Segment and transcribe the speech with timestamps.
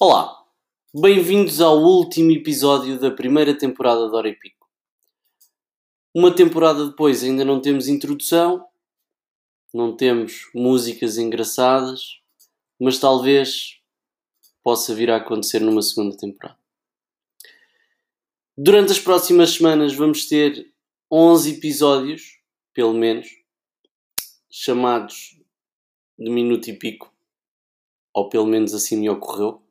[0.00, 0.46] Olá,
[0.94, 4.70] bem-vindos ao último episódio da primeira temporada de Hora e Pico.
[6.14, 8.64] Uma temporada depois ainda não temos introdução,
[9.74, 12.20] não temos músicas engraçadas,
[12.80, 13.80] mas talvez
[14.62, 16.60] possa vir a acontecer numa segunda temporada.
[18.56, 20.72] Durante as próximas semanas vamos ter
[21.10, 22.38] 11 episódios,
[22.72, 23.26] pelo menos,
[24.48, 25.36] chamados
[26.16, 27.12] de minuto e pico,
[28.14, 29.66] ou pelo menos assim me ocorreu.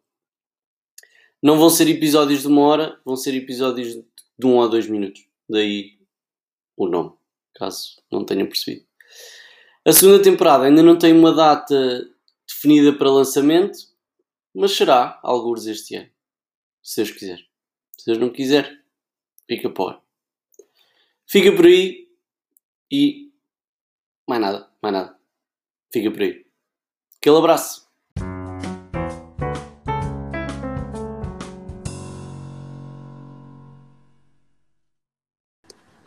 [1.42, 5.28] Não vão ser episódios de uma hora, vão ser episódios de um ou dois minutos.
[5.50, 5.98] Daí
[6.76, 7.14] o nome,
[7.56, 8.86] caso não tenham percebido.
[9.86, 12.08] A segunda temporada ainda não tem uma data
[12.48, 13.78] definida para lançamento,
[14.54, 16.10] mas será alguns este ano.
[16.84, 17.40] Se Deus quiser.
[17.98, 18.84] Se Deus não quiser,
[19.48, 20.02] fica por.
[21.26, 22.08] Fica por aí
[22.92, 23.32] e
[24.28, 25.20] mais nada, mais nada.
[25.92, 26.46] Fica por aí.
[27.18, 27.87] Aquele abraço.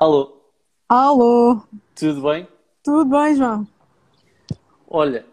[0.01, 0.33] Alô,
[0.89, 1.61] Alô,
[1.95, 2.49] tudo bem?
[2.83, 3.67] tudo bem, João?
[4.89, 5.27] Olha,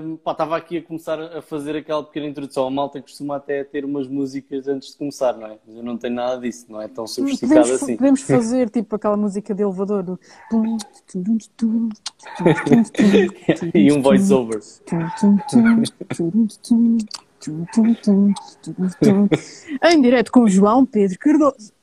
[0.00, 2.66] hum, pá, estava aqui a começar a fazer aquela pequena introdução.
[2.66, 5.58] A malta costuma até ter umas músicas antes de começar, não é?
[5.66, 7.96] Mas eu não tenho nada disso, não é tão sofisticado Podemos, assim.
[7.98, 10.18] podemos fazer tipo aquela música de elevador do.
[13.74, 14.58] E um voice-over.
[19.84, 21.74] em direto com o João Pedro Cardoso.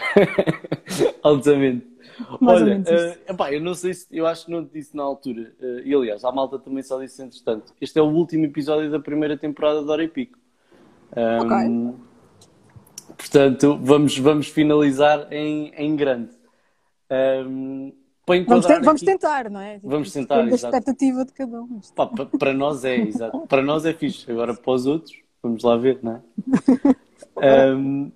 [1.22, 1.86] Altamente.
[2.40, 5.02] Mais Olha, eh, epá, eu não sei se, eu acho que não te disse na
[5.02, 7.72] altura, eh, e aliás, a malta também só disse entretanto.
[7.80, 10.38] Este é o último episódio da primeira temporada de Hora e Pico.
[11.16, 11.94] Ahm,
[13.16, 16.30] Portanto, vamos, vamos finalizar em, em grande.
[17.08, 19.74] Para Vamos, te- vamos aqui- tentar, não é?
[19.74, 20.76] Tipo, Vamos isto tentar, exato.
[20.76, 21.80] expectativa de cada um.
[21.96, 23.40] Pá, pa- para nós é, exato.
[23.48, 24.30] Para nós é fixe.
[24.30, 25.12] Agora para os outros,
[25.42, 26.20] vamos lá ver, não é?
[27.72, 28.10] Ahm,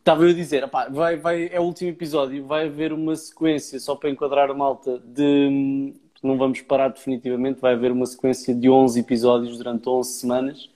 [0.00, 3.94] Estava eu a dizer, vai, vai, é o último episódio, vai haver uma sequência, só
[3.94, 5.94] para enquadrar a malta, de.
[6.22, 10.70] Não vamos parar definitivamente, vai haver uma sequência de 11 episódios durante 11 semanas,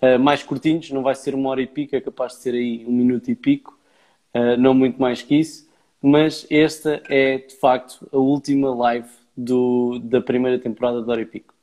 [0.00, 2.84] ah, mais curtinhos, não vai ser uma hora e pico, é capaz de ser aí
[2.86, 3.78] um minuto e pico,
[4.34, 5.68] ah, não muito mais que isso,
[6.02, 11.26] mas esta é de facto a última live do, da primeira temporada de Hora e
[11.26, 11.54] Pico.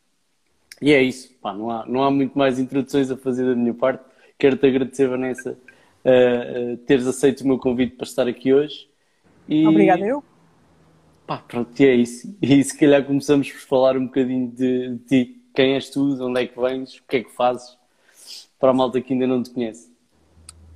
[0.82, 3.74] E é isso, pá, não, há, não há muito mais introduções a fazer da minha
[3.74, 4.04] parte.
[4.38, 5.58] Quero-te agradecer, Vanessa,
[6.06, 8.88] uh, uh, teres aceito o meu convite para estar aqui hoje.
[9.48, 10.24] E, Obrigada, eu.
[11.26, 12.36] Pá, pronto, e é isso.
[12.42, 15.42] E se calhar começamos por falar um bocadinho de, ti.
[15.56, 17.78] Quem és tu, de onde é que vens, o que é que fazes,
[18.60, 19.90] para a malta que ainda não te conhece.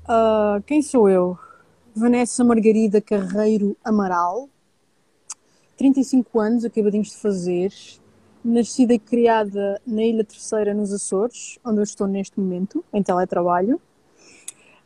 [0.07, 1.37] Ah, quem sou eu?
[1.93, 4.47] Vanessa Margarida Carreiro Amaral,
[5.77, 7.73] 35 anos, acabadinhos de fazer,
[8.43, 13.81] nascida e criada na Ilha Terceira, nos Açores, onde eu estou neste momento, em teletrabalho,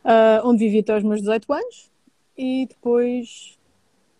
[0.04, 1.90] ah, onde vivi até aos meus 18 anos,
[2.36, 3.58] e depois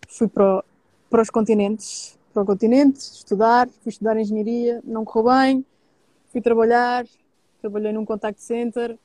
[0.07, 0.63] fui para, o-
[1.09, 5.65] para os continentes, para o continente, estudar, fui estudar engenharia, não correu bem,
[6.31, 7.05] fui trabalhar,
[7.61, 8.97] trabalhei num contact center,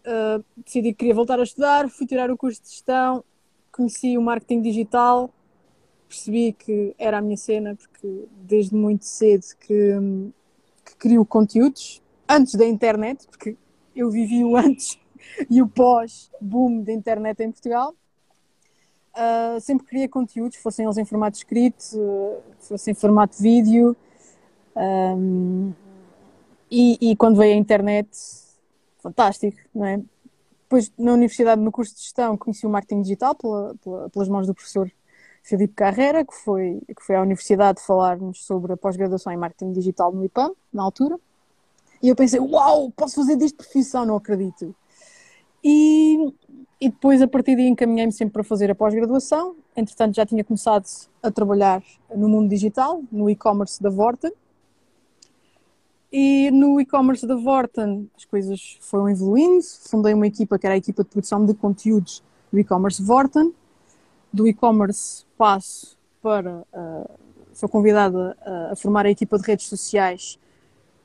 [0.00, 3.22] Uh, decidi que queria voltar a estudar, fui tirar o curso de gestão,
[3.70, 5.28] conheci o marketing digital,
[6.08, 9.92] percebi que era a minha cena, porque desde muito cedo que,
[10.86, 13.56] que crio conteúdos, antes da internet, porque
[13.94, 14.98] eu vivi o antes
[15.48, 17.94] e o pós-boom da internet em Portugal.
[19.12, 23.96] Uh, sempre queria conteúdos, fossem eles em formato escrito, fossem em formato vídeo.
[24.76, 25.72] Um,
[26.70, 28.08] e, e quando veio a internet,
[29.02, 30.00] fantástico, não é?
[30.62, 34.46] Depois, na universidade, no curso de gestão, conheci o marketing digital pela- pela- pelas mãos
[34.46, 34.88] do professor
[35.42, 40.12] Filipe Carreira, que foi, que foi à universidade falar-nos sobre a pós-graduação em marketing digital
[40.12, 41.18] no IPAM, na altura.
[42.00, 44.74] E eu pensei, uau, posso fazer disto profissão, não acredito.
[45.62, 46.32] E,
[46.80, 49.56] e depois, a partir daí, encaminhei-me sempre para fazer a pós-graduação.
[49.76, 50.86] Entretanto, já tinha começado
[51.22, 51.82] a trabalhar
[52.14, 54.32] no mundo digital, no e-commerce da Vorten.
[56.12, 59.64] E no e-commerce da Vorten as coisas foram evoluindo.
[59.88, 62.22] Fundei uma equipa que era a equipa de produção de conteúdos
[62.52, 63.54] do e-commerce Vorten.
[64.32, 66.64] Do e-commerce passo para.
[66.72, 70.38] Uh, sou convidada a, a, formar a equipa de redes sociais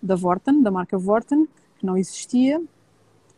[0.02, 1.48] da Vorten, da marca Vorten,
[1.78, 2.62] que não existia,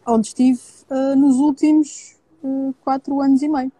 [0.07, 3.71] onde estive uh, nos últimos uh, quatro anos e meio.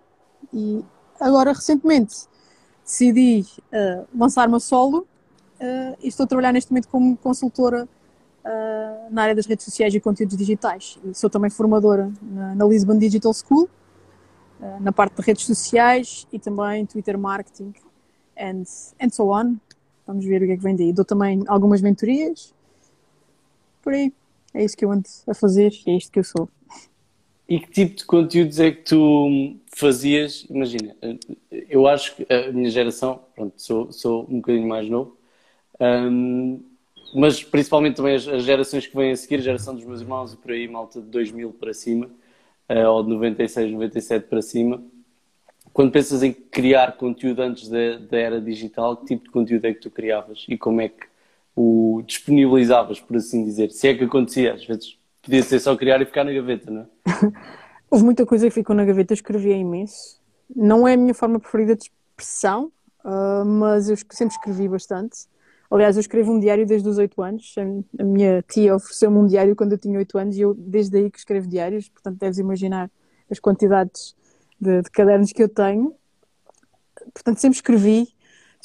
[0.54, 0.84] E
[1.20, 2.28] agora, recentemente,
[2.84, 3.46] decidi
[4.14, 5.08] lançar-me a solo
[5.58, 7.90] Uh, e estou a trabalhar neste momento como consultora
[8.46, 11.00] uh, na área das redes sociais e conteúdos digitais.
[11.04, 13.68] E sou também formadora na, na Lisbon Digital School,
[14.60, 17.74] uh, na parte de redes sociais e também Twitter marketing
[18.38, 18.64] and,
[19.02, 19.56] and so on.
[20.06, 20.94] Vamos ver o que é que vem daí.
[20.94, 22.54] Dou também algumas mentorias.
[23.82, 24.14] Por aí.
[24.54, 26.50] É isso que eu ando a fazer e é isto que eu sou.
[27.48, 30.46] E que tipo de conteúdos é que tu fazias?
[30.50, 30.96] Imagina,
[31.50, 35.18] eu acho que a minha geração, pronto, sou, sou um bocadinho mais novo,
[35.80, 36.62] um,
[37.16, 40.34] mas principalmente também as, as, gerações que vêm a seguir, a geração dos meus irmãos
[40.34, 42.10] e por aí, malta de 2000 para cima,
[42.70, 44.84] uh, ou de 96, 97 para cima.
[45.72, 49.80] Quando pensas em criar conteúdo antes da era digital, que tipo de conteúdo é que
[49.80, 51.06] tu criavas e como é que
[51.58, 53.72] o disponibilizavas, por assim dizer?
[53.72, 56.82] Se é que acontecia, às vezes podia ser só criar e ficar na gaveta, não
[56.82, 56.88] é?
[57.90, 60.22] Houve muita coisa que ficou na gaveta, escrevia imenso.
[60.56, 62.72] Não é a minha forma preferida de expressão,
[63.04, 65.26] uh, mas eu sempre escrevi bastante.
[65.72, 67.56] Aliás, eu escrevo um diário desde os 8 anos.
[68.00, 71.10] A minha tia ofereceu-me um diário quando eu tinha 8 anos e eu desde aí
[71.10, 72.92] que escrevo diários, portanto deves imaginar
[73.32, 74.16] as quantidades
[74.62, 75.96] de, de cadernos que eu tenho.
[77.14, 78.08] Portanto, sempre escrevi,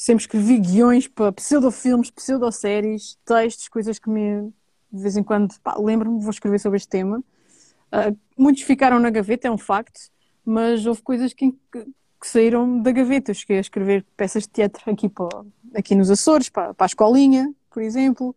[0.02, 4.52] sempre escrevi guiões para pseudofilmes, pseudoséries, textos, coisas que me
[4.92, 7.18] de vez em quando lembro-me, vou escrever sobre este tema.
[7.18, 10.10] Uh, muitos ficaram na gaveta, é um facto,
[10.44, 11.84] mas houve coisas que, que,
[12.20, 13.30] que, saíram da gaveta.
[13.30, 15.28] Eu cheguei a escrever peças de teatro aqui, para,
[15.72, 18.34] aqui nos Açores, para, para a escolinha, por exemplo.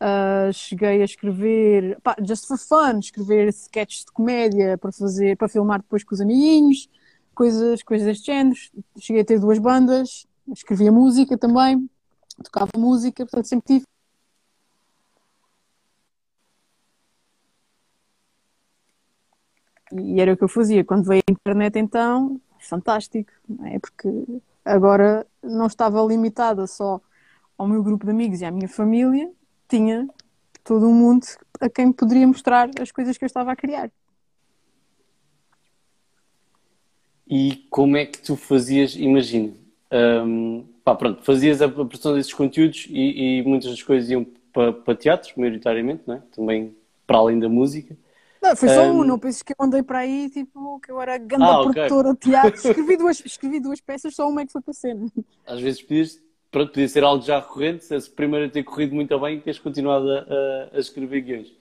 [0.00, 5.48] Uh, cheguei a escrever, pá, just for fun, escrever sketches de comédia para fazer, para
[5.48, 6.88] filmar depois com os amiguinhos,
[7.34, 8.56] coisas, coisas deste género.
[9.00, 11.88] Cheguei a ter duas bandas, escrevia música também,
[12.42, 13.84] tocava música, portanto sempre tive
[19.92, 20.84] E era o que eu fazia.
[20.84, 23.32] Quando veio a internet, então, fantástico,
[23.64, 23.78] é?
[23.78, 24.08] Porque
[24.64, 27.00] agora não estava limitada só
[27.56, 29.30] ao meu grupo de amigos e à minha família,
[29.68, 30.08] tinha
[30.62, 31.26] todo um mundo
[31.60, 33.90] a quem poderia mostrar as coisas que eu estava a criar.
[37.26, 39.54] E como é que tu fazias, imagina,
[39.92, 44.72] um, pá, pronto, fazias a produção desses conteúdos e, e muitas das coisas iam para,
[44.72, 46.22] para teatro, maioritariamente, não é?
[46.34, 46.76] também
[47.06, 47.96] para além da música.
[48.40, 51.00] Não, foi só um, um, não penses que eu andei para aí, tipo, que eu
[51.00, 52.12] era grande ah, produtora okay.
[52.12, 52.54] de teatro.
[52.70, 55.06] Escrevi duas, escrevi duas peças, só uma é que foi para cena.
[55.46, 59.18] Às vezes podias, pronto, podia ser algo já recorrente, se primeiro a ter corrido muito
[59.18, 61.52] bem e teres continuado a, a, a, escrever guiões.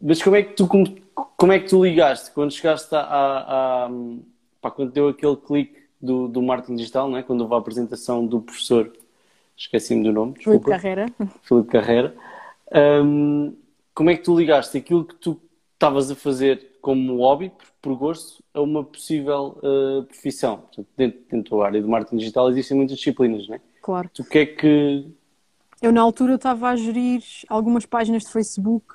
[0.00, 0.96] Mas como é que tu, como,
[1.36, 3.90] como é que tu ligaste quando chegaste a, a, a
[4.60, 7.22] pá, quando deu aquele clique do, do marketing digital, não é?
[7.22, 8.92] quando houve a apresentação do professor,
[9.56, 11.06] esqueci-me do nome, Filipe Carreira.
[11.42, 12.14] Filipe Carreira.
[12.74, 13.54] Um,
[13.94, 15.40] como é que tu ligaste aquilo que tu
[15.74, 20.58] estavas a fazer como hobby, por, por gosto, a uma possível uh, profissão.
[20.58, 23.60] Portanto, dentro, dentro da área do marketing digital existem muitas disciplinas, não é?
[23.80, 24.10] Claro.
[24.12, 25.06] Tu que é que.
[25.80, 28.94] Eu, na altura, estava a gerir algumas páginas de Facebook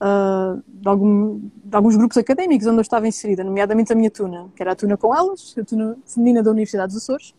[0.00, 4.50] uh, de, algum, de, alguns grupos académicos onde eu estava inserida, nomeadamente a minha tuna,
[4.56, 7.30] que era a tuna com elas, a tuna feminina da Universidade dos Açores.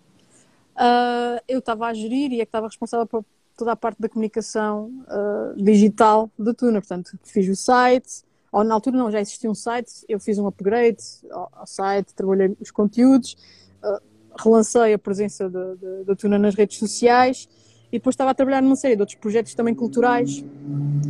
[0.76, 3.26] Uh, eu estava a gerir e é que estava responsável por
[3.58, 6.80] toda a parte da comunicação uh, digital da tuna.
[6.80, 10.48] Portanto, fiz o site, ou na altura não, já existia um site, eu fiz um
[10.48, 13.36] upgrade ao, ao site, trabalhei os conteúdos,
[13.84, 14.02] uh,
[14.40, 17.50] relancei a presença da Tuna nas redes sociais
[17.92, 20.44] e depois estava a trabalhar numa série de outros projetos também culturais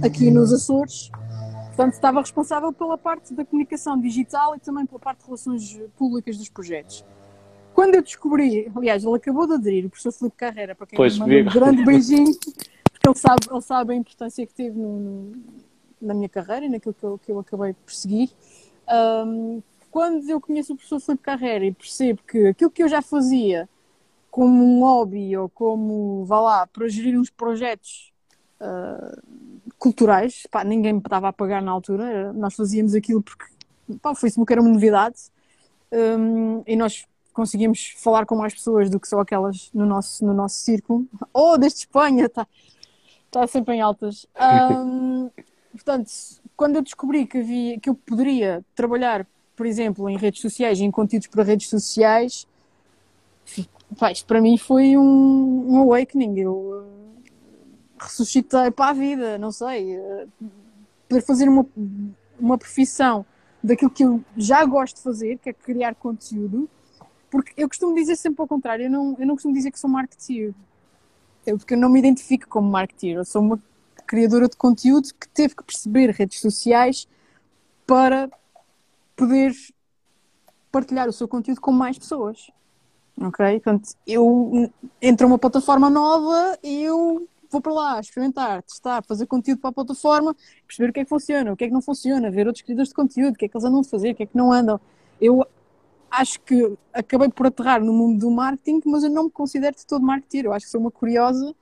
[0.03, 1.11] aqui nos Açores.
[1.67, 6.37] Portanto, estava responsável pela parte da comunicação digital e também pela parte de relações públicas
[6.37, 7.05] dos projetos.
[7.73, 11.17] Quando eu descobri, aliás, ele acabou de aderir, o professor Filipe Carreira, para quem pois,
[11.17, 12.33] me um grande beijinho,
[12.91, 15.31] porque ele sabe, ele sabe a importância que teve no,
[16.01, 18.29] na minha carreira e naquilo que eu, que eu acabei por seguir.
[19.25, 23.01] Um, quando eu conheço o professor Filipe Carreira e percebo que aquilo que eu já
[23.01, 23.69] fazia
[24.31, 28.11] como um hobby ou como, vá lá, para gerir uns projetos
[28.59, 29.21] uh,
[29.77, 33.45] culturais, pá, ninguém me estava a pagar na altura, nós fazíamos aquilo porque
[34.01, 35.17] pá, o Facebook era uma novidade
[35.91, 40.33] um, e nós conseguimos falar com mais pessoas do que só aquelas no nosso, no
[40.33, 41.05] nosso círculo.
[41.33, 42.47] Oh, desde Espanha, está
[43.29, 44.25] tá sempre em altas.
[44.35, 45.29] Um,
[45.71, 46.11] Portanto,
[46.55, 50.91] quando eu descobri que, havia, que eu poderia trabalhar, por exemplo, em redes sociais, em
[50.91, 52.45] conteúdos para redes sociais,
[54.11, 56.39] isto para mim foi um, um awakening.
[56.39, 57.23] Eu uh,
[57.99, 59.97] ressuscitei para a vida, não sei.
[59.97, 60.29] Uh,
[61.07, 61.65] poder fazer uma,
[62.39, 63.25] uma profissão
[63.63, 66.69] daquilo que eu já gosto de fazer, que é criar conteúdo,
[67.29, 69.89] porque eu costumo dizer sempre ao contrário, eu não, eu não costumo dizer que sou
[69.89, 70.53] marketeer,
[71.45, 73.61] eu, porque eu não me identifico como marketeer, eu sou uma
[74.07, 77.07] criadora de conteúdo que teve que perceber redes sociais
[77.85, 78.29] para
[79.15, 79.53] poder
[80.71, 82.49] partilhar o seu conteúdo com mais pessoas.
[83.19, 83.59] Ok?
[83.59, 89.59] Portanto, eu entro uma plataforma nova e eu vou para lá experimentar, testar, fazer conteúdo
[89.59, 92.31] para a plataforma, perceber o que é que funciona, o que é que não funciona,
[92.31, 94.23] ver outros criadores de conteúdo, o que é que eles andam a fazer, o que
[94.23, 94.79] é que não andam.
[95.19, 95.45] Eu
[96.09, 99.85] acho que acabei por aterrar no mundo do marketing, mas eu não me considero de
[99.85, 100.45] todo marketeer.
[100.45, 101.53] Eu acho que sou uma curiosa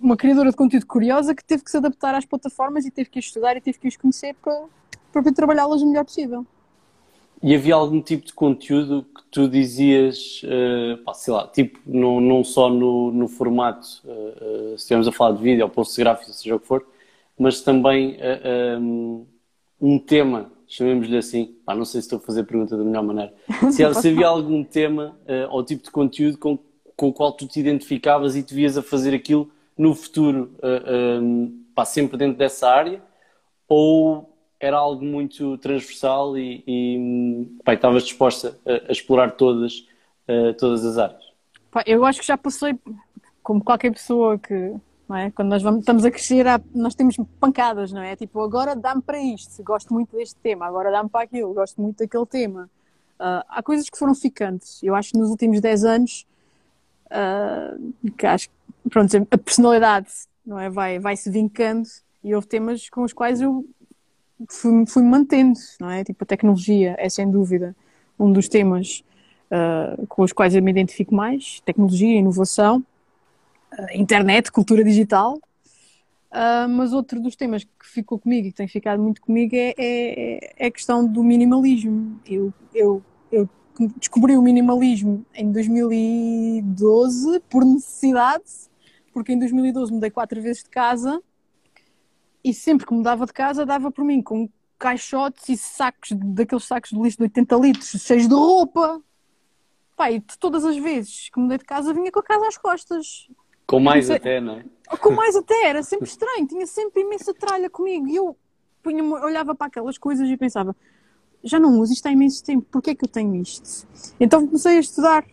[0.00, 3.18] uma criadora de conteúdo curiosa que teve que se adaptar às plataformas e teve que
[3.18, 4.64] estudar e teve que os conhecer para,
[5.12, 6.46] para trabalhá-las o melhor possível.
[7.42, 12.20] E havia algum tipo de conteúdo que tu dizias, uh, pá, sei lá, tipo, não,
[12.20, 15.98] não só no, no formato, uh, uh, se estivermos a falar de vídeo ou post
[15.98, 16.86] gráfico, seja o que for,
[17.38, 18.18] mas também
[18.78, 19.24] um,
[19.80, 23.02] um tema, chamemos-lhe assim, pá, não sei se estou a fazer a pergunta da melhor
[23.02, 23.32] maneira,
[23.72, 25.16] se, se havia algum tema
[25.48, 26.58] ou tipo de conteúdo com,
[26.94, 30.50] com o qual tu te identificavas e te vias a fazer aquilo no futuro,
[31.22, 33.00] um, pá, sempre dentro dessa área,
[33.66, 34.29] ou
[34.60, 39.86] era algo muito transversal e, e pá, estavas disposta a, a explorar todas,
[40.28, 41.32] uh, todas as áreas?
[41.70, 42.78] Pá, eu acho que já passei,
[43.42, 44.74] como qualquer pessoa que,
[45.16, 45.30] é?
[45.30, 48.14] quando nós vamos, estamos a crescer, nós temos pancadas, não é?
[48.14, 51.98] Tipo, agora dá-me para isto, gosto muito deste tema, agora dá-me para aquilo, gosto muito
[51.98, 52.70] daquele tema.
[53.18, 54.82] Uh, há coisas que foram ficantes.
[54.82, 56.26] Eu acho que nos últimos 10 anos,
[57.06, 58.48] uh, que acho
[58.88, 60.08] pronto, a personalidade
[60.44, 60.70] não é?
[60.70, 61.88] vai, vai se vincando
[62.22, 63.64] e houve temas com os quais eu
[64.48, 66.04] fui, fui mantendo, não é?
[66.04, 67.76] Tipo, a tecnologia é sem dúvida
[68.18, 69.04] um dos temas
[69.50, 72.84] uh, com os quais eu me identifico mais: tecnologia, inovação,
[73.72, 75.38] uh, internet, cultura digital.
[76.32, 79.74] Uh, mas outro dos temas que ficou comigo e que tem ficado muito comigo é,
[79.76, 82.20] é, é a questão do minimalismo.
[82.24, 83.48] Eu, eu, eu
[83.96, 88.44] descobri o minimalismo em 2012 por necessidade,
[89.12, 91.20] porque em 2012 mudei quatro vezes de casa
[92.42, 96.90] e sempre que mudava de casa dava por mim com caixotes e sacos, daqueles sacos
[96.90, 99.02] de lixo de 80 litros, cheios de roupa.
[99.96, 103.28] Pai, de todas as vezes que mudei de casa vinha com a casa às costas.
[103.66, 104.64] Com mais sei, até, não é?
[104.96, 108.08] Com mais até, era sempre estranho, tinha sempre imensa tralha comigo.
[108.08, 108.36] E eu
[108.82, 110.74] punha olhava para aquelas coisas e pensava,
[111.44, 113.86] já não uso isto há imenso tempo, porquê é que eu tenho isto?
[114.18, 115.26] Então comecei a estudar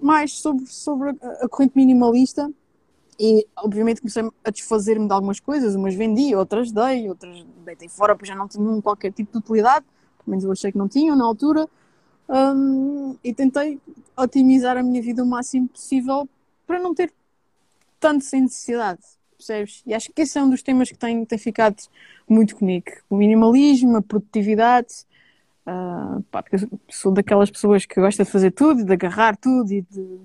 [0.00, 2.50] mais sobre, sobre a corrente minimalista
[3.24, 8.16] e obviamente comecei a desfazer-me de algumas coisas, umas vendi, outras dei, outras deitei fora
[8.16, 9.86] porque já não tinham qualquer tipo de utilidade,
[10.18, 11.68] pelo menos eu achei que não tinham na altura,
[12.28, 13.80] um, e tentei
[14.16, 16.28] otimizar a minha vida o máximo possível
[16.66, 17.12] para não ter
[18.00, 19.02] tanto sem necessidade,
[19.36, 19.84] percebes?
[19.86, 21.76] E acho que esse é um dos temas que tem, tem ficado
[22.28, 25.06] muito comigo, o minimalismo, a produtividade,
[25.64, 29.72] uh, pá, porque eu sou daquelas pessoas que gosta de fazer tudo, de agarrar tudo
[29.72, 30.18] e de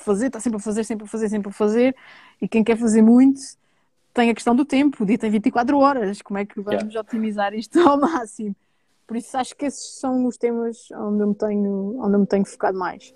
[0.00, 1.96] fazer, está sempre a fazer, sempre a fazer, sempre a fazer,
[2.40, 3.40] e quem quer fazer muito
[4.14, 7.00] tem a questão do tempo, o dia tem 24 horas, como é que vamos yeah.
[7.00, 8.54] otimizar isto ao máximo?
[9.06, 12.26] Por isso acho que esses são os temas onde eu me tenho, onde eu me
[12.26, 13.14] tenho focado mais.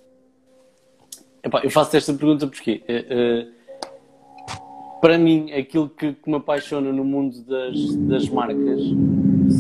[1.43, 6.93] Epá, eu faço esta pergunta porque uh, uh, para mim aquilo que, que, me apaixona
[6.93, 8.81] no mundo das, das marcas,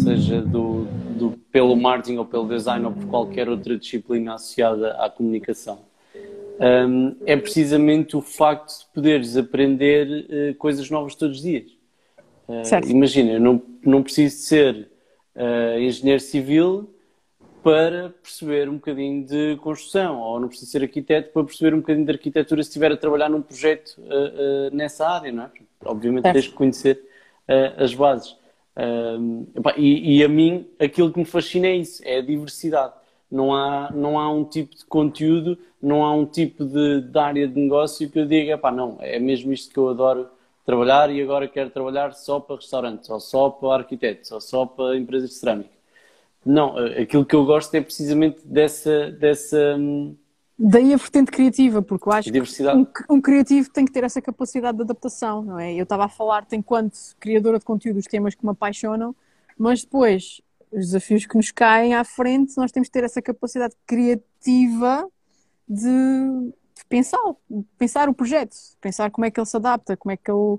[0.02, 0.85] seja do,
[1.16, 5.78] do, pelo marketing ou pelo design ou por qualquer outra disciplina associada à comunicação,
[6.58, 11.70] um, é precisamente o facto de poderes aprender uh, coisas novas todos os dias.
[12.48, 14.88] Uh, imagina, eu não, não preciso de ser
[15.34, 16.90] uh, engenheiro civil
[17.62, 22.06] para perceber um bocadinho de construção, ou não preciso ser arquiteto para perceber um bocadinho
[22.06, 24.00] de arquitetura se estiver a trabalhar num projeto
[24.70, 25.50] nessa área, não é?
[25.84, 26.34] Obviamente certo.
[26.34, 27.02] tens que conhecer
[27.76, 28.36] as bases.
[29.76, 32.92] E, e a mim, aquilo que me fascina é isso, é a diversidade
[33.30, 37.47] não há, não há um tipo de conteúdo, não há um tipo de, de área
[37.47, 40.28] de negócio que eu diga, pá, não, é mesmo isto que eu adoro
[40.64, 44.97] trabalhar e agora quero trabalhar só para restaurantes, ou só para arquitetos, ou só para
[44.97, 45.71] empresas de cerâmica.
[46.45, 49.11] Não, aquilo que eu gosto é precisamente dessa.
[49.11, 50.14] dessa hum,
[50.59, 54.23] Daí a vertente criativa, porque eu acho que um, um, criativo tem que ter essa
[54.23, 55.75] capacidade de adaptação, não é?
[55.75, 59.14] Eu estava a falar, enquanto criadora de conteúdo, os temas que me apaixonam,
[59.59, 60.40] mas depois
[60.73, 65.08] os desafios que nos caem à frente, nós temos que ter essa capacidade criativa
[65.68, 67.18] de, de pensar,
[67.49, 70.58] de pensar o projeto, pensar como é que ele se adapta, como é que ele,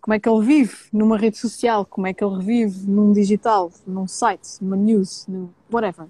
[0.00, 3.72] como é que ele vive numa rede social, como é que ele revive num digital,
[3.86, 6.06] num site, numa news, num whatever,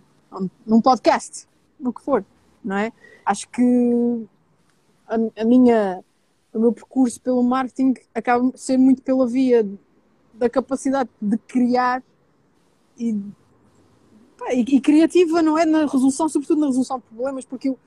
[0.67, 1.47] num podcast,
[1.79, 2.25] no que for,
[2.65, 2.93] não é?
[3.25, 4.27] Acho que
[5.07, 6.03] a, a minha,
[6.53, 9.67] o meu percurso pelo marketing acaba de ser muito pela via
[10.35, 12.03] da capacidade de criar
[12.99, 13.21] e,
[14.37, 17.79] pá, e, e, criativa não é na resolução, sobretudo na resolução de problemas, porque eu,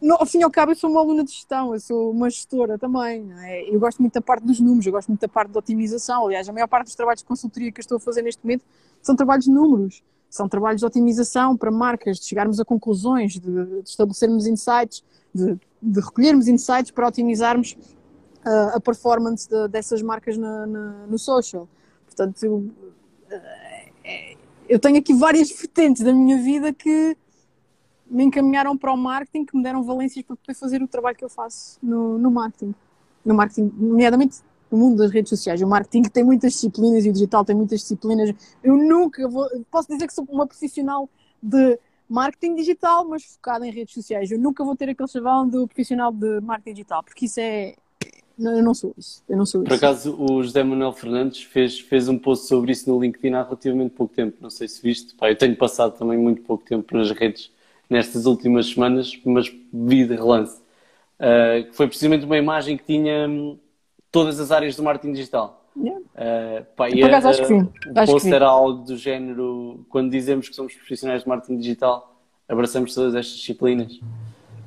[0.00, 2.30] no, ao fim e ao cabo eu sou uma aluna de gestão, eu sou uma
[2.30, 3.74] gestora também, é?
[3.74, 6.48] eu gosto muito da parte dos números, eu gosto muito da parte da otimização, aliás
[6.48, 8.64] a maior parte dos trabalhos de consultoria que eu estou a fazer neste momento
[9.02, 13.40] são trabalhos de números, são trabalhos de otimização para marcas, de chegarmos a conclusões, de,
[13.40, 15.02] de estabelecermos insights,
[15.34, 17.76] de, de, recolhermos insights para otimizarmos
[18.46, 21.68] uh, a performance de, dessas marcas na, na, no social.
[22.06, 22.72] Portanto, eu, uh,
[24.04, 24.36] é,
[24.70, 27.16] eu tenho aqui várias vertentes da minha vida que
[28.08, 31.24] me encaminharam para o marketing, que me deram valências para poder fazer o trabalho que
[31.24, 32.74] eu faço no, no marketing.
[33.24, 34.38] No marketing, nomeadamente
[34.70, 35.60] no mundo das redes sociais.
[35.60, 38.32] O marketing tem muitas disciplinas e o digital tem muitas disciplinas.
[38.62, 41.08] Eu nunca vou, posso dizer que sou uma profissional
[41.42, 44.30] de marketing digital, mas focada em redes sociais.
[44.30, 47.74] Eu nunca vou ter aquele chavão do profissional de marketing digital, porque isso é.
[48.40, 49.22] Não, eu não sou isso.
[49.28, 49.84] Eu não sou Por isso.
[49.84, 53.90] acaso, o José Manuel Fernandes fez, fez um post sobre isso no LinkedIn há relativamente
[53.90, 54.38] pouco tempo.
[54.40, 55.14] Não sei se viste.
[55.14, 57.52] Pá, eu tenho passado também muito pouco tempo nas redes
[57.88, 60.58] nestas últimas semanas, mas vi de relance.
[61.18, 63.58] Uh, que foi precisamente uma imagem que tinha hum,
[64.10, 65.62] todas as áreas do marketing digital.
[65.76, 66.00] Yeah.
[66.00, 67.54] Uh, pá, Por acaso, acho que vi.
[67.54, 71.58] o Acho que post era algo do género, quando dizemos que somos profissionais de marketing
[71.58, 72.16] digital,
[72.48, 74.00] abraçamos todas estas disciplinas.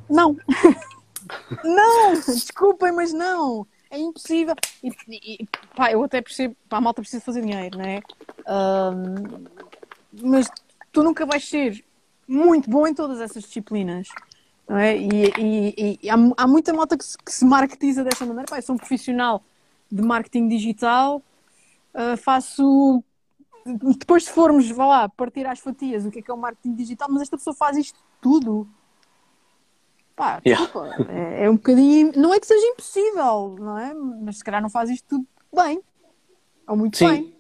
[0.08, 0.38] Não!
[1.64, 2.14] não!
[2.14, 3.66] Desculpem, mas não!
[3.90, 4.56] É impossível.
[4.84, 8.02] E, e- pá, eu até percebo, pá, a malta precisa fazer dinheiro, não é?
[8.48, 9.46] Ahm,
[10.22, 10.50] mas
[10.92, 11.84] tu nunca vais ser
[12.28, 14.08] muito bom em todas essas disciplinas.
[14.68, 14.98] Não é?
[14.98, 18.48] E, e- e há, há muita malta que se, que se marketiza dessa maneira.
[18.50, 19.44] Pá, eu sou um profissional
[19.92, 21.22] de marketing digital,
[21.94, 23.04] ah, faço.
[23.66, 26.74] Depois, se formos, vá lá, partir às fatias o que é que é o marketing
[26.76, 28.68] digital, mas esta pessoa faz isto tudo.
[30.16, 30.70] Pá, Yeah.
[31.10, 32.12] é, é um bocadinho.
[32.16, 33.94] Não é que seja impossível, não é?
[33.94, 35.82] Mas se calhar não faz isto tudo bem.
[36.68, 37.34] Ou muito Sim, bem.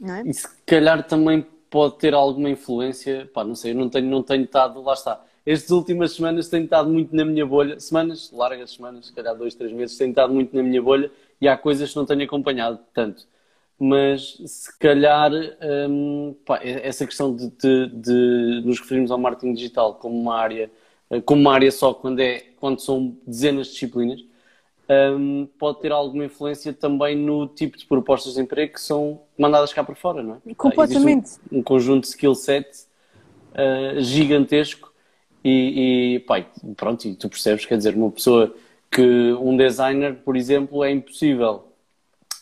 [0.00, 0.22] Não é?
[0.24, 4.22] E se calhar também pode ter alguma influência, pá, não sei, eu não tenho, não
[4.22, 5.20] tenho estado, lá está.
[5.46, 9.54] Estas últimas semanas tenho estado muito na minha bolha, semanas, largas semanas, se calhar dois,
[9.54, 11.10] três meses, tenho estado muito na minha bolha
[11.40, 13.26] e há coisas que não tenho acompanhado tanto.
[13.78, 15.30] Mas se calhar
[15.88, 20.70] hum, pá, essa questão de, de- de nos referirmos ao marketing digital como uma área,
[21.24, 24.20] como uma área só quando, é, quando são dezenas de disciplinas,
[25.18, 29.72] hum, pode ter alguma influência também no tipo de propostas de emprego que são mandadas
[29.72, 30.54] cá para fora, não é?
[30.54, 31.26] Completamente.
[31.26, 32.66] Existe um, um conjunto de skill set
[33.52, 34.92] uh, gigantesco
[35.44, 38.54] e, e, pá, e pronto, e tu percebes, quer dizer, uma pessoa
[38.90, 41.72] que um designer, por exemplo, é impossível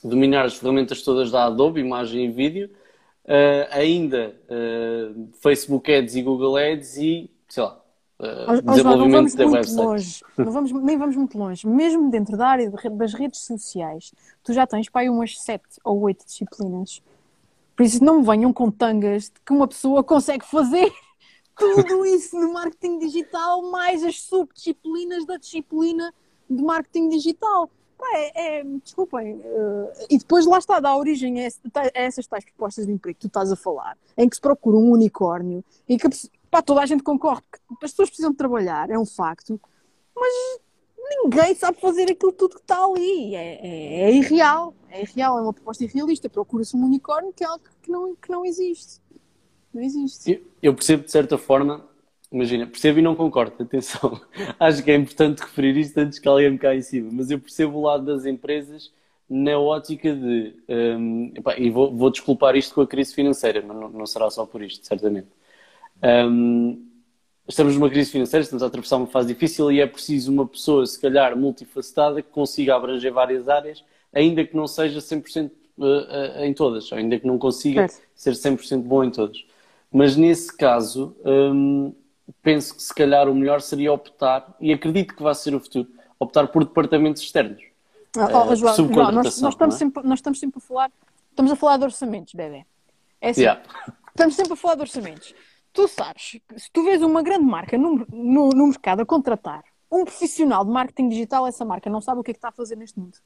[0.02, 2.70] dominar as ferramentas todas da Adobe, imagem e vídeo,
[3.25, 7.77] uh, ainda uh, Facebook Ads e Google Ads e, sei lá,
[8.20, 9.76] uh, desenvolvimento vamos da muito website.
[9.76, 11.66] longe, não vamos, nem vamos muito longe.
[11.66, 15.81] Mesmo dentro da área de das redes sociais, tu já tens para aí umas sete
[15.85, 17.02] ou oito disciplinas.
[17.76, 20.92] Por isso não venham com tangas de que uma pessoa consegue fazer
[21.57, 26.12] tudo isso no marketing digital, mais as subdisciplinas da disciplina
[26.50, 27.70] de marketing digital.
[27.96, 29.40] Pá, é, é- desculpem.
[29.44, 31.50] eh, e depois lá está, dá origem a
[31.94, 34.92] essas tais propostas de emprego que tu estás a falar, em que se procura um
[34.92, 38.37] unicórnio e que a pessoa- pá, toda a gente concorda que as pessoas precisam de
[38.37, 39.61] trabalhar, é um facto,
[40.16, 40.32] mas
[41.24, 43.34] ninguém sabe fazer aquilo tudo que está ali.
[43.34, 44.74] É, é- é irreal.
[44.90, 46.28] É irreal, é uma proposta irrealista.
[46.28, 49.00] Procura-se um unicórnio que é algo que não, que não existe.
[49.72, 50.32] Não existe.
[50.32, 51.84] Eu- Eu percebo de certa forma,
[52.32, 54.20] imagina, percebo e não concordo, atenção.
[54.58, 57.38] Acho que é importante referir isto antes que alguém me caia em cima, mas eu
[57.38, 58.92] percebo o lado das empresas
[59.28, 60.54] na ótica de.
[60.68, 64.30] hum, epá, e vou, vou desculpar isto com a crise financeira, mas não, não será
[64.30, 65.28] só por isto, certamente.
[66.02, 66.87] Hum,
[67.48, 70.87] estamos numa crise financeira, estamos a atravessar uma fase difícil e é preciso uma pessoa,
[70.87, 76.46] se calhar, multifacetada, que consiga abranger várias áreas, ainda que não seja 100% eh, eh,
[76.46, 78.06] em todas, ainda que não consiga Certo.
[78.14, 79.44] ser 100% bom em todas.
[79.92, 81.92] Mas nesse caso, hum,
[82.42, 85.88] penso que se calhar o melhor seria optar, e acredito que vai ser o futuro,
[86.18, 87.62] optar por departamentos externos.
[88.16, 89.78] Ah, oh, Eh, João, não, nós, nós estamos é?
[89.78, 90.90] sempre, nós estamos sempre a falar.
[91.30, 92.64] Estamos a falar de orçamentos, bebê.
[93.20, 93.62] É assim, Yeah.
[94.08, 95.34] estamos sempre a falar de orçamentos.
[95.78, 100.04] Tu sabes, se tu vês uma grande marca no, no, no mercado a contratar um
[100.04, 102.74] profissional de marketing digital, essa marca não sabe o que é que está a fazer
[102.74, 103.16] neste mundo.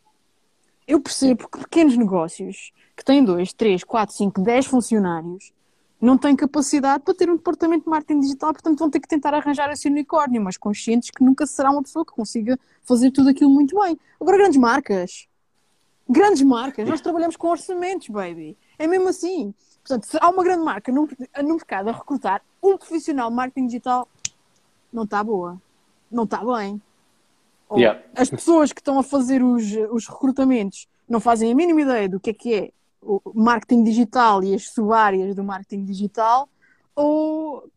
[0.87, 5.51] Eu percebo que pequenos negócios que têm 2, 3, 4, 5, 10 funcionários
[5.99, 9.33] não têm capacidade para ter um departamento de marketing digital, portanto vão ter que tentar
[9.33, 13.49] arranjar esse unicórnio, mas conscientes que nunca será uma pessoa que consiga fazer tudo aquilo
[13.49, 13.99] muito bem.
[14.21, 15.27] Agora, grandes marcas.
[16.07, 16.87] Grandes marcas.
[16.87, 18.59] Nós trabalhamos com orçamentos, baby.
[18.79, 19.55] É mesmo assim.
[19.83, 21.09] Portanto, se há uma grande marca no,
[21.43, 24.09] no mercado a recrutar um profissional de marketing digital,
[24.93, 25.61] não está boa.
[26.11, 26.81] Não está bem.
[27.69, 28.01] Ou Yeah.
[28.15, 32.21] As pessoas que estão a fazer os, os recrutamentos não fazem a mínima ideia do
[32.21, 36.49] que é que é o marketing digital e as sub-áreas do marketing digital,
[36.95, 37.69] ou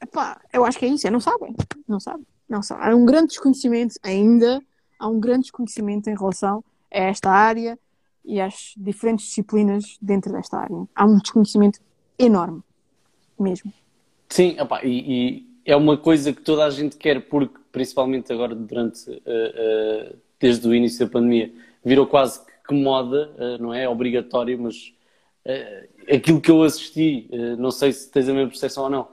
[0.00, 1.54] epá, eu acho que é isso, é não sabem,
[1.88, 2.86] não sabem, não sabem.
[2.86, 4.62] Há um grande desconhecimento ainda,
[4.98, 7.78] há um grande desconhecimento em relação a esta área
[8.24, 10.86] e às diferentes disciplinas dentro desta área.
[10.94, 11.80] Há um desconhecimento
[12.18, 12.62] enorme,
[13.38, 13.72] mesmo.
[14.28, 18.54] Sim, epá, e, e é uma coisa que toda a gente quer, porque principalmente agora
[18.54, 21.52] durante, eh, eh, desde o início da pandemia,
[21.84, 24.92] virou quase que moda, eh, não é obrigatório, mas
[26.10, 29.08] aquilo que eu assisti, não sei se tens a mesma percepção ou não,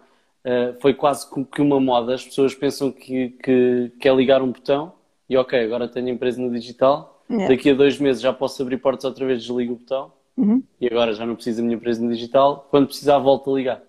[0.79, 2.15] foi quase que uma moda.
[2.15, 4.93] As pessoas pensam que, que, que é ligar um botão
[5.27, 7.47] e ok, agora tenho empresa no digital Yeah.
[7.55, 10.63] Daqui a dois meses já posso abrir portas outra vez, desligo o botão Uhum.
[10.79, 12.67] e agora já não preciso da minha empresa digital.
[12.71, 13.81] Quando precisar, volto a ligar.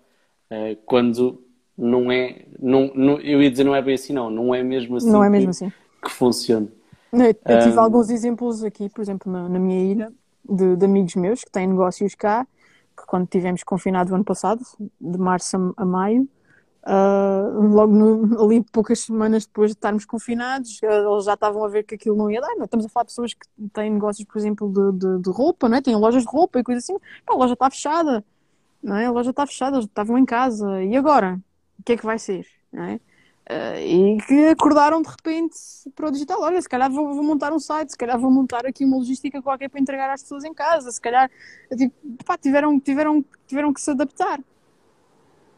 [0.49, 1.41] Eh, quando
[1.77, 4.97] não é, não, não- eu ia dizer não é bem assim, não, não é mesmo
[4.97, 5.71] assim, Não é que- mesmo assim.
[6.03, 6.67] que funciona.
[7.11, 10.11] Eu, eu tive Um, alguns exemplos aqui, por exemplo, na, na minha ilha,
[10.47, 12.45] de, de amigos meus que têm negócios cá,
[12.95, 14.61] que quando tivemos confinado o ano passado,
[15.01, 16.27] de março a, a maio,
[16.85, 21.67] ah, logo no- ali poucas semanas depois de estarmos confinados, ah, eles já estavam a
[21.69, 22.55] ver que aquilo não ia dar.
[22.55, 22.65] Não, é?
[22.65, 25.77] estamos a falar de pessoas que têm negócios, por exemplo, de, de, de roupa, não
[25.77, 25.81] é?
[25.81, 26.97] têm lojas de roupa e coisas assim.
[27.25, 28.25] Pá, a loja está fechada,
[28.81, 29.05] não é?
[29.05, 30.83] A loja está fechada, eles estavam em casa.
[30.83, 31.39] E agora?
[31.79, 32.47] O que é que vai ser?
[32.71, 32.99] Não é?
[33.45, 35.55] Ah, e que acordaram de repente
[35.95, 36.41] para o digital.
[36.41, 39.41] Olha, se calhar vou, vou montar um site, se calhar vou montar aqui uma logística
[39.41, 41.29] qualquer para entregar às pessoas em casa, se calhar
[41.77, 41.93] tipo,
[42.25, 44.39] pá, tiveram, tiveram, tiveram que se adaptar.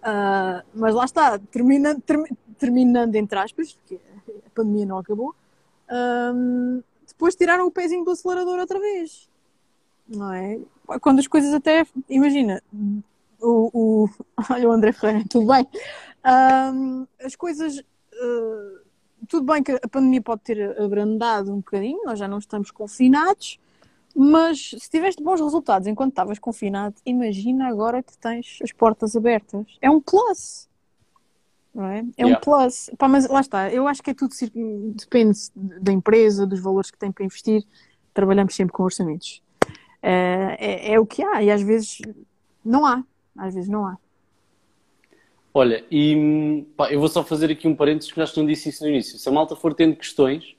[0.07, 3.99] Ah, mas lá está, termina, termi- terminando entre aspas, porque
[4.45, 5.33] a pandemia não acabou,
[7.07, 9.27] depois tiraram o pezinho do acelerador outra vez.
[10.07, 10.59] Não é?
[11.01, 12.61] Quando as coisas até, imagina,
[13.41, 14.09] o, o,
[14.51, 15.67] olha o André Ferreira, tudo bem?
[17.23, 17.81] As coisas,
[18.13, 18.79] ah,
[19.27, 23.59] tudo bem que a pandemia pode ter abrandado um bocadinho, nós já não estamos confinados,
[24.15, 29.65] mas se tiveste bons resultados enquanto estavas confinado, imagina agora que tens as portas abertas.
[29.81, 30.69] É um plus.
[31.73, 32.05] Não é?
[32.17, 32.39] É um Yeah.
[32.39, 32.89] plus.
[32.97, 34.33] Pá, mas lá está, eu acho que é tudo,
[34.95, 37.63] depende da empresa, dos valores que tem para investir.
[38.13, 39.43] Trabalhamos sempre com orçamentos.
[40.01, 41.97] É, é, é o que há, e às vezes
[42.63, 43.03] não há.
[43.37, 43.97] Às vezes não há.
[45.53, 48.69] Olha, e hum, pá, eu vou só fazer aqui um parênteses que já não disse
[48.69, 49.17] isso no início.
[49.17, 50.55] Se a malta for tendo questões,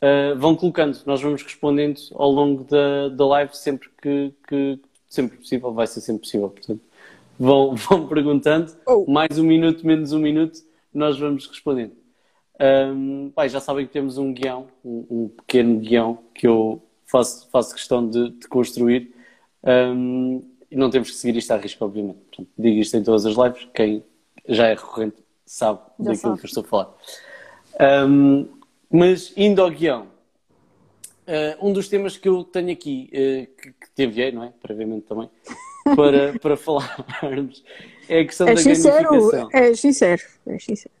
[0.00, 5.38] ah, vão colocando, nós vamos respondendo ao longo da, da live sempre que, que sempre
[5.38, 6.80] possível, vai ser sempre possível, portanto.
[7.38, 9.04] Vão, vão perguntando, Oh.
[9.10, 10.58] mais um minuto, menos um minuto,
[10.92, 11.92] nós vamos respondendo.
[12.58, 17.48] Ahm, pá, já sabem que temos um guião, um, um pequeno guião que eu faço,
[17.50, 19.12] faço questão de, de construir.
[19.62, 22.18] Ahm, e não temos que seguir isto à risca, obviamente.
[22.30, 23.68] Portanto, digo isto em todas as lives.
[23.74, 24.02] Quem
[24.48, 26.38] já é recorrente sabe Já daquilo sabe.
[26.40, 26.94] que eu estou a falar.
[27.78, 28.46] Ahm,
[28.90, 30.08] mas indo ao guião,
[31.26, 34.52] ah, um dos temas que eu tenho aqui, ah, que, que te enviei, não é?
[34.62, 35.28] Previamente também,
[35.94, 37.64] para, para falarmos,
[38.08, 39.48] é a questão É da sincero, gamificação.
[39.52, 40.94] é sincero, é sincero.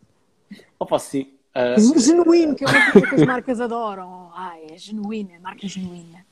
[0.78, 1.32] Opa, sim.
[1.54, 4.30] Ah, Genuíno, que é uma coisa que as marcas adoram.
[4.34, 6.26] Ai, é genuína, é marca genuína.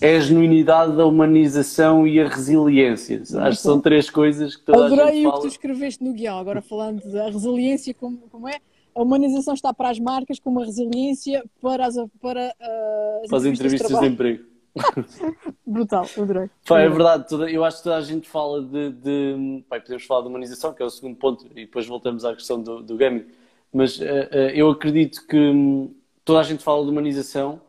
[0.00, 3.20] é a genuinidade, a humanização e a resiliência.
[3.40, 5.40] Acho que são três coisas que toda a gente Adorei o que fala.
[5.42, 8.58] tu escreveste no guião, agora falando da resiliência, como, como é?
[8.98, 13.38] A humanização está para as marcas, como a resiliência para as, para, ah, as Para
[13.38, 14.12] as entrevistas de trabalho.
[14.12, 14.44] emprego.
[15.64, 16.50] Brutal, adorei.
[16.66, 18.90] Pá, é verdade, toda- eu acho que toda a gente fala de.
[18.90, 22.34] de pá, podemos falar de humanização, que é o segundo ponto, e depois voltamos à
[22.34, 23.24] questão do, do gaming.
[23.72, 27.60] Mas eh, eh, eu acredito que hum, toda a gente fala de humanização,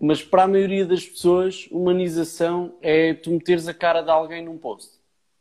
[0.00, 4.56] mas para a maioria das pessoas, humanização é tu meteres a cara de alguém num
[4.58, 4.92] post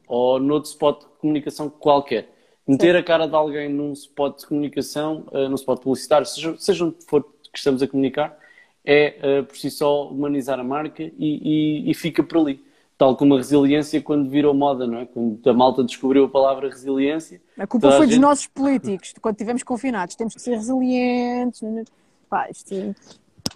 [0.08, 2.28] ou noutro spot de comunicação qualquer.
[2.72, 6.86] Meter a cara de alguém num spot de comunicação, eh, num spot publicitário, seja, seja
[6.86, 8.38] onde for que estamos a comunicar,
[8.86, 12.64] é eh, por si só humanizar a marca e, e- e fica por ali.
[12.98, 15.06] Tal como a resiliência quando virou moda, não é?
[15.08, 17.42] Quando a malta descobriu a palavra resiliência.
[17.58, 20.16] A culpa toda a foi dos gente- nossos políticos, quando estivemos confinados.
[20.16, 21.62] Temos que ser resilientes.
[21.64, 21.84] né?
[22.30, 22.96] Pá, isto...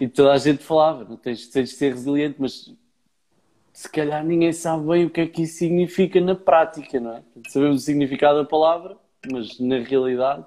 [0.01, 2.73] E toda a gente falava, não tens, tens de ser resiliente, mas
[3.71, 7.21] se calhar ninguém sabe bem o que é que isso significa na prática, não é?
[7.47, 8.97] Sabemos o significado da palavra,
[9.31, 10.45] mas na realidade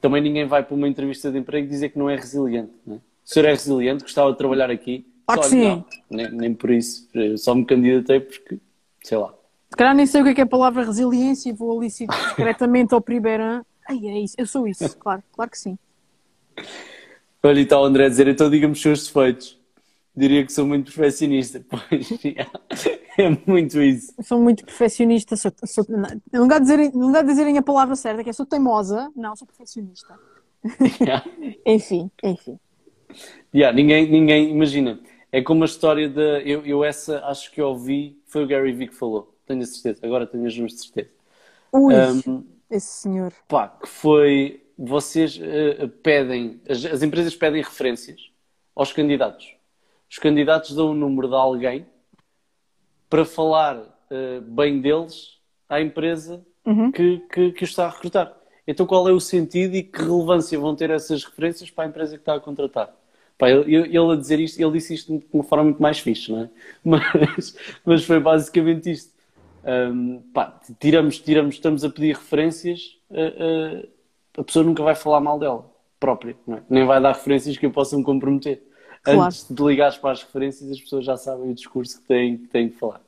[0.00, 2.98] também ninguém vai para uma entrevista de emprego dizer que não é resiliente, não é?
[2.98, 5.06] O senhor é resiliente, gostava de trabalhar aqui?
[5.26, 5.64] Claro que Só, sim.
[5.64, 7.08] não, nem, nem por isso.
[7.14, 8.58] Eu só me candidatei porque,
[9.02, 9.32] sei lá.
[9.70, 11.88] Se calhar nem sei o que é, que é a palavra resiliência e vou ali
[11.88, 13.62] discretamente ao Pribeirã.
[13.88, 15.78] Ai, é isso, eu sou isso, claro, claro que sim.
[17.42, 19.58] Olha, e está o André a dizer, então diga-me os seus defeitos.
[20.16, 21.64] Diria que sou muito perfeccionista.
[21.68, 22.10] Pois,
[23.18, 24.12] é muito isso.
[24.22, 25.36] Sou muito perfeccionista.
[25.36, 25.86] Sou, sou-
[26.32, 29.10] não, dá a dizerem, não dá a dizerem a palavra certa, que é sou teimosa.
[29.16, 30.18] Não, sou perfeccionista.
[31.66, 32.58] Enfim, enfim.
[33.54, 35.00] Yeah, ninguém, ninguém, imagina,
[35.30, 36.40] é como a história da.
[36.42, 40.04] Eu, eu essa acho que ouvi, foi o Gary Vee que falou, tenho a certeza,
[40.04, 41.10] agora tenho mesmo certeza.
[41.72, 43.34] Ui, Um, esse senhor.
[43.48, 44.60] pá, que foi.
[44.76, 48.30] Vocês eh, pedem, as, as empresas pedem referências
[48.74, 49.53] aos candidatos.
[50.14, 51.84] Os candidatos dão o número de alguém
[53.10, 56.40] para falar eh, bem deles à empresa
[56.94, 58.32] que, que, que os está a recrutar.
[58.64, 62.14] Então, qual é o sentido e que relevância vão ter essas referências para a empresa
[62.14, 62.94] que está a contratar?
[63.36, 66.30] Pá, ele, ele a dizer isto, ele disse isto de uma forma muito mais fixe,
[66.30, 66.50] não é?
[66.84, 69.12] Mas, mas foi basicamente isto.
[69.64, 73.88] Um, pá, tiramos, tiramos, estamos a pedir referências, uh, uh,
[74.38, 76.62] a pessoa nunca vai falar mal dela própria, é?
[76.70, 78.62] nem vai dar referências que eu possa me comprometer.
[79.04, 79.20] Claro.
[79.22, 82.48] Antes de ligares para as referências, as pessoas já sabem o discurso que têm, que
[82.48, 83.00] têm falar.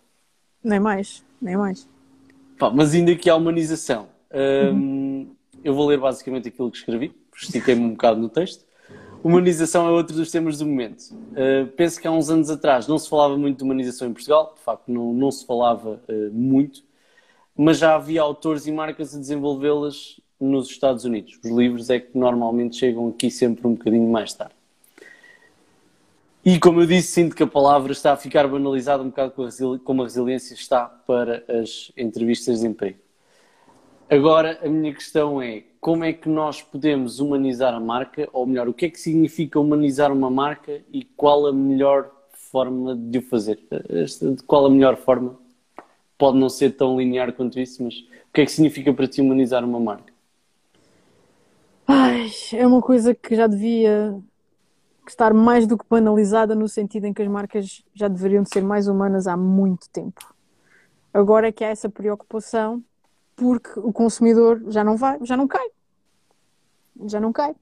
[0.62, 1.88] Nem mais, nem mais.
[2.58, 4.08] Pá, mas ainda aqui a humanização.
[4.74, 5.28] Hum,
[5.64, 8.64] Eu vou ler basicamente aquilo que escrevi, estiquei-me um bocado no texto.
[9.24, 11.02] Humanização é outro dos temas do momento.
[11.32, 14.54] Uh, penso que há uns anos atrás não se falava muito de humanização em Portugal,
[14.56, 16.84] de facto não, não se falava uh, muito,
[17.56, 21.38] mas já havia autores e marcas a desenvolvê-las nos Estados Unidos.
[21.42, 24.54] Os livros é que normalmente chegam aqui sempre um bocadinho mais tarde.
[26.48, 29.34] E como eu disse, sinto que a palavra está a ficar banalizada um bocado
[29.82, 33.00] como a resiliência está para as entrevistas de emprego.
[34.08, 38.68] Agora, a minha questão é como é que nós podemos humanizar a marca, ou melhor,
[38.68, 43.22] o que é que significa humanizar uma marca e qual a melhor forma de o
[43.22, 43.58] fazer?
[44.46, 45.36] Qual a melhor forma?
[46.16, 49.20] Pode não ser tão linear quanto isso, mas o que é que significa para ti
[49.20, 50.12] humanizar uma marca?
[51.88, 54.16] Ai, é uma coisa que já devia
[55.10, 58.88] estar mais do que banalizada no sentido em que as marcas já deveriam ser mais
[58.88, 60.34] humanas há muito tempo.
[61.12, 62.82] Agora é que há essa preocupação
[63.34, 65.68] porque o consumidor já não vai, já não cai.
[67.06, 67.54] Já não cai.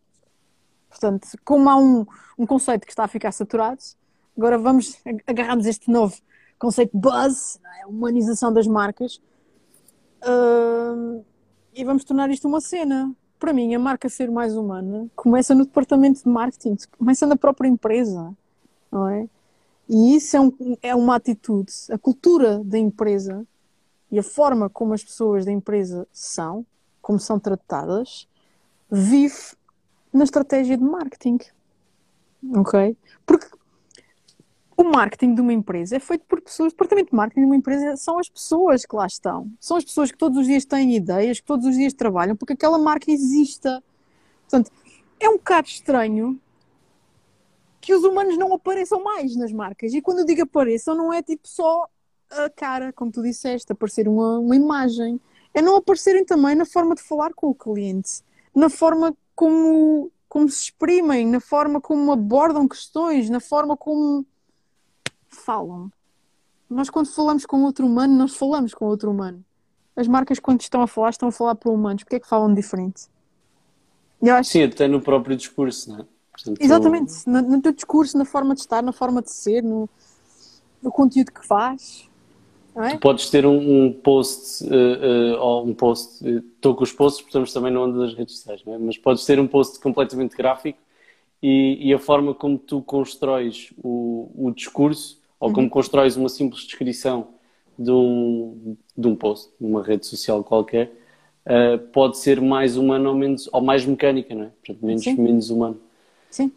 [0.89, 2.07] Portanto, como há um,
[2.39, 3.81] um conceito que está a ficar saturado,
[4.37, 6.17] agora vamos agarrarmos este novo
[6.59, 7.87] conceito buzz, é?
[7.87, 9.21] humanização das marcas,
[10.23, 11.25] uh,
[11.75, 13.15] e vamos tornar isto uma cena.
[13.45, 17.69] Para mim, a marca ser mais humana começa no departamento de marketing, começa na própria
[17.69, 18.35] empresa,
[18.91, 19.29] não é?
[19.87, 23.47] E isso é, um, é uma atitude, a cultura da empresa
[24.11, 26.65] e a forma como as pessoas da empresa são,
[27.03, 28.27] como são tratadas,
[28.91, 29.53] vive
[30.11, 31.37] na estratégia de marketing.
[32.57, 32.97] Ok?
[33.27, 33.49] Porque
[34.77, 37.57] o marketing de uma empresa é feito por pessoas, o departamento de marketing de uma
[37.57, 39.51] empresa são as pessoas que lá estão.
[39.61, 42.55] São as pessoas que todos os dias têm ideias, que todos os dias trabalham, porque
[42.55, 43.83] aquela marca exista.
[44.43, 44.71] Portanto,
[45.21, 46.41] é um bocado estranho
[47.81, 49.93] que os humanos não apareçam mais nas marcas.
[49.93, 51.89] E quando eu digo apareçam, não é tipo só
[52.31, 55.21] a cara, como tu disseste, aparecer uma, uma imagem.
[55.53, 58.23] É não aparecerem também na forma de falar com o cliente,
[58.55, 64.27] na forma como, como se exprimem, na forma como abordam questões, na forma como
[65.35, 65.91] falam.
[66.69, 69.45] Nós, quando falamos com outro humano, nós falamos com outro humano.
[69.97, 72.03] As marcas, quando estão a falar, estão a falar para humanos.
[72.03, 73.05] Porquê é que falam diferente?
[74.21, 74.51] Eu acho...
[74.51, 76.05] Sim, até no próprio discurso, não é?
[76.33, 79.89] Portanto, Exatamente, no, no teu discurso, na forma de estar, na forma de ser, no,
[80.83, 82.09] no conteúdo que faz.
[82.77, 82.91] É?
[82.91, 86.91] Tu podes ter um, um post, uh, uh, ou um post, estou uh, com os
[86.91, 88.79] posts, portanto também não ando nas redes sociais, é?
[88.79, 90.81] mas podes ter um post completamente gráfico
[91.41, 95.71] e, e a forma como tu constróis o, o discurso, ou como uhum.
[95.71, 97.29] constróis uma simples descrição
[97.79, 100.93] de um, de um post, numa rede social qualquer,
[101.93, 104.51] pode ser mais humano ou, menos, ou mais mecânica, não é?
[104.65, 105.79] Portanto, menos, menos humano.
[106.31, 106.51] Sim.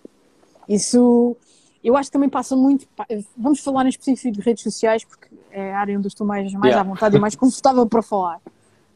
[0.69, 1.35] Isso
[1.83, 2.87] eu acho que também passa muito.
[3.35, 6.65] Vamos falar em específico de redes sociais, porque é a área onde estou mais, mais
[6.73, 6.81] yeah.
[6.81, 8.41] à vontade e mais confortável para falar.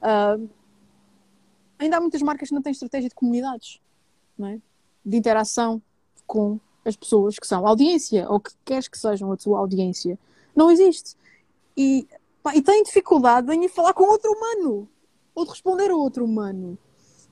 [0.01, 0.49] Uh,
[1.77, 3.79] ainda há muitas marcas que não têm estratégia de comunidades,
[4.37, 4.59] não é?
[5.05, 5.81] de interação
[6.25, 10.17] com as pessoas que são audiência ou que queres que sejam a tua audiência.
[10.55, 11.15] Não existe.
[11.75, 12.07] E,
[12.41, 14.87] pá, e têm dificuldade em falar com outro humano
[15.33, 16.77] ou de responder a outro humano.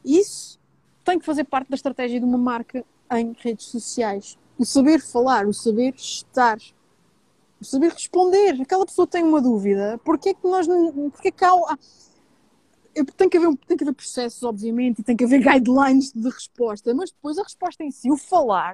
[0.03, 0.59] Isso
[1.03, 5.47] tem que fazer parte da estratégia de uma marca em redes sociais o saber falar,
[5.47, 6.57] o saber estar,
[7.61, 8.61] o saber responder.
[8.61, 11.09] Aquela pessoa tem uma dúvida, porquê é que nós não.
[11.09, 11.77] Porquê é que há.
[13.15, 16.93] Tem que, haver, tem que haver processos, obviamente, e tem que haver guidelines de resposta,
[16.93, 18.73] mas depois a resposta em si, o falar,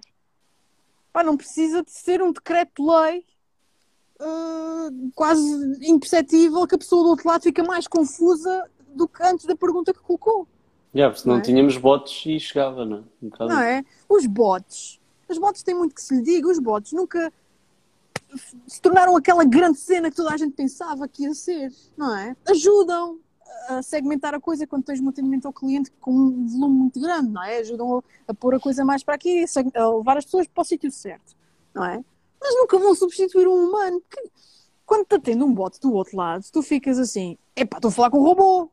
[1.16, 3.26] pá, não precisa de ser um decreto-lei
[4.20, 5.42] uh, quase
[5.82, 9.94] imperceptível que a pessoa do outro lado fica mais confusa do que antes da pergunta
[9.94, 10.46] que colocou.
[10.94, 11.46] Yeah, porque não, não é?
[11.46, 13.04] tínhamos bots e chegava, não é?
[13.22, 13.86] Um não é?
[14.10, 17.34] Os bots os bots têm muito que se lhe diga, os bots nunca
[18.68, 22.36] se tornaram aquela grande cena que toda a gente pensava que ia ser, não é?
[22.46, 23.20] Ajudam
[23.68, 27.30] a segmentar a coisa quando tens um atendimento ao cliente com um volume muito grande,
[27.30, 27.58] não é?
[27.60, 30.92] Ajudam a, pôr a coisa mais para aqui, a levar as pessoas para o sítio
[30.92, 31.36] certo,
[31.74, 32.04] não é?
[32.40, 34.02] Mas nunca vão substituir um humano.
[34.02, 34.30] Porque
[34.86, 38.12] quando te atende um bot do outro lado, tu ficas assim, epá, estou a falar
[38.12, 38.70] com um robô.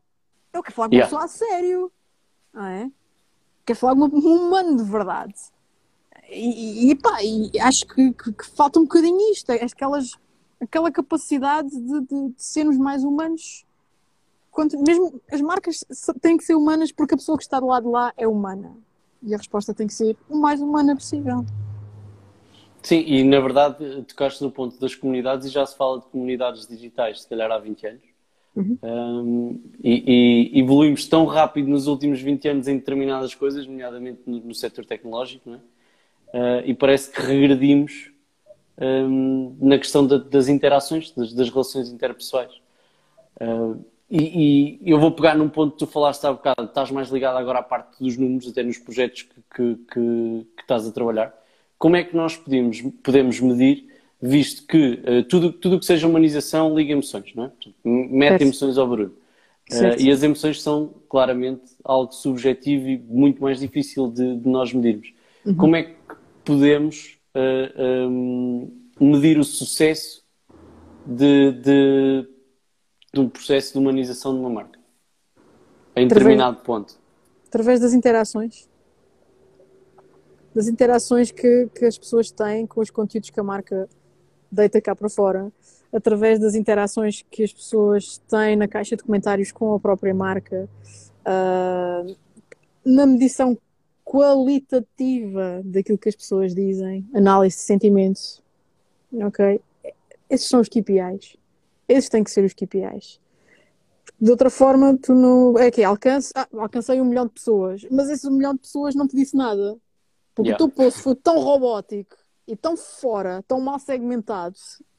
[0.53, 1.15] Eu quero falar com yeah.
[1.15, 1.91] uma pessoa a sério,
[2.53, 2.91] não é?
[3.65, 5.33] Quero falar com um humano de verdade.
[6.29, 10.11] E, e, pá, e acho que, que, que, falta um bocadinho isto, é aquelas,
[10.59, 13.65] aquela capacidade de, de, de sermos mais humanos.
[14.53, 15.83] Quanto, mesmo as marcas
[16.21, 18.77] têm que ser humanas porque a pessoa que está do lado de lá é humana.
[19.21, 21.43] E a resposta tem que ser o mais humana possível.
[22.83, 26.67] Sim, e na verdade tocaste no ponto das comunidades e já se fala de comunidades
[26.67, 28.01] digitais, se calhar há 20 anos.
[28.55, 28.77] Uhum.
[28.83, 34.39] Um, e, e, evoluímos tão rápido nos últimos 20 anos em determinadas coisas, nomeadamente no,
[34.39, 35.59] no setor tecnológico, não é?
[35.59, 38.11] uh, e parece que regredimos
[38.77, 42.51] um, na questão da, das interações, das, das, relações interpessoais.
[43.41, 43.83] Uh,
[44.15, 47.35] e, e, eu vou pegar num ponto que tu falaste há bocado, estás mais ligado
[47.35, 51.33] agora à parte dos números, até nos projetos que, que, que, que estás a trabalhar.
[51.79, 53.87] Como é que nós podemos, podemos medir,
[54.21, 57.51] visto que uh, tudo tudo que seja humanização liga emoções, não é?
[57.83, 58.41] Mete certo.
[58.43, 59.17] emoções ao barulho.
[59.71, 64.71] Uh, e as emoções são claramente algo subjetivo e muito mais difícil de, de nós
[64.73, 65.11] medirmos.
[65.43, 65.55] Uhum.
[65.55, 65.95] Como é que
[66.45, 70.21] podemos uh, um, medir o sucesso
[71.03, 72.27] de, de,
[73.13, 74.79] de, um processo de humanização de uma marca
[75.95, 76.99] em determinado ponto?
[77.47, 78.67] Através das interações.
[80.55, 83.87] Das interações que, que as pessoas têm com os conteúdos que a marca
[84.51, 85.51] deita cá para fora,
[85.91, 90.69] através das interações que as pessoas têm na caixa de comentários com a própria marca,
[91.21, 92.15] uh,
[92.85, 93.57] na medição
[94.03, 98.43] qualitativa daquilo que as pessoas dizem, análise de sentimentos,
[99.13, 99.59] ok?
[100.29, 101.37] Esses são os KPIs.
[101.93, 103.19] Esses têm que ser os KPIs.
[104.19, 105.57] De outra forma, tu não.
[105.57, 108.95] É que alcance, ah, alcancei um milhão de pessoas, mas esse um milhão de pessoas
[108.95, 109.77] não te disse nada.
[110.33, 110.63] Porque yeah.
[110.63, 112.15] o teu post foi tão robótico
[112.47, 114.55] e tão fora, tão mal segmentado,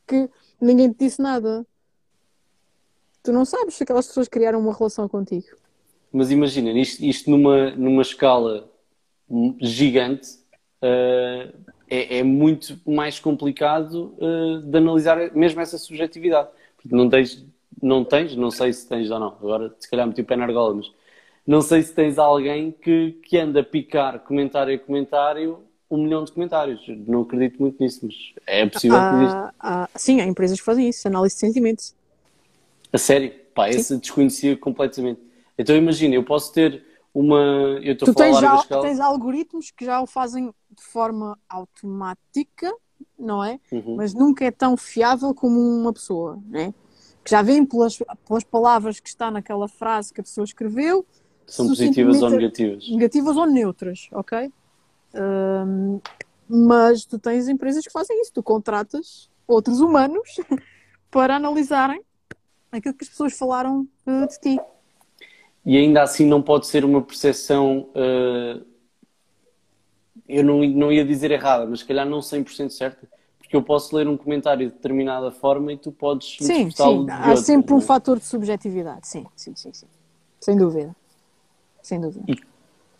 [0.07, 0.31] que
[0.61, 1.67] ninguém te disse nada.
[3.23, 5.47] Tu não sabes se aquelas pessoas criaram uma relação contigo.
[6.13, 8.71] Mas imagina, isto, isto numa, numa escala
[9.61, 10.29] gigante,
[10.83, 11.53] uh,
[11.89, 16.49] é, é, muito mais complicado uh, de analisar mesmo essa subjetividade.
[16.85, 17.45] Não tens,
[17.83, 20.45] não tens, não sei se tens ou não, agora se calhar meti o pé na
[20.45, 20.93] argola, mas
[21.47, 25.59] não sei se tens alguém que, que anda a picar comentário a comentário
[25.91, 26.81] um milhão de comentários.
[27.07, 28.15] Não acredito muito nisso, mas
[28.47, 29.55] é possível ah, que exista.
[29.61, 31.95] Ah, sim, há empresas que fazem isso, análise de sentimentos.
[32.93, 33.33] A sério?
[33.55, 35.21] Pá, esse desconhecia completamente.
[35.57, 37.39] Então imagina, eu posso ter uma.
[37.83, 38.83] Eu estou tu tens, já, escala...
[38.83, 42.75] tens algoritmos que já o fazem de forma automática,
[43.19, 43.59] não é?
[43.71, 43.97] Uhum.
[43.97, 46.75] Mas nunca é tão fiável como uma pessoa, né?
[47.25, 51.07] Que já vem pelas, pelas palavras que está naquela frase que a pessoa escreveu.
[51.47, 52.89] São positivas ou negativas?
[52.89, 54.53] Negativas ou neutras, ok?
[55.15, 56.01] Um,
[56.49, 60.37] mas tu tens empresas que fazem isso, tu contratas outros humanos
[61.11, 62.03] para analisarem
[62.73, 64.61] aquilo que as pessoas falaram uh, de ti
[65.65, 68.65] e ainda assim não pode ser uma percepção, uh,
[70.29, 73.07] eu não, não ia dizer errada, mas se calhar não 100% certa,
[73.39, 76.89] porque eu posso ler um comentário de determinada forma e tu podes Sim, sim, há
[76.89, 77.83] outra, sempre um é?
[77.83, 79.87] fator de subjetividade, sim, sim, sim, sim,
[80.41, 80.95] sem dúvida,
[81.83, 82.25] sem dúvida.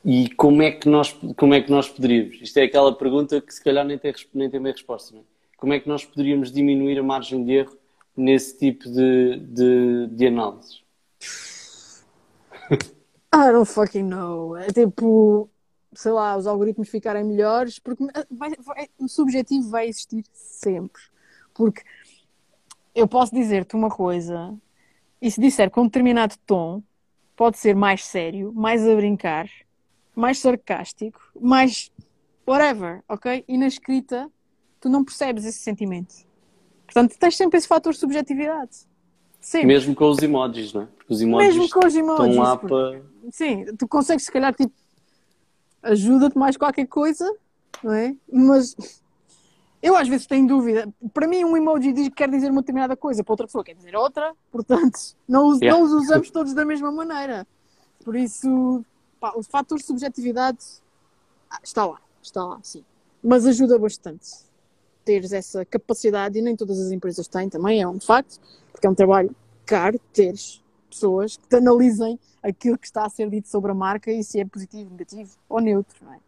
[0.05, 3.41] E, e, como, é que nós, como é que nós poderíamos, isto é aquela pergunta
[3.41, 5.25] que se calhar nem tem, nem tem bem resposta, não é?
[5.57, 7.77] como é que nós poderíamos diminuir a margem de erro
[8.15, 10.83] nesse tipo de, de, de análises?
[13.35, 14.57] I don't fucking know.
[14.57, 15.49] É tipo,
[15.95, 21.03] sei lá, os algoritmos ficarem melhores, porque vai, vai, o subjetivo vai existir sempre.
[21.53, 21.83] Porque
[22.95, 24.55] eu posso dizer-te uma coisa,
[25.21, 26.83] e se disser com um determinado tom,
[27.37, 29.49] pode ser mais sério, mais a brincar,
[30.15, 31.91] mais sarcástico, mais
[32.47, 33.45] whatever, ok?
[33.49, 34.31] E na escrita,
[34.81, 36.15] tu não percebes esse sentimento.
[36.85, 38.87] Portanto, tens sempre esse fator de subjetividade.
[39.41, 39.67] Sempre.
[39.67, 40.87] Mesmo com os emojis, não é?
[40.87, 43.03] Porque os emojis, Mesmo com os emojis estão lá para...
[43.31, 44.73] Sim, tu consegues se calhar tipo
[45.85, 47.31] ajuda-te mais qualquer coisa,
[47.83, 48.17] não é?
[48.31, 48.75] Mas
[49.83, 50.89] eu às vezes tenho dúvida.
[51.13, 53.75] Para mim um emoji diz que quer dizer uma determinada coisa, para outra pessoa quer
[53.75, 55.79] dizer outra, portanto não, os, yeah.
[55.79, 57.47] não os usamos todos da mesma maneira.
[58.03, 58.85] Por isso,
[59.21, 60.59] pá, o fator de subjetividade
[61.51, 62.85] ah, está lá, está lá, sim.
[63.23, 64.45] Mas ajuda bastante
[65.05, 68.41] teres essa capacidade e nem todas as empresas têm também, é um facto
[68.73, 70.64] porque é um trabalho caro teres
[70.95, 74.41] pessoas que te analisem aquilo que está a ser dito sobre a marca e se
[74.41, 76.19] é positivo, negativo ou neutro, não é?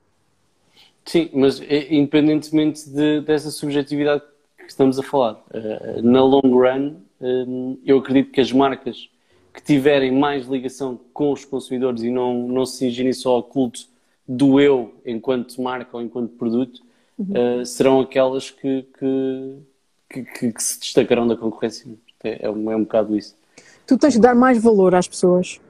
[1.04, 4.22] Sim, mas é, independentemente de, dessa subjetividade
[4.58, 9.08] que estamos a falar, eh, na long run, eh, eu acredito que as marcas
[9.54, 13.88] que tiverem mais ligação com os consumidores e não, não se cingirem só ao culto
[14.28, 16.82] do eu enquanto marca ou enquanto produto,
[17.18, 17.60] uhum.
[17.60, 21.88] uh, serão aquelas que, que, que, que, se destacarão da concorrência.
[22.22, 23.36] É, é, um, é um bocado isso.
[23.86, 25.60] Tu tens que dar mais valor às pessoas.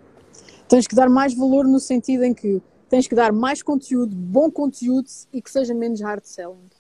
[0.69, 4.51] Tens que dar mais valor no sentido em que tens que dar mais conteúdo, bom
[4.51, 6.71] conteúdo e que seja menos hard selling.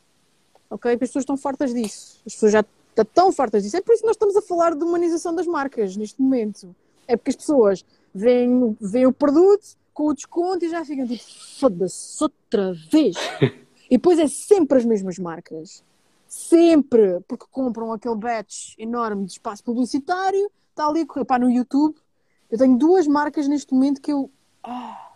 [0.71, 0.93] Ok?
[0.93, 2.21] As pessoas estão fartas disso.
[2.27, 2.65] As pessoas já
[2.97, 3.77] estão fartas disso.
[3.77, 6.75] É por isso que nós estamos a falar de humanização das marcas neste momento.
[7.07, 7.85] É porque as pessoas
[8.15, 11.23] veem, veem o produto com o desconto e já ficam tipo,
[11.59, 13.17] foda-se, outra vez.
[13.91, 15.85] e depois é sempre as mesmas marcas
[16.27, 21.25] sempre, porque compram aquele batch enorme de espaço publicitário, está ali a correr.
[21.25, 21.97] Pá, no YouTube,
[22.51, 24.31] eu tenho duas marcas neste momento que eu.
[24.67, 25.07] Oh,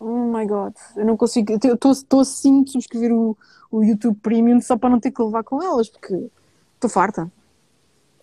[0.00, 1.52] Oh my god, eu não consigo.
[1.52, 3.36] Eu estou assim de subscrever o,
[3.70, 6.30] o YouTube Premium só para não ter que levar com elas, porque
[6.74, 7.30] estou farta.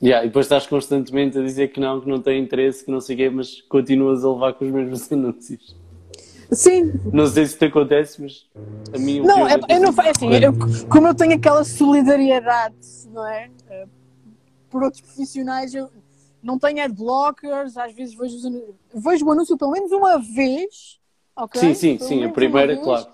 [0.01, 3.01] Yeah, e depois estás constantemente a dizer que não, que não tem interesse, que não
[3.01, 5.75] sei o quê, mas continuas a levar com os mesmos anúncios.
[6.51, 6.93] Sim.
[7.11, 8.47] Não sei se te acontece, mas
[8.93, 9.19] a mim.
[9.21, 10.29] Não, é, eu não faço assim.
[10.33, 10.53] Eu,
[10.87, 12.75] como eu tenho aquela solidariedade,
[13.11, 13.49] não é?
[13.69, 13.87] Eh,
[14.69, 15.89] por outros profissionais, eu
[16.45, 18.37] não tenho adblockers, às vezes vejo,
[18.93, 20.99] vejo o anúncio pelo menos uma vez.
[21.35, 21.59] Okay?
[21.59, 23.07] Sim, sim, sim, a primeira, claro.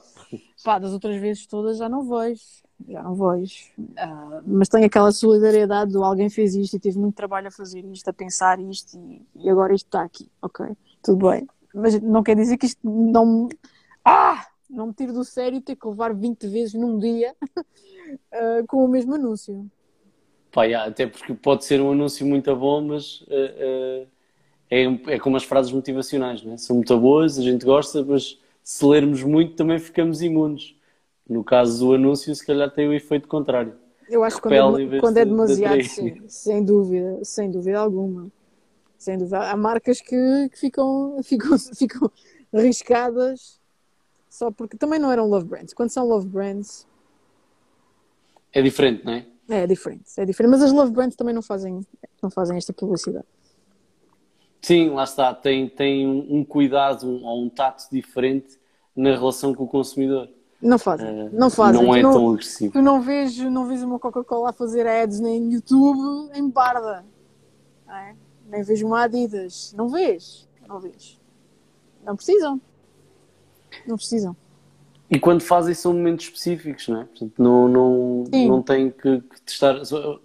[0.64, 2.44] Pá, das outras vezes todas já não vejo.
[2.88, 3.66] Já não vejo.
[3.80, 7.84] Uh, mas tenho aquela solidariedade do alguém fez isto e teve muito trabalho a fazer
[7.86, 10.30] isto, a pensar isto e, e agora isto está aqui.
[10.42, 10.66] Ok,
[11.02, 13.50] tudo bem mas não quer dizer que isto não.
[14.04, 14.48] Ah!
[14.70, 18.88] Não me tire do sério ter que levar 20 vezes num dia uh, com o
[18.88, 19.70] mesmo anúncio.
[20.52, 24.08] Pá, yeah, até porque pode ser um anúncio muito bom, mas uh, uh,
[24.70, 26.58] é, é como as frases motivacionais, né?
[26.58, 30.76] são muito boas, a gente gosta, mas se lermos muito também ficamos imunes.
[31.28, 33.74] No caso do anúncio, se calhar tem o efeito contrário.
[34.10, 38.30] Eu acho que quando é, quando é demasiado, de sim, sem dúvida, sem dúvida alguma
[39.02, 39.49] sem dúvida.
[39.49, 42.12] Há marcas que, que ficam, ficam, ficam
[42.54, 43.60] arriscadas
[44.30, 45.74] só porque também não eram love brands.
[45.74, 46.88] Quando são love brands.
[48.54, 49.26] É diferente, não é?
[49.52, 50.52] É, diferente, é diferente.
[50.52, 51.86] Mas as love brands também não fazem,
[52.24, 53.26] não fazem esta publicidade.
[54.62, 55.34] Sim, lá está.
[55.34, 58.58] Tem, tem um cuidado ou um tato diferente
[58.95, 60.30] na relação com o consumidor.
[60.62, 61.84] Não fazem, uh, não fazem.
[61.84, 62.72] Não é não, tão agressivo.
[62.72, 67.04] Tu não vês, não vês uma Coca-Cola a fazer ads nem YouTube em Barda.
[67.89, 68.16] É?
[68.47, 69.74] nem vejo uma Adidas.
[69.76, 71.20] Não vês, não vês.
[72.06, 72.62] Não precisam.
[73.86, 74.36] Não precisam.
[75.12, 77.03] E quando fazem são momentos específicos, não é?
[77.03, 79.76] Portanto, não, não, não têm que, que testar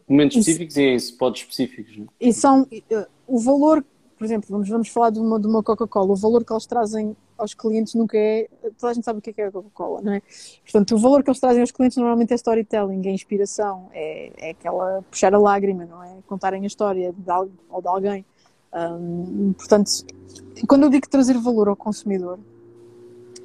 [0.08, 1.98] momentos específicos e em spots específicos.
[1.98, 2.08] Não é?
[2.20, 3.84] E são uh, o valor,
[4.16, 7.16] por exemplo, vamos, vamos falar de uma, de uma Coca-Cola, o valor que eles trazem
[7.36, 8.48] aos clientes nunca é.
[8.78, 10.22] Toda a gente sabe o que é, é a Coca-Cola, não é?
[10.62, 14.50] Portanto, o valor que eles trazem aos clientes normalmente é storytelling, é inspiração, é, é
[14.50, 16.16] aquela puxar a lágrima, não é?
[16.28, 18.24] Contarem a história de algo ou de alguém.
[19.58, 19.90] Portanto,
[20.68, 22.55] quando eu digo trazer valor ao consumidor, é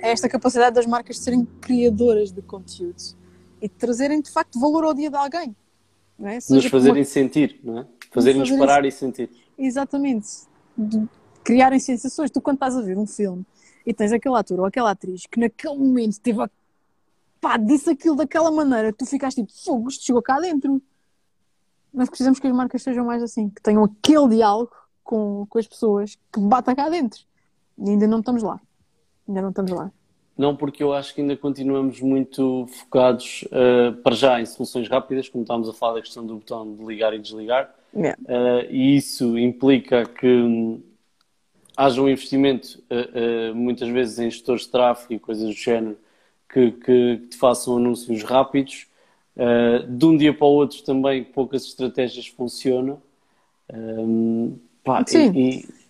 [0.02, 3.02] esta capacidade das marcas de serem criadoras de conteúdo
[3.62, 5.56] e de trazerem de facto valor ao dia de alguém.
[6.18, 6.36] Não é?
[6.36, 7.06] Nos fazerem uma...
[7.06, 7.88] sentir, não é?
[8.12, 8.68] Fazerem-nos fazerem...
[8.68, 9.30] parar e sentir.
[9.58, 10.28] Exatamente.
[10.78, 11.08] De
[11.43, 12.30] criarem sensações.
[12.32, 13.45] Tu, quando estás a ver um filme
[13.86, 16.49] e tens aquele ator ou aquela atriz que naquele momento teve a...
[17.39, 20.82] pá, disse aquilo daquela maneira, tu ficaste tipo, fogo, isto chegou cá dentro.
[21.93, 24.72] Nós precisamos que as marcas sejam mais assim, que tenham aquele diálogo
[25.04, 27.22] com, com as pessoas que bata cá dentro.
[27.78, 28.60] E ainda não estamos lá.
[29.32, 29.89] Ainda não estamos lá.
[30.38, 35.29] Não, porque eu acho que ainda continuamos muito focados uh, para já em soluções rápidas,
[35.29, 37.73] como estávamos a falar da questão do botão de ligar e desligar.
[37.95, 38.17] Yeah.
[38.23, 40.82] Uh, e isso implica que
[41.77, 45.97] haja um investimento, uh, muitas vezes, em gestores de tráfego e coisas do género,
[46.51, 48.88] que, que, te façam anúncios rápidos.
[49.88, 53.01] De um dia para o outro também poucas estratégias funcionam.
[53.73, 55.32] Um, pá, Sim.
[55.32, 55.80] E, e,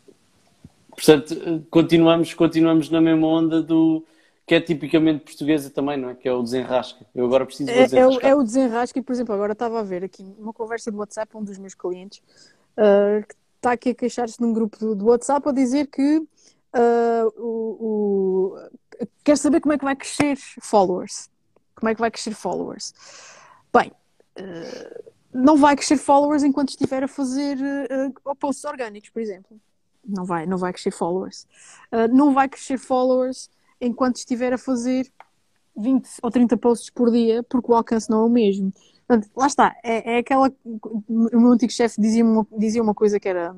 [1.03, 4.05] portanto, continuamos, continuamos na mesma onda do
[4.45, 6.15] que é tipicamente portuguesa também, não é?
[6.15, 7.05] Que é o desenrasca.
[7.15, 9.83] Eu agora preciso é, é, o, é o desenrasca e, por exemplo, agora estava a
[9.83, 12.21] ver aqui uma conversa do WhatsApp, um dos meus clientes,
[12.77, 17.27] uh, que está aqui a queixar-se num grupo do, do, WhatsApp a dizer que uh,
[17.37, 21.29] o, o, quer saber como é que vai crescer followers.
[21.75, 22.93] Como é que vai crescer followers?
[23.73, 23.91] Bem,
[24.37, 29.57] uh, não vai crescer followers enquanto estiver a fazer uh, posts orgânicos, por exemplo.
[30.05, 31.47] Não vai, não vai crescer followers.
[31.91, 33.49] Uh, não vai crescer followers
[33.79, 35.11] enquanto estiver a fazer
[35.75, 38.73] 20 ou 30 posts por dia, porque o alcance não é o mesmo.
[39.07, 40.51] Portanto, lá está, é, é aquela.
[40.63, 43.55] O meu antigo chefe dizia uma, dizia uma coisa que era.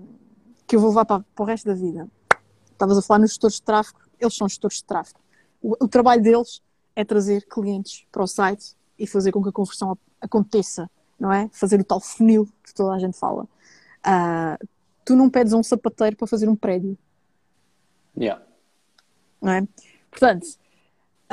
[0.65, 2.09] que eu vou levar para, para o resto da vida.
[2.71, 5.19] Estavas a falar nos gestores de tráfego, eles são gestores de tráfego.
[5.61, 6.61] O, o, trabalho deles
[6.95, 10.89] é trazer clientes para o site e fazer com que a conversão aconteça,
[11.19, 11.49] não é?
[11.51, 13.43] Fazer o tal funil que toda a gente fala.
[14.05, 14.67] Uh,
[15.05, 16.97] tu não pedes a um sapateiro para fazer um prédio.
[18.17, 18.43] Yeah.
[19.41, 19.67] Não é?
[20.09, 20.45] Portanto,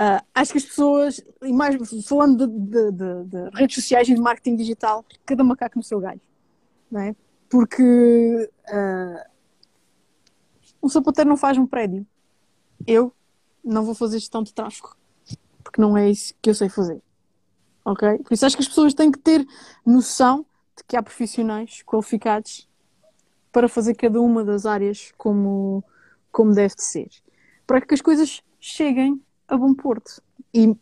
[0.01, 4.15] Uh, acho que as pessoas, e mais falando de, de, de, de, redes sociais e
[4.15, 6.21] de marketing digital, cada macaco no seu galho,
[6.91, 7.15] não é?
[7.51, 9.31] Porque uh,
[10.83, 12.07] um sapateiro não faz um prédio.
[12.87, 13.13] Eu
[13.63, 14.97] não vou fazer gestão de tráfego,
[15.63, 17.03] porque não é isso que eu sei fazer.
[17.85, 18.21] Ok?
[18.21, 19.47] Por isso acho que as pessoas têm que ter
[19.85, 20.47] noção
[20.79, 22.67] de que há profissionais qualificados
[23.53, 25.83] para fazer cada uma das áreas como,
[26.31, 27.09] como deve de ser.
[27.67, 30.23] Para que as coisas cheguem a bom porto.
[30.53, 30.77] E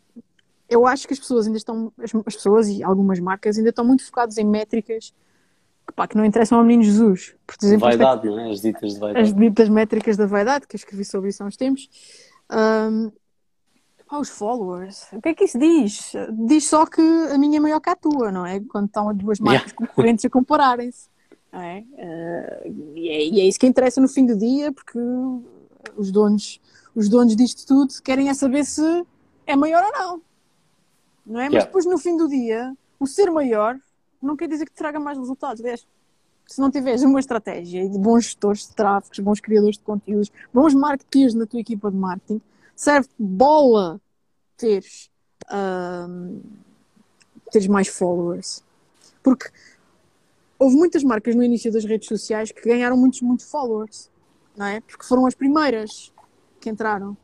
[0.69, 3.85] eu acho que as pessoas ainda estão, as, as pessoas e algumas marcas ainda estão
[3.85, 5.13] muito focadas em métricas
[5.87, 7.35] que, pá, que não interessam ao menino Jesus.
[7.47, 8.51] Por exemplo, vaidade, é, é?
[8.51, 9.27] As ditas de vaidade.
[9.27, 11.89] As ditas métricas da vaidade, que eu escrevi sobre isso há uns tempos.
[12.51, 13.11] Um,
[14.11, 15.05] Ah, os followers.
[15.13, 16.13] O que é que isso diz?
[16.47, 18.59] Diz só que a minha é maior que a tua, não é?
[18.59, 19.75] Quando estão as duas marcas Yeah.
[19.87, 21.07] concorrentes a compararem-se.
[21.51, 21.83] É?
[21.97, 23.27] Eh, e é?
[23.27, 24.99] E é isso que interessa no fim do dia, porque
[25.97, 26.61] os donos,
[26.95, 29.05] os donos disto tudo querem é saber se
[29.47, 30.21] é maior ou não.
[31.25, 31.45] Não é?
[31.45, 31.65] Mas Yeah.
[31.65, 33.77] depois no fim do dia, o ser maior
[34.21, 35.61] não quer dizer que te traga mais resultados.
[35.61, 35.85] Aliás,
[36.45, 40.73] se não tiveres uma estratégia de bons gestores de tráfegos, bons criadores de conteúdos, bons
[40.73, 42.41] marketeers na tua equipa de marketing,
[42.75, 44.01] serve bola
[44.57, 45.09] teres,
[45.47, 46.39] ahm,
[47.51, 48.63] teres mais followers.
[49.21, 49.49] Porque
[50.59, 54.11] houve muitas marcas no início das redes sociais que ganharam muitos, muitos followers,
[54.55, 54.81] não é?
[54.81, 56.13] Porque foram as primeiras
[56.59, 57.17] que entraram.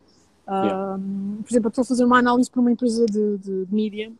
[0.47, 0.95] Yeah.
[0.95, 4.13] Ahm, por exemplo, estou a fazer uma análise para uma empresa de, de, de mídia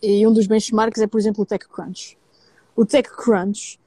[0.00, 2.16] e um dos benchmarks é, por exemplo, o TechCrunch.
[2.76, 3.80] O TechCrunch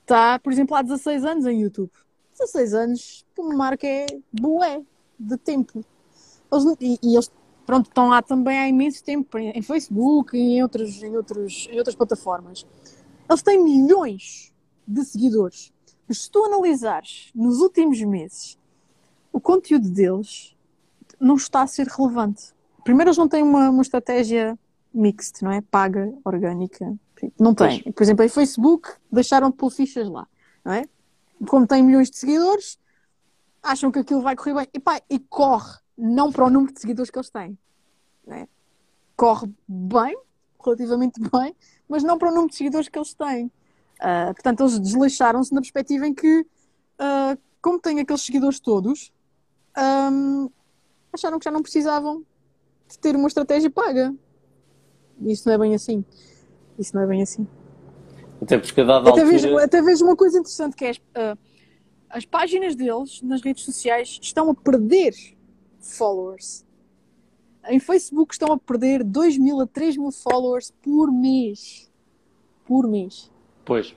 [0.00, 1.90] está, por exemplo, há 16 anos em YouTube.
[2.38, 4.82] 16 anos, uma marca é bué
[5.18, 5.84] de tempo.
[6.50, 7.30] Eles, e, e eles,
[7.64, 11.68] pronto, estão lá também há imenso tempo, em, em Facebook e em, outros, em, outros,
[11.70, 12.66] em outras plataformas.
[13.28, 14.52] Eles têm milhões
[14.86, 15.72] de seguidores.
[16.06, 18.58] Mas se tu analisares nos últimos meses,
[19.32, 20.56] o conteúdo deles
[21.18, 22.52] não está a ser relevante.
[22.84, 24.58] Primeiro, eles não têm uma, uma estratégia
[24.92, 25.60] mixed, não é?
[25.60, 26.94] Paga, orgânica.
[27.38, 27.82] Não têm.
[27.92, 30.26] Por exemplo, em Facebook, deixaram de pôr fichas lá,
[30.64, 30.84] não é?
[31.46, 32.78] Como têm milhões de seguidores,
[33.62, 34.68] acham que aquilo vai correr bem.
[34.74, 37.56] E pá, e corre, não para o número de seguidores que eles têm.
[38.26, 38.48] não é?
[39.16, 40.18] Corre bem,
[40.62, 41.54] relativamente bem,
[41.88, 43.50] mas não para o número de seguidores que eles têm.
[44.00, 46.46] Ah, portanto, eles desleixaram-se na perspectiva em que,
[46.98, 49.12] ah, como têm aqueles seguidores todos,
[49.76, 50.48] ahm,
[51.12, 52.24] acharam que já não precisavam
[52.88, 54.14] de ter uma estratégia paga.
[55.20, 56.04] Isso não é bem assim.
[56.78, 57.46] Isso não é bem assim.
[58.40, 59.26] Até porque a dada Até altura.
[59.26, 61.36] vejo, até vejo uma coisa interessante que é ah,
[62.10, 65.14] as páginas deles nas redes sociais estão a perder
[65.78, 66.64] followers.
[67.68, 71.90] Em Facebook estão a perder 2 mil a 3 mil followers por mês.
[72.66, 73.30] Por mês.
[73.64, 73.94] Pois.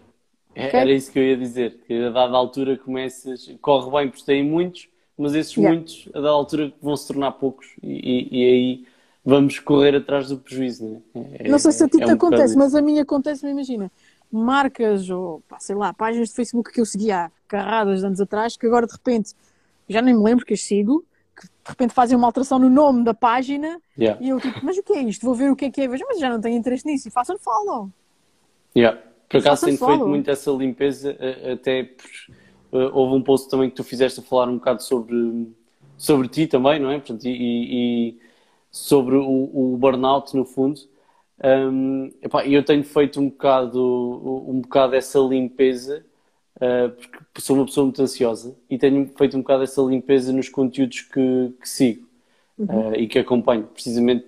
[0.53, 0.79] É- Ok.
[0.79, 1.79] Era isso que eu ia dizer.
[1.87, 3.51] Que a dada altura começas.
[3.61, 4.87] Corre bem porque têm muitos,
[5.17, 5.75] mas esses Yeah.
[5.75, 7.67] muitos, a dada altura, vão se tornar poucos.
[7.83, 8.85] E, e- e aí
[9.23, 11.47] vamos correr atrás do prejuízo, não é?
[11.47, 13.91] É- Não sei se a ti é te um acontece, mas a mim acontece-me, imagina.
[14.31, 18.21] Marcas ou, pá, sei lá, páginas de Facebook que eu seguia há carradas de anos
[18.21, 19.33] atrás, que agora de repente,
[19.89, 21.03] já nem me lembro que as sigo,
[21.65, 24.21] de repente fazem uma alteração no nome da página Yeah.
[24.21, 25.25] e eu tipo, mas o que é isto?
[25.25, 27.11] Vou ver o que é que é, vejo, mas já não tenho interesse nisso e
[27.11, 27.89] façam follow.
[28.75, 29.01] Yeah.
[29.29, 32.09] Por acaso tenho feito muito essa limpeza, eh, até por,
[32.79, 35.47] eh, houve um post também que tu fizeste a falar um bocado sobre,
[35.97, 36.99] sobre ti também, não é?
[36.99, 38.19] Portanto, e, e- e
[38.71, 40.79] sobre o, o burnout no fundo.
[41.43, 43.81] Um, epá, eu tenho feito um bocado,
[44.47, 46.05] um bocado essa limpeza,
[46.61, 50.49] eh, porque sou uma pessoa muito ansiosa e tenho feito um bocado essa limpeza nos
[50.49, 52.07] conteúdos que, que sigo
[52.59, 54.25] eh, e que acompanho, precisamente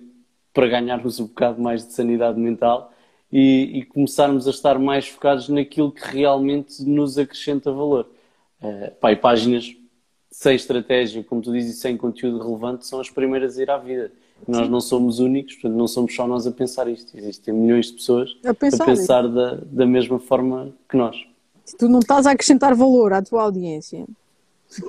[0.52, 2.92] para ganharmos um bocado mais de sanidade mental
[3.32, 8.08] e, e começarmos a estar mais focados naquilo que realmente nos acrescenta valor.
[8.60, 9.74] Eh, pá, e páginas
[10.30, 13.78] sem estratégia, como tu dizes, e sem conteúdo relevante, são as primeiras a ir à
[13.78, 14.12] vida.
[14.46, 17.16] Nós não somos únicos, portanto, não somos só nós a pensar isto.
[17.16, 21.16] Existem milhões de pessoas A pensar a pensar da, da mesma forma que nós.
[21.78, 24.04] Tu não estás a acrescentar valor à tua audiência,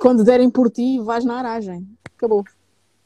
[0.00, 1.86] quando derem por ti, vais na aragem.
[2.16, 2.44] Acabou.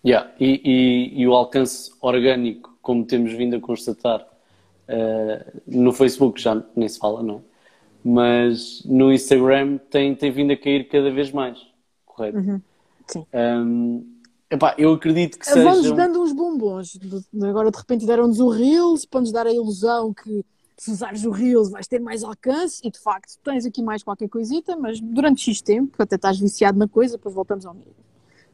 [0.04, 0.30] Yeah.
[0.38, 4.26] E, e- e o alcance orgânico, como temos vindo a constatar
[4.86, 7.40] eh, no Facebook, já nem se fala, não é?
[8.06, 11.58] Mas no Instagram tem, tem vindo a cair cada vez mais,
[12.04, 12.38] correto?
[13.06, 13.24] Sim.
[13.32, 14.04] Um,
[14.50, 15.96] epá, eu acredito que Vamos sejam.
[15.96, 16.98] dando uns bombons.
[17.42, 20.44] Agora de repente deram-nos o Reels para nos dar a ilusão que
[20.76, 24.28] se usares o Reels vais ter mais alcance e de facto tens aqui mais qualquer
[24.28, 27.94] coisita, mas durante X tempo até estás viciado na coisa, depois voltamos ao mesmo.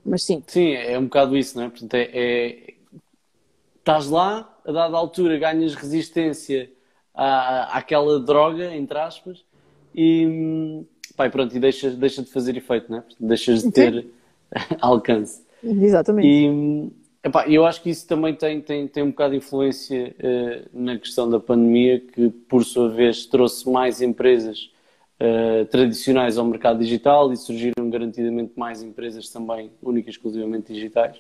[0.05, 1.68] Mas sim, Sim, é um bocado isso, não é?
[1.68, 2.75] Portanto, é, é-
[3.79, 6.71] Estás lá, a dada altura ganhas resistência
[7.14, 9.45] à, àquela droga, entre aspas,
[9.95, 10.85] e,
[11.16, 13.01] pá, e pronto, e deixas, deixa de fazer efeito, não é?
[13.01, 14.07] Portanto, deixas de ter
[14.81, 15.43] alcance.
[15.62, 16.29] exatamente.
[16.29, 16.91] E
[17.25, 20.99] epá, eu acho que isso também tem, tem, tem um bocado de influência eh, na
[20.99, 24.71] questão da pandemia, que por sua vez trouxe mais empresas
[25.23, 31.18] eh, tradicionais ao mercado digital e surgiram garantidamente mais empresas também únicas, exclusivamente digitais.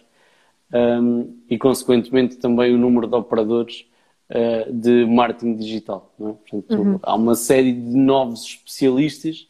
[0.72, 3.84] Um, e consequentemente também o número de operadores
[4.30, 6.14] uh, de marketing digital.
[6.18, 6.22] É?
[6.22, 9.48] Portanto, há uma série de novos especialistas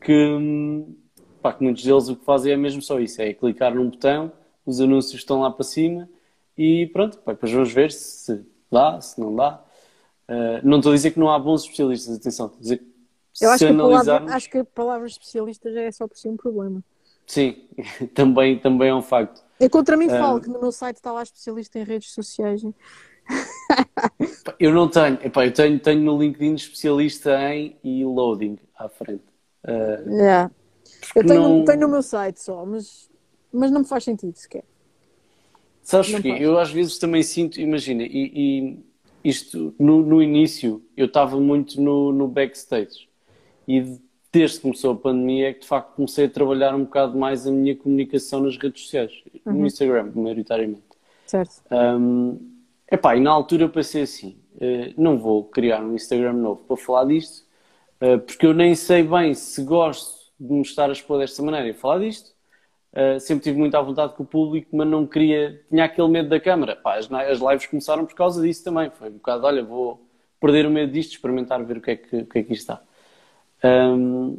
[0.00, 0.94] que, hum,
[1.42, 4.32] pá, que muitos deles o que fazem é mesmo só isso: é clicar num botão,
[4.70, 6.08] os anúncios estão lá para cima
[6.56, 9.62] e pronto, pá, depois vamos ver se dá, se não dá.
[10.28, 13.44] Uh, não estou a dizer que não há bons especialistas, atenção, estou a dizer que
[13.44, 14.32] Eu acho se que, a palavra, analisarmos.
[14.32, 16.82] acho que a palavra especialista já é só por si um problema.
[17.26, 17.68] sim,
[18.14, 19.42] também, também é um facto.
[19.58, 22.62] Eu contra mim falo que no meu site está lá especialista em redes sociais.
[24.58, 29.24] Eu não tenho, epá, eu tenho, tenho no LinkedIn especialista em e loading à frente.
[29.64, 30.50] Uh, yeah.
[31.14, 31.64] Eu tenho, não...
[31.64, 33.09] tenho no meu site só, mas,
[33.52, 34.64] mas não me faz sentido sequer.
[35.82, 36.36] Sabes porquê?
[36.38, 38.78] Eu às vezes também sinto, imagina, e, e
[39.24, 43.08] isto no, no, início eu estava muito no, no backstage
[43.66, 43.98] e
[44.32, 47.46] desde que começou a pandemia é que de facto comecei a trabalhar um bocado mais
[47.46, 49.12] a minha comunicação nas redes sociais,
[49.44, 49.52] uhum.
[49.52, 50.82] no Instagram, maioritariamente.
[51.26, 51.62] Certo.
[51.70, 52.38] Um,
[52.90, 56.76] epá, e na altura eu pensei assim: uh, não vou criar um Instagram novo para
[56.76, 57.44] falar disto,
[58.00, 61.68] uh, porque eu nem sei bem se gosto de me estar a expor desta maneira
[61.68, 62.32] e falar disto.
[62.92, 66.40] Uh, sempre tive muita vontade com o público, mas não queria, tinha aquele medo da
[66.40, 66.74] câmara.
[66.74, 68.90] Pá, as, as lives começaram por causa disso também.
[68.90, 70.04] Foi um bocado, olha, vou
[70.40, 72.82] perder o medo disto, experimentar, ver o que é que, o que, é que está.
[73.62, 74.38] Um,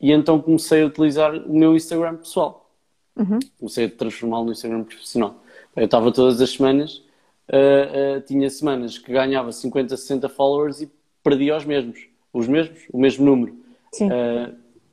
[0.00, 2.70] e então comecei a utilizar o meu Instagram pessoal.
[3.16, 3.38] Uhum.
[3.58, 5.42] Comecei a transformá-lo no Instagram profissional.
[5.76, 7.02] Eu estava todas as semanas,
[7.50, 10.90] uh, uh, tinha semanas que ganhava 50, 60 followers e
[11.22, 12.06] perdia os mesmos.
[12.32, 13.56] Os mesmos, o mesmo número.
[13.92, 14.08] Sim.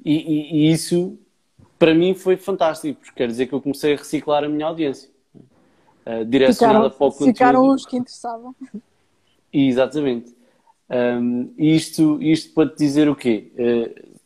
[0.05, 1.17] E, e, e, isso,
[1.81, 5.09] para mim, foi fantástico, porque quer dizer que eu comecei a reciclar a minha audiência.
[6.27, 7.33] direcionada ficaram, para o conteúdo.
[7.33, 8.55] Ficaram os que interessavam.
[9.51, 10.35] Exatamente.
[10.87, 13.51] Um, isto, isto para te dizer o quê?
[13.57, 14.19] Uh,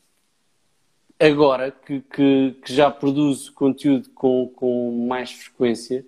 [1.18, 6.06] agora que, que, que, já produzo conteúdo com, com mais frequência,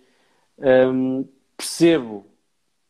[0.59, 1.25] um,
[1.55, 2.25] percebo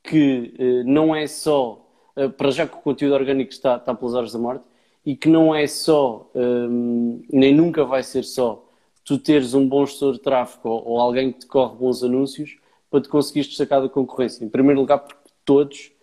[0.01, 4.15] que uh, não é só, uh, para já que o conteúdo orgânico está, está pelas
[4.15, 4.65] horas da morte,
[5.07, 8.67] e que não é só, um, nem nunca vai ser só,
[9.05, 12.57] tu teres um bom gestor de tráfego ou, ou alguém que te corre bons anúncios
[12.91, 14.43] para te conseguires destacar da concorrência.
[14.43, 15.93] Em primeiro lugar, porque todos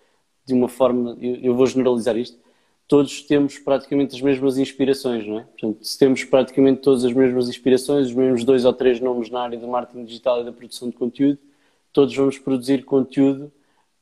[0.47, 2.39] de uma forma, eu, eu vou generalizar isto,
[2.89, 5.43] todos temos praticamente as mesmas inspirações, não é?
[5.43, 9.43] Portanto, se temos praticamente todas as mesmas inspirações, os mesmos dois ou três nomes na
[9.43, 11.39] área do marketing digital e da produção de conteúdo,
[11.93, 13.53] todos vamos produzir conteúdo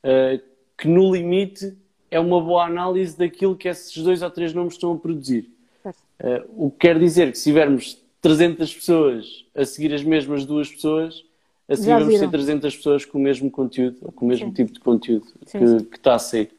[0.05, 0.41] uh,
[0.79, 1.77] que, no limite,
[2.13, 5.51] é uma boa análise daquilo que esses dois ou três nomes estão a produzir.
[5.85, 10.71] Uh, o que quer dizer que se tivermos 300 pessoas a seguir as mesmas duas
[10.71, 11.25] pessoas,
[11.67, 12.31] assim Já vamos viram.
[12.31, 14.53] ter 300 pessoas com o mesmo conteúdo, ou com o mesmo Sim.
[14.53, 15.85] tipo de conteúdo sim, que, sim.
[15.87, 16.51] que, está a sair.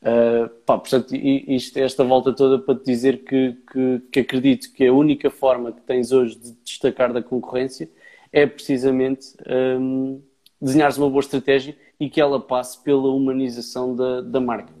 [0.00, 4.86] Uh, pá, portanto, isto, esta volta toda para te dizer que, que, que, acredito que
[4.86, 7.90] a única forma que tens hoje de destacar da concorrência
[8.32, 9.34] é precisamente
[9.78, 10.20] um,
[10.62, 14.72] desenhares uma boa estratégia e que ela passe pela humanização da, da marca.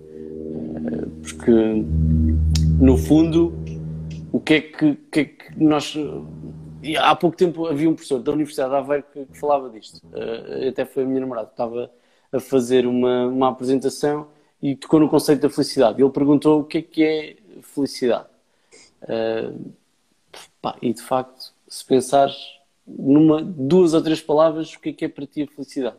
[1.22, 1.50] Porque,
[2.80, 3.52] no fundo,
[4.32, 5.94] o que é que, que, é que nós
[6.98, 10.00] há pouco tempo havia um professor da Universidade de Aveiro que, que falava disto.
[10.06, 11.90] Uh, até foi a minha namorada, estava
[12.32, 14.28] a fazer uma, uma apresentação
[14.60, 16.00] e tocou no conceito da felicidade.
[16.00, 18.26] Ele perguntou o que é que é felicidade.
[19.02, 19.72] Uh,
[20.60, 22.36] pá, e de facto, se pensares
[22.86, 25.96] numa, duas ou três palavras, o que é que é para ti a felicidade?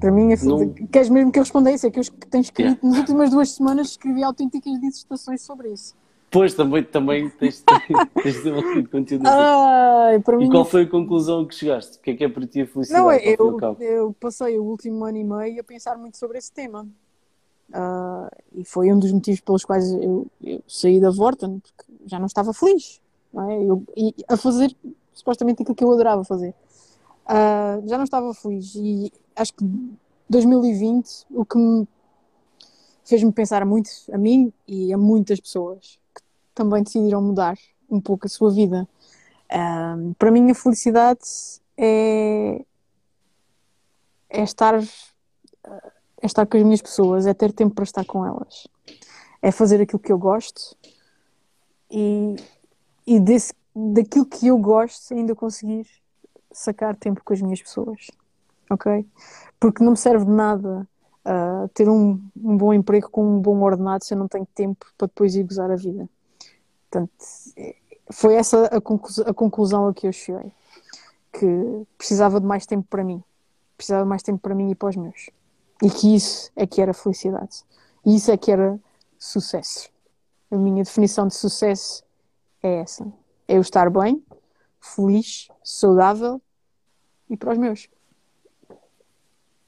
[0.00, 0.72] Para mim, é Não...
[0.90, 1.86] queres mesmo que eu respondesse?
[1.86, 2.80] É que eu tenho escrito, yeah.
[2.82, 5.94] nas últimas duas semanas, escrevi autênticas dissertações sobre isso.
[6.30, 7.62] Pois, também, também tens,
[8.22, 9.26] tens de um conteúdo.
[9.26, 10.48] Ai, para e mim...
[10.48, 11.98] qual foi a conclusão que chegaste?
[11.98, 13.02] O que é que é para ti a felicidade?
[13.02, 16.88] Não, eu, eu passei o último ano e meio a pensar muito sobre esse tema.
[17.70, 22.18] Uh, e foi um dos motivos pelos quais eu, eu saí da Vorten, porque já
[22.18, 23.00] não estava feliz.
[23.32, 23.62] Não é?
[23.62, 24.74] eu, e a fazer
[25.12, 26.54] supostamente aquilo que eu adorava fazer.
[27.26, 28.74] Uh, já não estava feliz.
[28.74, 29.64] E acho que
[30.28, 31.88] 2020 o que me
[33.04, 35.98] fez-me pensar muito a mim e a muitas pessoas
[36.54, 37.56] também decidiram mudar
[37.90, 38.88] um pouco a sua vida.
[39.52, 41.20] Um, para mim, a felicidade
[41.76, 42.64] é,
[44.28, 48.68] é estar, é estar com as minhas pessoas, é ter tempo para estar com elas,
[49.42, 50.76] é fazer aquilo que eu gosto
[51.90, 52.36] e,
[53.04, 53.52] e desse,
[53.92, 55.86] daquilo que eu gosto ainda conseguir
[56.52, 58.08] sacar tempo com as minhas pessoas,
[58.70, 59.06] ok?
[59.58, 60.88] Porque não me serve de nada
[61.24, 64.86] uh, ter um, um bom emprego com um bom ordenado se eu não tenho tempo
[64.96, 66.08] para depois ir gozar a vida.
[66.90, 67.12] Portanto,
[68.10, 70.52] foi essa a conclusão, a conclusão a que eu cheguei.
[71.32, 73.22] Que precisava de mais tempo para mim.
[73.76, 75.30] Precisava de mais tempo para mim e para os meus.
[75.82, 77.62] E que isso é que era felicidade.
[78.04, 78.78] E isso é que era
[79.18, 79.88] sucesso.
[80.50, 82.02] A minha definição de sucesso
[82.62, 83.06] é essa.
[83.50, 84.22] É eu estar bem,
[84.80, 86.40] feliz, saudável
[87.28, 87.88] e para os meus.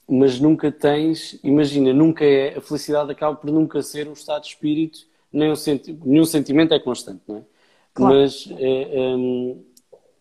[0.08, 4.50] Mas nunca tens, imagina, nunca é, a felicidade acaba por nunca ser um estado de
[4.50, 5.00] espírito
[5.32, 7.42] nenhum, senti nenhum sentimento é constante, não é?
[7.92, 8.14] Claro.
[8.14, 9.64] Mas, é, um,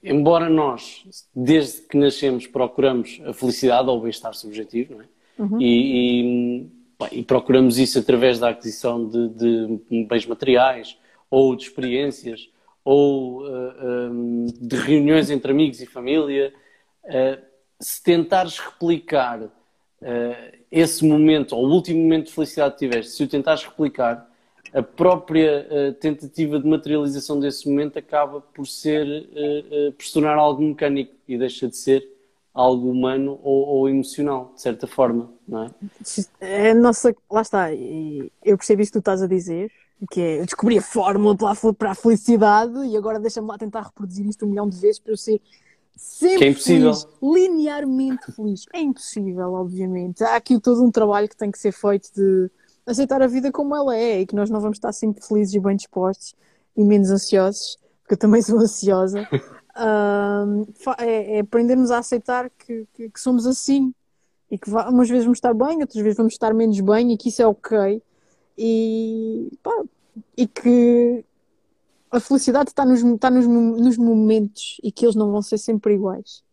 [0.02, 1.06] embora nós,
[1.36, 5.06] desde que nascemos, procuramos a felicidade ou o bem-estar subjetivo, não é?
[5.38, 5.62] Uhum.
[5.62, 6.66] E,
[7.12, 10.98] e, e, procuramos isso através da aquisição de, de, bens materiais
[11.30, 12.50] ou de experiências
[12.84, 16.54] ou uh, um, de reuniões entre amigos e família,
[17.06, 17.42] uh,
[17.80, 19.52] se tentares replicar uh,
[20.72, 24.30] esse momento, ou o último momento de felicidade que tiveste, se o tentares replicar,
[24.74, 29.06] a própria tentativa de materialização desse momento acaba por ser,
[29.98, 32.08] por se tornar algo mecânico e deixa de ser
[32.54, 35.72] algo humano ou, ou, emocional, de certa forma, não é?
[36.40, 39.70] é nossa, lá está, eu percebo isso que tu estás a dizer,
[40.08, 41.36] que é, eu descobri a fórmula
[41.78, 45.14] para a felicidade e agora deixa-me lá tentar reproduzir isto um milhão de vezes para
[45.14, 45.42] eu ser
[45.96, 48.66] sempre é feliz, linearmente feliz.
[48.74, 50.24] É impossível, obviamente.
[50.24, 52.50] Há aqui todo um trabalho que tem que ser feito de
[52.86, 55.60] aceitar a vida como ela é e que nós não vamos estar sempre felizes e
[55.60, 56.34] bem dispostos
[56.76, 59.22] e menos ansiosos, porque eu também sou ansiosa.
[59.78, 63.94] uh, é, é, aprendermos a aceitar que, que, que, somos assim
[64.50, 67.30] e que umas vezes vamos estar bem, outras vezes vamos estar menos bem e que
[67.30, 68.02] isso é ok
[68.58, 69.84] e, pá,
[70.38, 71.26] e que
[72.12, 75.94] a felicidade está, nos, está nos, nos momentos e que eles não vão ser sempre
[75.94, 76.44] iguais.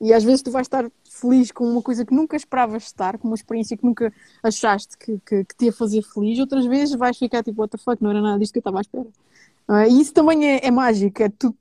[0.00, 3.28] E às vezes tu vais estar feliz com uma coisa que nunca esperavas estar, com
[3.28, 4.12] uma experiência que nunca
[4.42, 7.78] achaste que, que, que, te ia fazer feliz, outras vezes vais ficar tipo, what the
[7.82, 9.06] fuck, não era nada disto que eu estava à espera.
[9.68, 9.88] É?
[9.88, 11.54] E isso também é, é mágico, é tu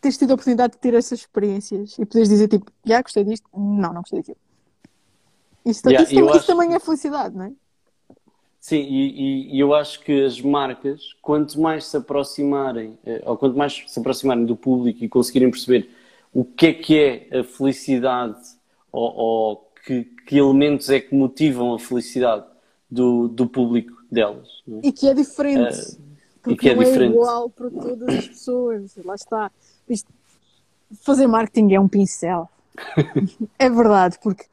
[0.00, 3.48] teres tido a oportunidade de ter essas experiências e poderes dizer tipo, já gostei disto,
[3.54, 4.38] não, não gostei daquilo.
[5.64, 6.38] Isso, yeah, isso, também, acho...
[6.38, 7.52] isso também é felicidade, não é?
[8.66, 13.56] Sim, e, e, eu acho que as marcas, quanto mais se aproximarem, eh, ou quanto
[13.56, 15.88] mais se aproximarem do público e conseguirem perceber
[16.34, 18.36] o que é que é a felicidade,
[18.90, 22.44] ou, ou que, que, elementos é que motivam a felicidade
[22.90, 24.48] do, do público delas.
[24.68, 24.88] É?
[24.88, 25.78] E que é diferente.
[25.78, 26.00] Uh,
[26.42, 27.12] porque que é não é diferente.
[27.12, 28.96] igual para todas as pessoas.
[29.04, 29.52] Lá está.
[29.88, 30.12] Isto,
[31.02, 32.50] fazer marketing é um pincel.
[33.60, 34.44] é verdade, porque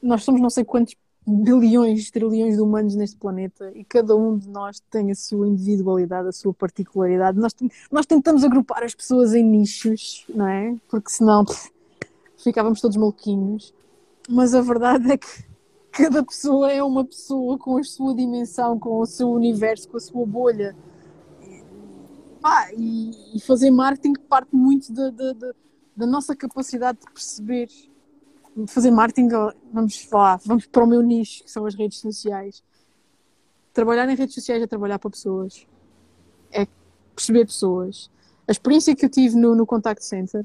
[0.00, 0.94] nós somos não sei quantos
[1.28, 6.28] bilhões, trilhões de humanos neste planeta e cada um de nós tem a sua individualidade,
[6.28, 7.38] a sua particularidade.
[7.38, 7.54] Nós,
[7.90, 10.76] nós tentamos agrupar as pessoas em nichos, não é?
[10.88, 11.70] Porque senão pff,
[12.42, 13.74] ficávamos todos maluquinhos.
[14.28, 15.44] Mas a verdade é que
[15.92, 20.00] cada pessoa é uma pessoa com a sua dimensão, com o seu universo, com a
[20.00, 20.76] sua bolha.
[22.42, 25.52] Ah, e, e fazer marketing parte muito da, da, da,
[25.96, 27.68] da nossa capacidade de perceber
[28.66, 29.28] fazer marketing,
[29.72, 32.62] vamos falar, vamos para o meu nicho, que são as redes sociais.
[33.72, 35.66] Trabalhar em redes sociais é trabalhar para pessoas,
[36.50, 36.66] é
[37.14, 38.10] perceber pessoas.
[38.46, 40.44] A experiência que eu tive no, no Contact Center,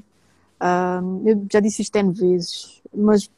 [1.02, 3.30] um, eu já disse isto N vezes, mas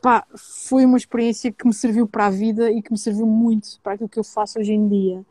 [0.00, 3.80] pá, foi uma experiência que me serviu para a vida e que me serviu muito
[3.82, 5.24] para aquilo que eu faço hoje em dia.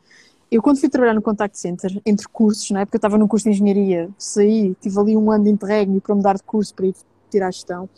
[0.52, 3.46] Eu, quando fui trabalhar no Contact Center, entre cursos, na época eu estava no curso
[3.46, 6.96] de Engenharia, saí, tive ali um ano de interregno para mudar de curso para ir
[7.36, 7.90] tirar a gestão.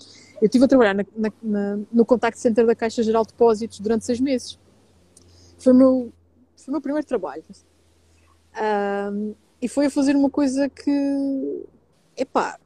[0.42, 3.80] Eu estive a trabalhar na, na, na, no contact center da Caixa Geral de Depósitos
[3.80, 4.60] durante seis meses.
[5.58, 6.14] Foi o meu,
[6.56, 7.44] foi o meu primeiro trabalho.
[9.12, 11.66] Um, e foi a fazer uma coisa que,
[12.16, 12.60] epá,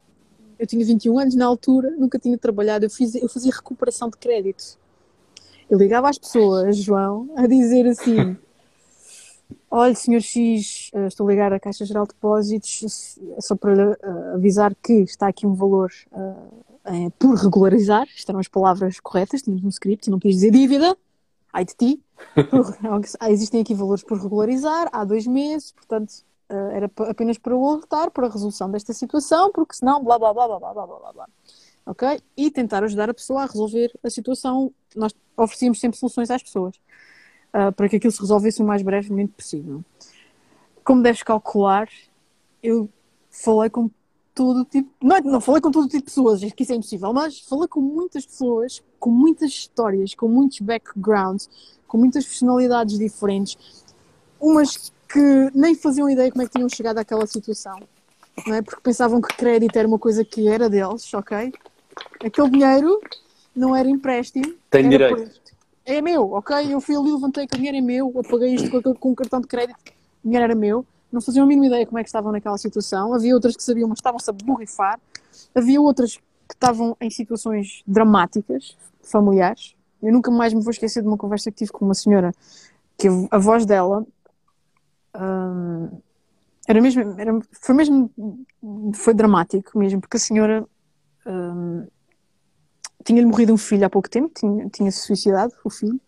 [0.59, 4.17] eu tinha 21 anos na altura, nunca tinha trabalhado, eu, fiz, eu fazia recuperação de
[4.17, 4.77] crédito.
[5.69, 8.37] Eu ligava às pessoas, João, a dizer assim:
[9.69, 14.35] Olha, senhor X, eh, estou a ligar à Caixa Geral de Depósitos, só para uh,
[14.35, 19.69] avisar que está aqui um valor uh, por regularizar, eram as palavras corretas, tínhamos no
[19.69, 20.97] script, não quis dizer dívida,
[21.53, 22.01] ai de ti,
[22.49, 22.77] por,
[23.29, 26.13] existem aqui valores por regularizar, há dois meses, portanto
[26.73, 30.47] era apenas para o alertar para a resolução desta situação, porque senão blá blá blá
[30.47, 31.29] blá blá blá blá blá.
[31.85, 32.21] Ok?
[32.35, 34.69] E tentar ajudar a pessoa a resolver a situação.
[34.93, 36.75] Nós oferecíamos sempre soluções às pessoas
[37.53, 39.83] uh, para que aquilo se resolvesse o mais brevemente possível.
[40.83, 41.87] Como deves calcular,
[42.61, 42.89] eu
[43.29, 43.89] falei com
[44.33, 44.89] todo tipo.
[45.01, 47.67] Não, é, não falei com todo tipo de pessoas, que isso é impossível, mas falei
[47.67, 51.49] com muitas pessoas, com muitas histórias, com muitos backgrounds,
[51.87, 53.57] com muitas personalidades diferentes,
[54.39, 57.79] umas que nem faziam ideia como é que tinham chegado àquela situação,
[58.47, 58.61] não é?
[58.61, 61.53] Porque pensavam que crédito era uma coisa que era deles, ok?
[62.23, 62.99] Aquele dinheiro
[63.55, 64.53] não era empréstimo.
[64.69, 65.40] Tem direito.
[65.85, 66.73] É meu, ok?
[66.73, 69.15] Eu fui ali, levantei que o dinheiro é meu, eu paguei isto com, com um
[69.15, 69.79] cartão de crédito,
[70.23, 73.13] o dinheiro era meu não faziam a mínima ideia como é que estavam naquela situação.
[73.13, 74.99] Havia outras que sabiam, mas estavam-se a borrifar.
[75.53, 79.75] Havia outras que estavam em situações dramáticas, familiares.
[80.01, 82.33] Eu nunca mais me vou esquecer de uma conversa que tive com uma senhora
[82.97, 84.05] que a voz dela
[85.15, 85.89] hum,
[86.67, 88.09] era mesmo, era, foi mesmo,
[88.93, 90.65] foi dramático mesmo, porque a senhora
[91.25, 91.87] hum,
[93.03, 95.99] tinha-lhe morrido um filho há pouco tempo, tinha, tinha se suicidado o filho,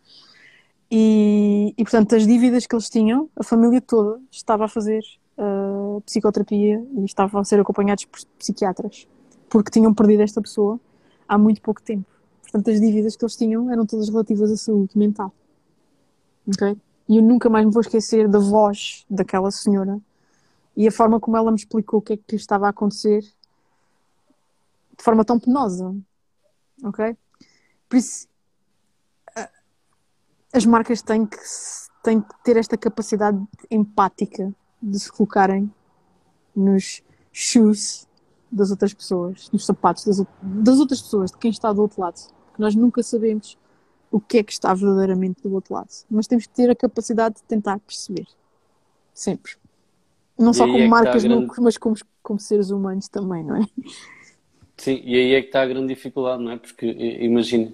[0.95, 5.01] e, e, portanto, as dívidas que eles tinham, a família toda estava a fazer
[5.37, 9.07] uh, psicoterapia e estavam a ser acompanhados por psiquiatras,
[9.49, 10.79] porque tinham perdido esta pessoa
[11.27, 12.05] há muito pouco tempo.
[12.43, 15.33] Portanto, as dívidas que eles tinham eram todas relativas à saúde mental.
[16.47, 16.77] Ok?
[17.09, 19.99] E eu nunca mais me vou esquecer da voz daquela senhora
[20.75, 25.03] E a forma como ela me explicou o que é que estava a acontecer de
[25.03, 25.95] forma tão penosa.
[26.83, 27.15] Ok?
[27.89, 28.27] Por isso,
[30.53, 31.37] as marcas têm que,
[32.03, 35.71] têm que ter esta capacidade empática de se colocarem
[36.55, 38.07] nos shoes
[38.51, 42.19] das outras pessoas, nos sapatos das, das outras pessoas, de quem está do outro lado.
[42.47, 43.57] Porque nós nunca sabemos
[44.11, 45.89] o que é que está verdadeiramente do outro lado.
[46.09, 48.27] Mas temos que ter a capacidade de tentar perceber.
[49.11, 49.53] Sempre.
[50.37, 53.65] Não só como é marcas, grande- mas como, como seres humanos também, não é?
[54.77, 56.57] Sim, e aí é que está a grande dificuldade, não é?
[56.57, 57.71] Porque i- imagina,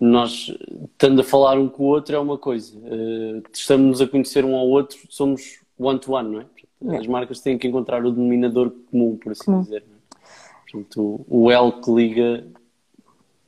[0.00, 0.52] nós
[0.92, 4.56] estando a falar um com o outro é uma coisa, eh, estamos a conhecer um
[4.56, 6.98] ao outro, somos one-to-one, não é?
[6.98, 9.62] As marcas têm que encontrar o denominador comum, por assim Comum.
[9.62, 9.82] dizer.
[9.82, 10.24] é?
[10.70, 12.44] Portanto, o elo que liga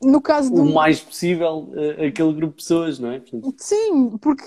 [0.02, 3.20] No caso do, o mais possível eh, aquele grupo de pessoas, não é?
[3.20, 4.44] Portanto, Sim, porque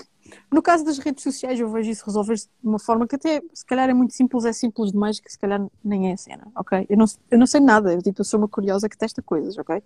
[0.50, 3.64] no caso das redes sociais eu vejo isso resolver-se de uma forma que até se
[3.64, 6.86] calhar é muito simples, é simples demais, que se calhar nem é a cena, ok?
[6.88, 9.56] Eu não, eu não sei nada, eu, tipo, eu sou uma curiosa que testa coisas,
[9.58, 9.82] ok?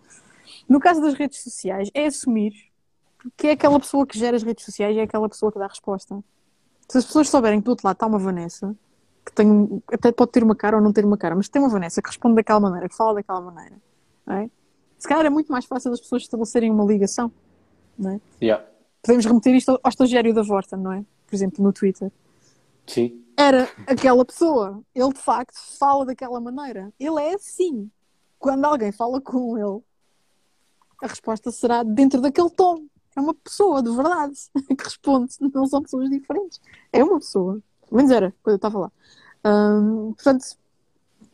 [0.68, 2.52] No caso das redes sociais é assumir
[3.36, 5.64] que é aquela pessoa que gera as redes sociais e é aquela pessoa que dá
[5.64, 6.22] a resposta.
[6.88, 8.76] Se as pessoas souberem que do outro lado está uma Vanessa,
[9.24, 11.68] que tem, até pode ter uma cara ou não ter uma cara, mas tem uma
[11.68, 13.76] Vanessa que responde daquela maneira, que fala daquela maneira,
[14.28, 14.50] é?
[14.98, 17.32] Se calhar é muito mais fácil as pessoas estabelecerem uma ligação,
[17.98, 18.20] não é?
[18.42, 18.64] yeah,
[19.04, 21.04] Podemos remeter isto ao estagiário da Vorta, não é?
[21.26, 22.10] Por exemplo, no Twitter.
[22.86, 24.80] sim, Era aquela pessoa.
[24.94, 26.90] Ele, de facto, fala daquela maneira.
[26.98, 27.90] Ele é assim.
[28.38, 29.82] Quando alguém fala com ele,
[31.02, 32.86] a resposta será dentro daquele tom.
[33.14, 34.38] É uma pessoa, de verdade,
[34.76, 35.34] que responde.
[35.52, 36.58] Não são pessoas diferentes.
[36.92, 37.60] É uma pessoa.
[37.88, 38.92] Pelo menos era, quando eu estava lá.
[39.44, 40.46] Hum, portanto,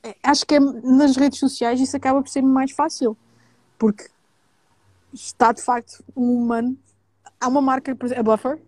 [0.02, 3.16] é- acho que é- nas redes sociais isso acaba por ser mais fácil.
[3.78, 4.08] Porque
[5.12, 6.76] está, de facto, um humano.
[7.40, 8.60] Há uma marca, por exemplo, a Buffer,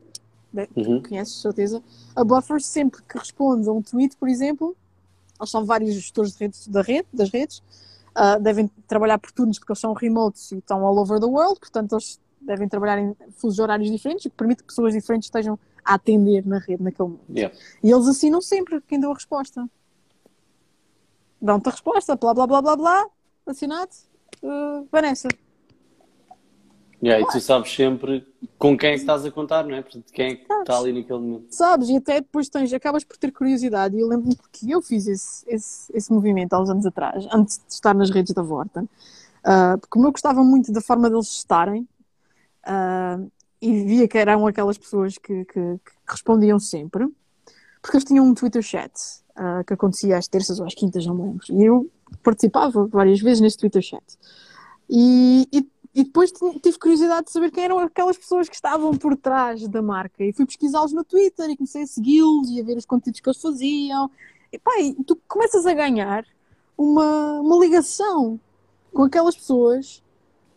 [0.76, 1.82] uhum, conheces, certeza.
[2.16, 4.76] A Buffer, sempre que responde a um tweet, por exemplo,
[5.38, 7.62] eles são vários gestores de redes, da rede, das redes,
[8.14, 11.58] ah, devem trabalhar por turnos porque eles são remotes e estão all over the world,
[11.58, 15.58] portanto, eles devem trabalhar em fusos horários diferentes, o que permite que pessoas diferentes estejam
[15.84, 17.30] a atender na rede naquele momento.
[17.34, 17.54] yeah.
[17.82, 19.68] E eles assinam sempre quem deu a resposta.
[21.40, 23.06] Dão-te a resposta, blá blá blá blá blá,
[23.46, 23.90] assinado,
[24.44, 25.28] ah, Vanessa.
[27.02, 28.24] Yeah, e tu sabes sempre
[28.56, 29.82] com quem é que estás a contar, não é?
[29.82, 30.60] Portanto, quem é que Sabes.
[30.62, 31.46] está ali naquele momento.
[31.50, 31.88] Sabes?
[31.88, 33.96] E até depois tens, acabas por ter curiosidade.
[33.96, 37.58] E eu lembro-me porque eu fiz esse, esse, esse movimento há uns anos atrás, antes
[37.58, 38.84] de estar nas redes da Vorta.
[39.44, 41.88] Ah, porque eu gostava muito da forma deles estarem,
[42.64, 43.18] ah,
[43.60, 47.08] e via que eram aquelas pessoas que, que- que respondiam sempre,
[47.80, 48.92] porque eles tinham um Twitter chat
[49.34, 51.44] ah, que acontecia às terças ou às quintas, não me lembro.
[51.50, 51.90] E eu
[52.22, 54.04] participava várias vezes nesse Twitter chat.
[54.88, 58.96] E, e, e depois ti- tive curiosidade de saber quem eram aquelas pessoas que estavam
[58.96, 60.24] por trás da marca.
[60.24, 63.28] E fui pesquisá-los no Twitter e comecei a segui-los e a ver os conteúdos que
[63.28, 64.10] eles faziam.
[64.50, 66.24] E pá, e tu começas a ganhar
[66.76, 68.40] uma, uma ligação
[68.92, 70.02] com aquelas pessoas,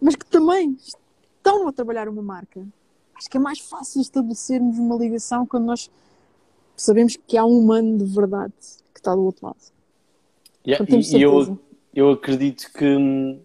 [0.02, 2.66] mas que também estão a trabalhar uma marca.
[3.16, 5.90] Acho que é mais fácil estabelecermos uma ligação quando nós
[6.76, 8.54] sabemos que há um humano de verdade
[8.94, 9.58] que está do outro lado.
[10.68, 11.60] Yeah, e, eu,
[11.94, 13.40] eu acredito que, hum,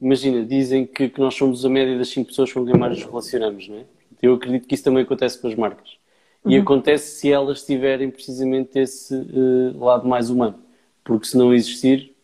[0.00, 3.06] imagina, dizem que, que nós somos a média das 5 pessoas com quem mais nos
[3.06, 3.84] relacionamos, não é?
[4.22, 5.96] Eu acredito que isso também acontece com as marcas.
[6.44, 10.54] E acontece se elas tiverem precisamente esse eh, lado mais humano.
[11.02, 12.14] Porque se não existir,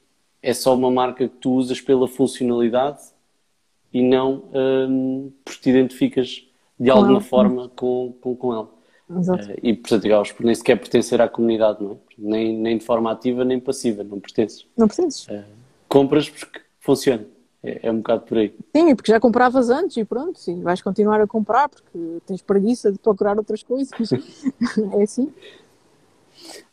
[0.40, 3.00] é só uma marca que tu usas pela funcionalidade
[3.92, 4.44] e não
[4.88, 6.46] hum, porque te identificas
[6.78, 7.20] de Com alguma ela.
[7.20, 8.70] forma com, com, com ela.
[9.18, 9.50] Exato.
[9.50, 11.96] Eh, e, portanto, acabas por nem sequer pertencer à comunidade, não é?
[12.16, 14.66] Nem, nem de forma ativa, nem passiva, não pertences.
[14.76, 15.26] Não precisas.
[15.88, 17.26] Compras porque funciona.
[17.62, 18.54] É, é um bocado por aí.
[18.74, 22.90] Sim, porque já compravas antes e pronto, sim, vais continuar a comprar porque tens preguiça
[22.90, 24.12] de procurar outras coisas.
[24.98, 25.32] é assim.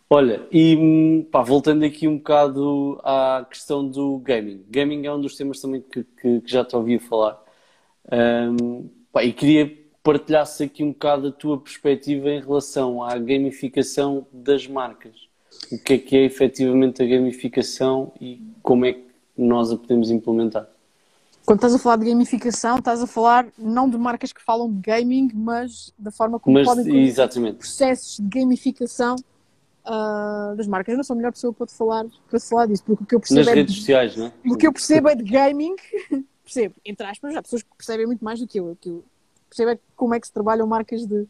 [0.10, 4.64] Olha, e hum, pá, voltando aqui um bocado à questão do gaming.
[4.68, 7.40] Gaming é um dos temas também que, que- que já te ouvi falar.
[8.12, 13.16] Hum, pá, e queria que partilhasse aqui um bocado a tua perspectiva em relação à
[13.20, 15.28] gamificação das marcas.
[15.72, 19.06] O que é que é efetivamente a gamificação e como é que
[19.38, 20.68] nós a podemos implementar?
[21.50, 24.82] Quando estás a falar de gamificação, estás a falar não de marcas que falam de
[24.82, 27.58] gaming, mas da forma como Mas, podem exatamente.
[27.58, 29.16] processos de gamificação
[29.84, 30.94] ah, das marcas.
[30.94, 33.08] Eu não sou a melhor pessoa para te falar, para te falar disso, porque o
[33.08, 34.34] que eu percebo Nas é redes de, sociais, não é?
[34.46, 35.76] o que eu percebo é de gaming,
[36.46, 38.70] percebo, entre aspas, há pessoas que percebem muito mais do que eu.
[38.70, 39.04] O que eu
[39.50, 41.28] percebo é como é que se trabalham marcas de,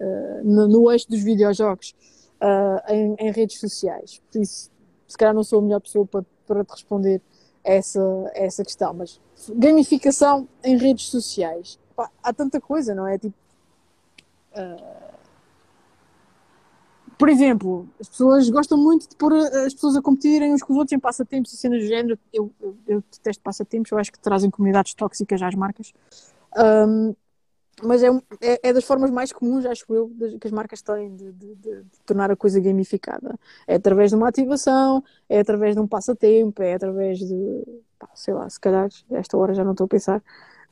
[0.00, 1.94] ah, no, no eixo dos videojogos
[2.40, 4.20] ah, em, em redes sociais.
[4.32, 4.68] Por isso,
[5.06, 7.22] se calhar não sou a melhor pessoa para, para te responder
[7.64, 8.00] essa,
[8.34, 11.78] essa questão, mas gamificação em redes sociais.
[11.94, 13.18] Pá, há tanta coisa, não é?
[13.18, 13.34] Tipo,
[14.54, 15.10] ah,
[17.20, 20.78] por exemplo, as pessoas gostam muito de pôr as pessoas a competirem uns com os
[20.78, 22.18] outros em passatempos e cenas do género.
[22.32, 25.92] Eu, eu, eu detesto passatempos, eu acho que trazem comunidades tóxicas às marcas.
[26.56, 27.14] Um,
[27.82, 28.08] mas é,
[28.40, 30.10] é, é, das formas mais comuns, acho eu,
[30.40, 33.38] que as marcas têm de, de, de, tornar a coisa gamificada.
[33.66, 37.64] É através de uma ativação, é através de um passatempo, é através de,
[37.98, 40.22] pá, sei lá, se calhar, esta hora já não estou a pensar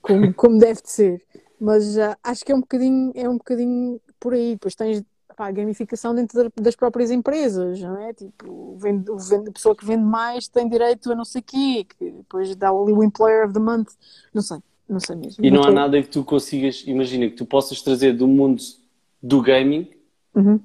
[0.03, 1.23] como, como deve de ser.
[1.61, 4.53] Mas uh, acho que é um bocadinho, é um bocadinho por aí.
[4.53, 5.05] Depois tens
[5.39, 8.13] pá, gamificação dentro das próprias empresas, não é?
[8.13, 11.87] Tipo, vende, vende, a pessoa que vende mais tem direito a não sei o quê,
[11.89, 13.91] que depois dá ali o Employer of the Month,
[14.35, 14.59] não sei,
[14.89, 15.45] não sei mesmo.
[15.45, 18.63] E não há nada que tu consigas, imagina, que tu possas trazer do mundo
[19.23, 19.91] do gaming
[20.35, 20.59] uhum.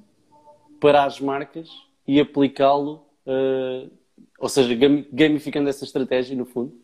[0.80, 1.68] para as marcas
[2.06, 3.90] e aplicá-lo, uh,
[4.38, 4.74] ou seja,
[5.12, 6.74] gamificando essa estratégia no fundo?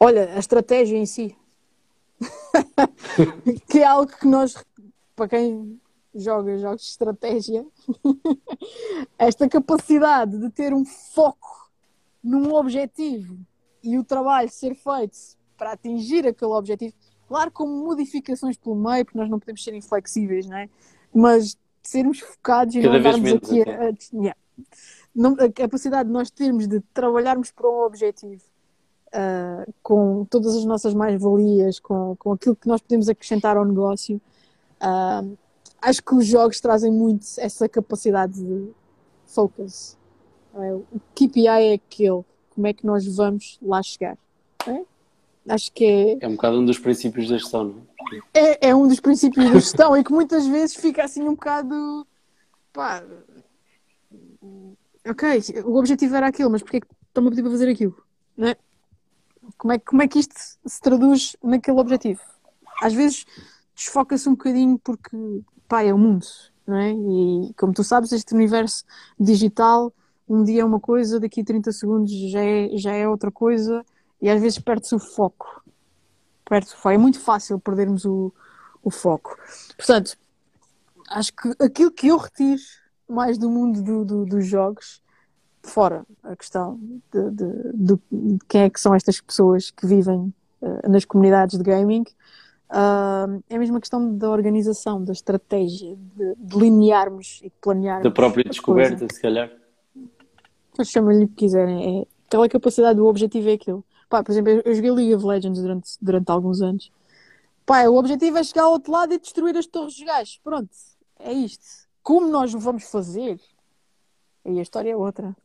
[0.00, 1.36] Olha, a estratégia em si.
[3.68, 4.64] que é algo que nós,
[5.14, 5.78] para quem
[6.14, 7.66] joga jogos de estratégia,
[9.18, 11.70] esta capacidade de ter um foco
[12.22, 13.38] num objetivo
[13.82, 15.16] e o trabalho ser feito
[15.64, 16.92] para atingir aquele objetivo,
[17.26, 20.68] claro, com modificações pelo meio, porque nós não podemos ser inflexíveis, não é?
[21.12, 24.36] Mas sermos focados e Cada não andarmos aqui a, a, yeah.
[25.14, 28.42] não, a capacidade de nós termos de trabalharmos para um objetivo
[29.06, 34.20] uh, com todas as nossas mais-valias, com, com aquilo que nós podemos acrescentar ao negócio.
[34.82, 35.34] Uh,
[35.80, 38.68] acho que os jogos trazem muito essa capacidade de
[39.24, 39.96] focus.
[40.56, 40.74] É?
[40.74, 44.18] O KPI é aquele, como é que nós vamos lá chegar.
[45.48, 46.18] Acho que é.
[46.20, 47.94] É um bocado um dos princípios da gestão, não é?
[48.32, 52.06] É, é um dos princípios da gestão e que muitas vezes fica assim um bocado.
[52.72, 53.02] Pá.
[55.06, 57.96] Ok, o objetivo era aquilo, mas porquê é que estão-me a pedir para fazer aquilo?
[58.36, 58.56] Não é?
[59.58, 62.20] Como, é, como é que isto se traduz naquele objetivo?
[62.80, 63.26] Às vezes
[63.74, 66.26] desfoca-se um bocadinho porque pá, é o mundo,
[66.66, 66.92] não é?
[66.92, 68.84] E como tu sabes, este universo
[69.20, 69.92] digital,
[70.26, 73.84] um dia é uma coisa, daqui a 30 segundos já é, já é outra coisa
[74.20, 75.62] e às vezes perde-se o foco.
[76.44, 76.94] Perde-se o foco.
[76.94, 78.32] É muito fácil perdermos o,
[78.82, 79.36] o foco.
[79.76, 80.16] Portanto,
[81.10, 82.60] acho que aquilo que eu retiro
[83.08, 85.02] mais do mundo do, do, dos jogos,
[85.62, 86.78] fora a questão
[87.12, 91.64] de, de, de, quem é que são estas pessoas que vivem uh, nas comunidades de
[91.64, 92.04] gaming,
[92.70, 98.02] Uh, é a mesma questão da organização, da estratégia, de delinearmos e planearmos.
[98.02, 99.14] Da própria descoberta, coisa.
[99.14, 99.52] se calhar.
[100.82, 102.00] Chamem-lhe o que quiserem.
[102.00, 103.84] É, aquela capacidade, o objetivo é aquilo.
[104.14, 106.92] Pá, por exemplo, eu joguei League of Legends durante, durante alguns anos.
[107.66, 110.38] Pá, o objetivo é chegar ao outro lado e destruir as torres de gás.
[110.44, 110.70] Pronto,
[111.18, 111.88] é isto.
[112.00, 113.40] Como nós o vamos fazer?
[114.44, 115.36] Aí a história é outra.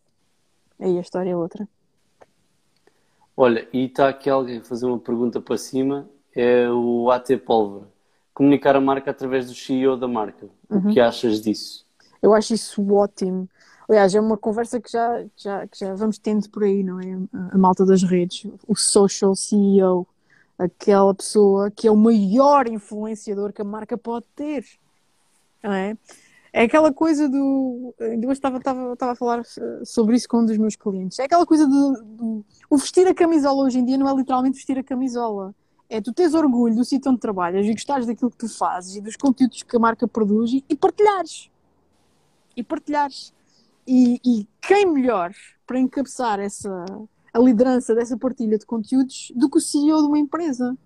[0.80, 1.68] Aí a história é outra.
[3.36, 7.88] Olha, e está aqui alguém a fazer uma pergunta para cima é o AT Pólvora.
[8.36, 10.48] Comunicar a marca através do CEO da marca.
[10.70, 10.92] Uhum.
[10.92, 11.88] O que achas disso?
[12.22, 13.50] Eu acho isso ótimo.
[13.90, 17.18] Aliás, é uma conversa que já, já, que já vamos tendo por aí, não é?
[17.52, 18.46] A malta das redes.
[18.68, 20.08] O social CEO.
[20.58, 24.64] Aquela pessoa que é o maior influenciador que a marca pode ter.
[25.64, 25.98] Não é?
[26.54, 27.94] É aquela coisa do.
[28.00, 29.44] Eu estava, estava, estava a falar
[29.84, 31.18] sobre isso com um dos meus clientes.
[31.18, 32.46] É aquela coisa do, do.
[32.70, 35.54] O vestir a camisola hoje em dia não é literalmente vestir a camisola
[35.90, 39.02] é tu tens orgulho do sítio onde trabalhas e gostares daquilo que tu fazes e
[39.02, 41.50] dos conteúdos que a marca produz e, e partilhares.
[42.56, 43.34] E partilhares.
[43.92, 45.34] E, e, quem melhor
[45.66, 46.86] para encabeçar essa,
[47.34, 50.78] a liderança dessa partilha de conteúdos do que o CEO de uma empresa?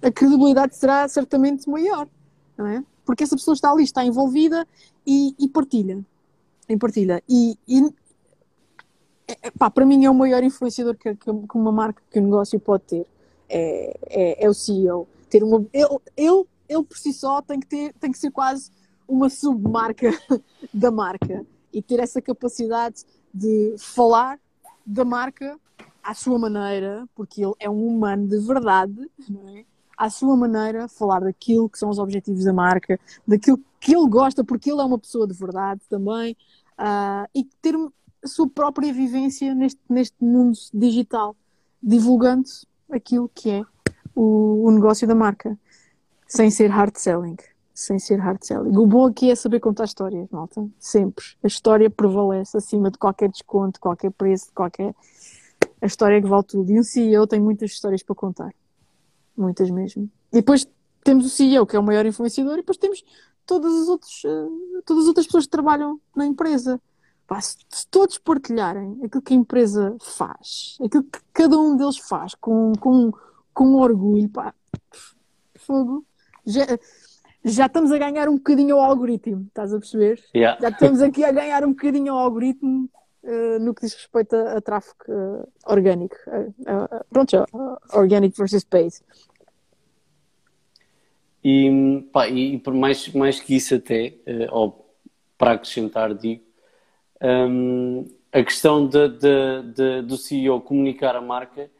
[0.00, 2.08] A credibilidade será certamente maior,
[2.56, 2.84] não é?
[3.04, 4.64] Porque essa pessoa está ali, está envolvida
[5.04, 5.98] e, e partilha.
[6.68, 7.20] E partilha.
[7.28, 7.92] E, e
[9.26, 12.24] é, pá, para mim é o maior influenciador que, que, que uma marca, que um
[12.26, 13.06] negócio pode ter
[13.48, 15.08] é, é, é o CEO.
[15.28, 18.70] Ter uma, ele, ele, ele por si só tem que, ter, tem que ser quase
[19.08, 20.16] uma submarca
[20.72, 21.44] da marca
[21.76, 24.40] e ter essa capacidade de falar
[24.86, 25.60] da marca
[26.02, 29.64] à sua maneira, porque ele é um humano de verdade, não é?
[29.94, 32.98] à sua maneira, falar daquilo que são os objetivos da marca,
[33.28, 36.34] daquilo que ele gosta, porque ele é uma pessoa de verdade também,
[36.78, 37.74] uh, e ter
[38.24, 41.36] a sua própria vivência neste, neste mundo digital,
[41.82, 42.48] divulgando
[42.90, 43.62] aquilo que é
[44.14, 45.58] o, o negócio da marca,
[46.26, 47.36] sem ser hard selling.
[47.76, 48.74] Sem ser hard selling.
[48.74, 50.66] O bom aqui é saber contar histórias, malta.
[50.78, 51.26] Sempre.
[51.44, 54.94] A história prevalece acima de qualquer desconto, qualquer preço, qualquer.
[55.82, 56.72] A história é que vale tudo.
[56.72, 58.54] E um CEO tem muitas histórias para contar.
[59.36, 60.10] Muitas mesmo.
[60.32, 60.66] E depois
[61.04, 63.04] temos o CEO, que é o maior influenciador, e depois temos
[63.44, 66.80] todas as, outros, uh, todas as outras pessoas que trabalham na empresa.
[67.42, 72.72] Se, todos partilharem aquilo que a empresa faz, aquilo que cada um deles faz com,
[72.80, 73.12] com,
[73.52, 74.54] com orgulho, pá,
[75.56, 76.06] fogo,
[76.46, 76.64] já
[77.46, 80.20] estamos a ganhar um bocadinho ao algoritmo, estás a perceber?
[80.34, 80.60] Yeah.
[80.60, 82.90] Já estamos aqui a ganhar um bocadinho ao algoritmo
[83.22, 86.16] uh, no que diz respeito a, a tráfego uh, orgânico.
[86.26, 87.46] Uh, pronto,
[87.92, 88.94] organic versus paid.
[91.44, 94.14] E, pá, e por mais, mais que isso até,
[94.50, 94.84] ou
[95.38, 96.42] para acrescentar, digo,
[97.22, 101.70] um, a questão de, de, de, do CEO comunicar a marca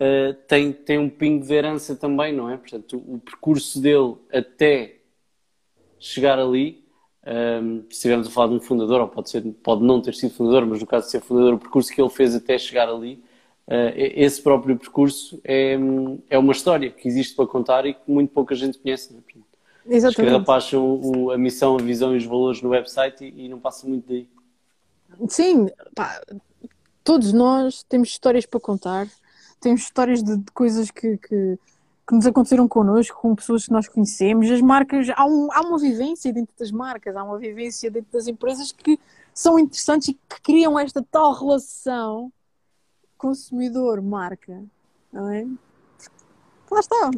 [0.00, 2.56] uh, tem, tem um pingo de herança também, não é?
[2.56, 4.96] Portanto, o, o percurso dele até
[5.98, 6.84] chegar ali,
[7.26, 10.34] um, se estivermos a falar de um fundador, ou pode, ser, pode não ter sido
[10.34, 13.24] fundador, mas no caso de ser fundador, o percurso que ele fez até chegar ali,
[13.66, 15.76] uh, esse próprio percurso é,
[16.28, 19.12] é uma história que existe para contar e que muito pouca gente conhece.
[19.12, 19.34] Não é?
[19.86, 20.32] Exatamente.
[20.32, 23.86] Escarrapacham o, a missão, a visão e os valores no website e, e não passa
[23.86, 24.26] muito daí.
[25.28, 26.20] Sim, pá,
[27.02, 29.06] todos nós temos histórias para contar,
[29.64, 31.58] temos histórias de, de coisas que, que,
[32.06, 34.50] que, nos aconteceram connosco, com pessoas que nós conhecemos.
[34.50, 38.28] As marcas, há, um, há uma vivência dentro das marcas, há uma vivência dentro das
[38.28, 38.98] empresas que
[39.32, 42.32] são interessantes e que criam esta tal relação
[43.16, 44.62] consumidor-marca,
[45.12, 45.46] não é?
[46.70, 47.10] Lá está,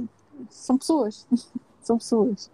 [0.48, 1.26] são pessoas,
[1.82, 2.50] são pessoas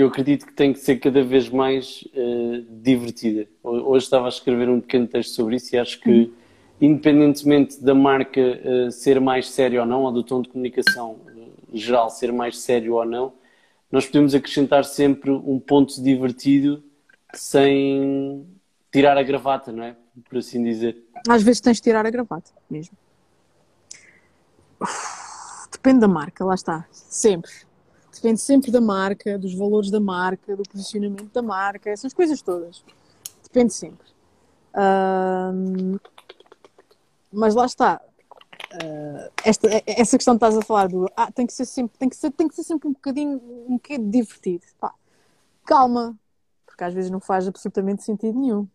[0.00, 3.48] eu acredito que tem que ser cada vez mais uh, divertida.
[3.64, 6.32] Hoje estava a escrever um pequeno texto sobre isso e acho que,
[6.80, 11.52] independentemente da marca uh, ser mais séria ou não, ou do tom de comunicação uh,
[11.72, 13.32] geral ser mais sério ou não,
[13.90, 16.82] nós podemos acrescentar sempre um ponto divertido
[17.34, 18.46] sem
[18.92, 19.96] tirar a gravata, não é?
[20.28, 21.02] Por assim dizer.
[21.28, 22.96] Às vezes tens de tirar a gravata, mesmo.
[25.72, 26.86] Depende da marca, lá está.
[26.90, 27.50] Sempre
[28.18, 32.82] Depende sempre da marca, dos valores da marca, do posicionamento da marca, essas coisas todas.
[33.44, 34.08] Depende sempre.
[37.32, 38.00] Mas lá está.
[38.74, 42.08] Uh, esta, essa questão que estás a falar do ah, tem que ser sempre, tem
[42.08, 44.64] que ser, tem que ser sempre um bocadinho um bocadinho divertido.
[44.80, 44.92] Pá,
[45.64, 46.16] calma,
[46.66, 48.66] porque às vezes não faz absolutamente sentido nenhum.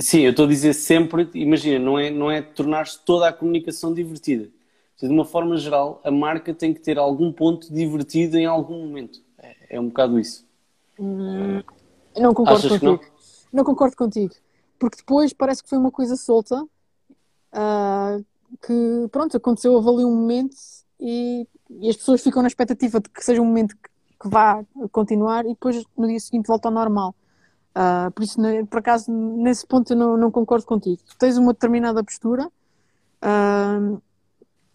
[0.00, 3.94] Sim, eu estou a dizer sempre, imagina, não é, não é tornar-se toda a comunicação
[3.94, 4.50] divertida
[5.06, 9.20] de uma forma geral, a marca tem que ter algum ponto divertido em algum momento.
[9.38, 10.46] É, é um bocado isso.
[10.98, 11.62] Hum,
[12.16, 12.92] não concordo Achas contigo.
[12.92, 13.00] Não?
[13.52, 13.64] não?
[13.64, 14.34] concordo contigo.
[14.78, 16.66] Porque depois parece que foi uma coisa solta
[17.54, 18.24] uh,
[18.62, 20.56] que, pronto, aconteceu, houve ali um momento
[20.98, 23.90] e, e, as pessoas ficam na expectativa de que seja um momento que,
[24.20, 27.14] que vá continuar e depois no dia seguinte volta ao normal.
[27.70, 28.36] Uh, por isso,
[28.68, 31.00] por acaso, nesse ponto eu não, não concordo contigo.
[31.06, 32.50] Tu tens uma determinada postura.
[33.22, 34.00] Uh,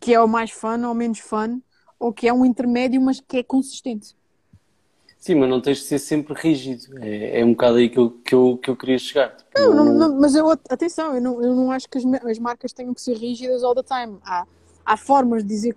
[0.05, 1.59] que é o mais fun ou menos fun,
[1.99, 4.15] ou que é um intermédio, mas que é consistente.
[5.17, 6.97] Sim, mas não tens de ser sempre rígido.
[6.99, 9.35] É, é um bocado aí que eu, que eu, que eu queria chegar.
[9.35, 12.37] Tipo, não, não, não, mas eu, atenção, eu não, eu não acho que as, as
[12.37, 14.19] marcas tenham que ser rígidas all the time.
[14.23, 14.45] Há,
[14.85, 15.75] há formas de dizer,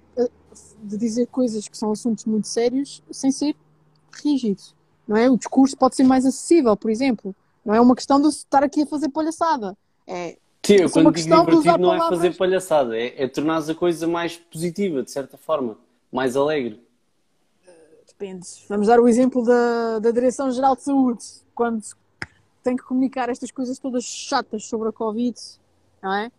[0.82, 3.57] de dizer coisas que são assuntos muito sérios sem ser
[4.22, 4.74] rígidos.
[5.07, 5.30] Não é?
[5.30, 7.34] O discurso pode ser mais acessível, por exemplo.
[7.64, 9.76] Não é uma questão de estar aqui a fazer palhaçada.
[10.07, 14.07] É, Sim, eu quando digo divertido não é fazer palhaçada, é, é tornar a coisa
[14.07, 15.78] mais positiva, de certa forma,
[16.12, 16.82] mais alegre.
[18.18, 18.46] Depende.
[18.68, 21.82] Vamos dar o exemplo da, da Direção-Geral de Saúde, quando
[22.64, 25.38] tem que comunicar estas coisas todas chatas sobre a Covid,
[26.02, 26.32] não é?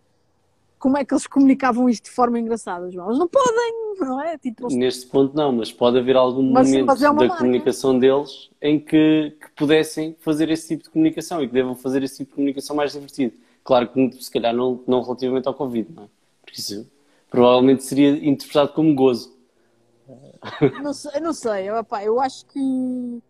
[0.77, 3.07] Como é que eles comunicavam isto de forma engraçada, João?
[3.07, 4.37] Eles não podem, não é?
[4.37, 4.75] Tipo, eles...
[4.75, 7.37] Neste ponto não, mas pode haver algum mas, momento mas é da marca.
[7.37, 12.03] comunicação deles em que, que pudessem fazer esse tipo de comunicação e que devam fazer
[12.03, 13.33] esse tipo de comunicação mais divertido.
[13.63, 16.07] Claro que se calhar não, não relativamente ao Covid, não é?
[16.41, 16.89] Porque isso
[17.29, 19.38] provavelmente seria interpretado como gozo.
[20.81, 21.71] Não sei, não sei.
[21.71, 23.21] Opa, eu acho que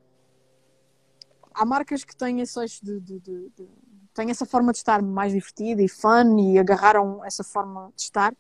[1.54, 3.68] há marcas que têm esse de, de, de, de,
[4.14, 8.34] têm essa forma de estar mais divertida e fun e agarraram essa forma de estar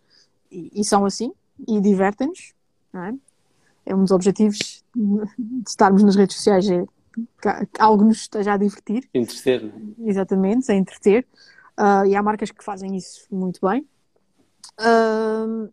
[0.51, 1.33] e, e são assim
[1.67, 2.53] e divertem-nos,
[2.93, 3.13] é?
[3.85, 6.85] É um dos objetivos de estarmos nas redes sociais é
[7.41, 9.09] que algo nos esteja a divertir.
[9.13, 10.09] Entreter, não é?
[10.09, 11.27] Exatamente, é entreter.
[11.77, 13.87] Uh, e há marcas que fazem isso muito bem.
[14.79, 15.71] Uh,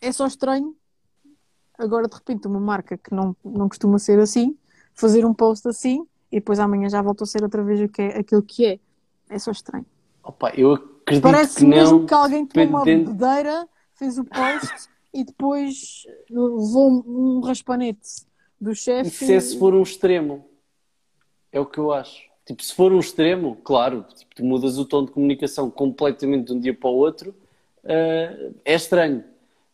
[0.00, 0.76] é só estranho,
[1.78, 4.56] agora de repente, uma marca que não, não costuma ser assim,
[4.94, 8.02] fazer um post assim e depois amanhã já volta a ser outra vez o que
[8.02, 8.80] é, aquilo que é.
[9.28, 9.86] É só estranho.
[10.22, 14.88] Opa, eu acredito Parece que mesmo não, que alguém tomou uma bebedeira, fez o post
[15.12, 18.26] e depois levou um raspanete
[18.60, 19.08] do chefe.
[19.08, 20.46] Isso é se for um extremo.
[21.50, 22.22] É o que eu acho.
[22.44, 26.52] Tipo, se for um extremo, claro, tipo, tu mudas o tom de comunicação completamente de
[26.52, 27.30] um dia para o outro,
[27.82, 29.24] uh, é estranho.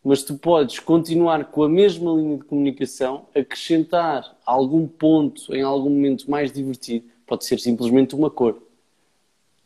[0.05, 5.91] Mas tu podes continuar com a mesma linha de comunicação, acrescentar algum ponto em algum
[5.91, 7.07] momento mais divertido.
[7.27, 8.61] Pode ser simplesmente uma cor.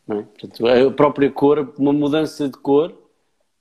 [0.08, 0.22] É?
[0.22, 2.94] Portanto, a própria cor, uma mudança de cor,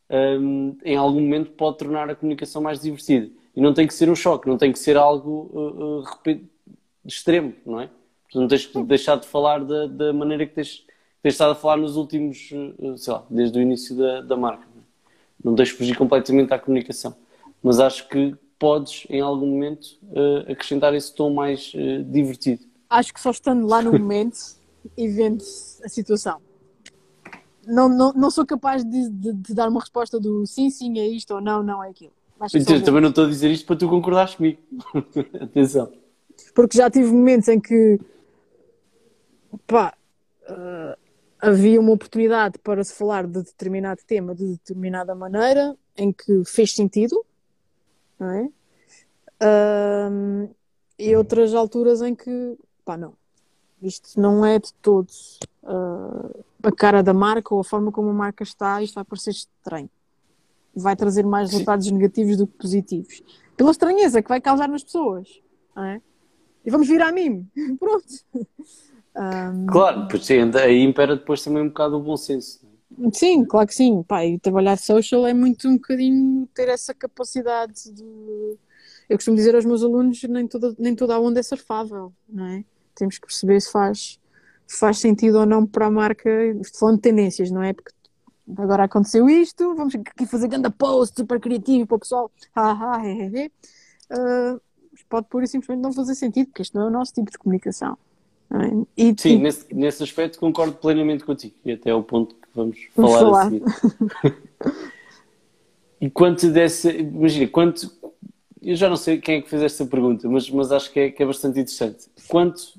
[0.09, 3.29] um, em algum momento pode tornar a comunicação mais divertida.
[3.55, 6.39] E não tem que ser um choque, não tem que ser algo uh, uh,
[7.05, 7.89] extremo, não é?
[8.33, 10.85] Não tens que deixar de falar da, da maneira que tens,
[11.21, 14.67] tens estado a falar nos últimos, eh, sei lá, desde o início da, da marca.
[15.45, 17.15] Não, deixes fugir completamente à comunicação.
[17.61, 22.65] Mas acho que podes, em algum momento, uh, acrescentar esse tom mais uh, divertido.
[22.89, 24.39] Acho que só estando lá no momento
[24.97, 25.43] e vendo
[25.83, 26.41] a situação.
[27.63, 31.07] Não, não, não sou capaz de, de, de, dar uma resposta do sim, sim, é
[31.07, 32.13] isto ou não, não é aquilo.
[32.55, 34.59] Então, também não estou a dizer isto para tu concordares comigo.
[35.39, 35.91] Atenção.
[36.55, 37.99] Porque já tive momentos em que
[39.67, 39.93] pá,
[40.49, 41.04] uh,
[41.45, 46.73] havia uma oportunidade para se falar de determinado tema de determinada maneira em que fez
[46.73, 47.23] sentido,
[48.19, 48.49] não é?
[49.41, 50.55] Uh,
[50.97, 53.13] e outras alturas em que, pá, não.
[53.81, 58.13] Isto não é de todos uh, a cara da marca ou a forma como a
[58.13, 59.89] marca está, isto vai parecer estranho.
[60.75, 61.93] Vai trazer mais resultados Sim.
[61.93, 63.21] negativos do que positivos.
[63.55, 65.41] Pela estranheza que vai causar nas pessoas.
[65.75, 66.01] Não é?
[66.65, 67.47] E vamos virar mim.
[67.79, 68.07] Pronto.
[69.15, 69.65] Um...
[69.67, 72.59] Claro, sim, aí impera depois também um bocado o bom senso.
[73.01, 73.09] É?
[73.11, 74.03] Sim, claro que sim.
[74.03, 78.57] Pá, e trabalhar social é muito um bocadinho ter essa capacidade de.
[79.07, 82.45] Eu costumo dizer aos meus alunos: nem toda, nem toda a onda é surfável, não
[82.45, 82.63] é?
[82.93, 84.19] Temos que perceber se faz,
[84.67, 86.29] faz sentido ou não para a marca.
[86.77, 87.73] Falando de tendências, não é?
[87.73, 87.91] Porque
[88.57, 92.31] agora aconteceu isto, vamos aqui fazer grande post super criativo para o pessoal.
[92.55, 93.49] Ah, é.
[94.11, 94.61] Uh,
[95.09, 97.37] pode pura e simplesmente não fazer sentido, porque este não é o nosso tipo de
[97.37, 97.97] comunicação.
[98.51, 98.85] É?
[98.95, 99.37] E, Sim, e...
[99.39, 103.19] Nesse, nesse aspecto concordo plenamente contigo, e até é o ponto que vamos, vamos falar,
[103.19, 103.41] falar.
[103.41, 104.37] a seguir.
[106.01, 106.91] e quanto dessa.
[106.91, 107.91] Imagina, quanto.
[108.61, 111.11] Eu já não sei quem é que fez esta pergunta, mas, mas acho que é,
[111.11, 112.07] que é bastante interessante.
[112.27, 112.73] Quanto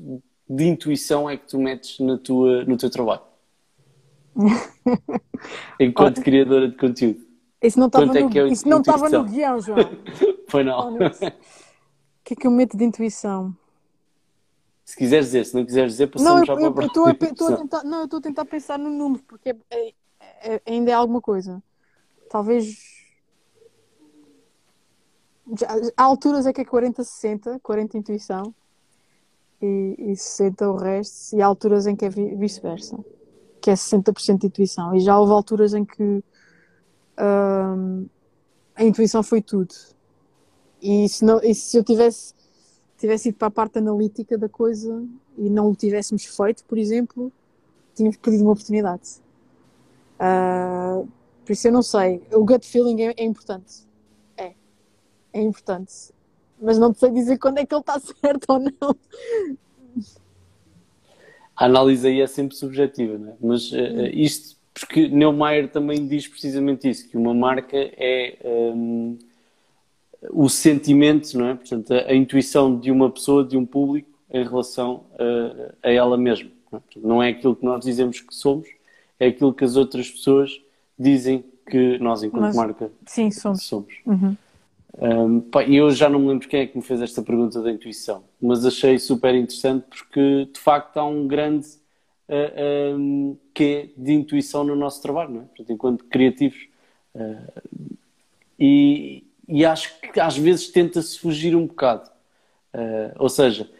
[0.48, 3.22] de intuição é que tu metes na tua, no teu trabalho?
[5.78, 7.20] Enquanto criadora de conteúdo.
[7.62, 9.78] Isso não estava é no, é isso não estava no guião, João.
[10.48, 10.96] Foi não.
[10.96, 11.10] O
[12.24, 13.54] que é que eu meto de intuição?
[14.86, 17.10] Se quiseres dizer, se não quiseres dizer, passamos não, já para a próxima.
[17.10, 19.94] a tentar, não, eu estou a tentar pensar no número, porque é, é,
[20.42, 21.60] é, ainda é alguma coisa.
[22.30, 22.78] Talvez.
[25.58, 28.54] Já, há alturas é que é 40-60, 40 intuição
[29.60, 32.96] e, e 60 o resto, e há alturas em que é vice-versa,
[33.60, 34.94] que é 60% de intuição.
[34.94, 36.22] E já houve alturas em que
[37.18, 38.06] hum,
[38.76, 39.74] a intuição foi tudo.
[40.80, 42.35] E se, não, e se eu tivesse
[42.96, 45.04] tivesse ido para a parte analítica da coisa
[45.36, 47.32] e não o tivéssemos feito, por exemplo,
[47.94, 49.20] tínhamos perdido uma oportunidade.
[50.16, 51.06] Uh,
[51.44, 52.22] por isso eu não sei.
[52.32, 53.86] O gut feeling é, é, importante.
[54.36, 54.52] É.
[55.32, 55.92] É importante.
[56.60, 58.96] Mas não sei dizer quando é que ele está certo ou não.
[61.54, 63.36] A análise aí é sempre subjetiva, não é?
[63.40, 68.38] Mas uh, isto, porque Neumayer também diz precisamente isso, que uma marca é.
[68.44, 69.18] Um,
[70.30, 71.54] o sentimento, não é?
[71.54, 76.16] Portanto, a, a, intuição de uma pessoa, de um público, em relação a, a ela
[76.16, 76.50] mesma.
[76.70, 76.80] Não é?
[76.80, 78.68] Portanto, não é aquilo que nós dizemos que somos,
[79.18, 80.60] é aquilo que as outras pessoas
[80.98, 83.64] dizem que nós, enquanto Mas, marca, sim, somos.
[83.64, 83.94] somos.
[84.04, 84.36] Uhum.
[84.98, 87.70] Um, pá, eu já não me lembro quem é que me fez esta pergunta da
[87.70, 91.66] intuição, mas achei super interessante porque de facto há um grande
[92.28, 95.44] uh, um, quê de intuição no nosso trabalho, não é?
[95.44, 96.66] Portanto, enquanto criativos.
[97.14, 97.96] Uh,
[98.58, 102.10] e, e acho que às vezes tenta-se fugir um bocado.
[102.74, 103.70] Uh, ou seja,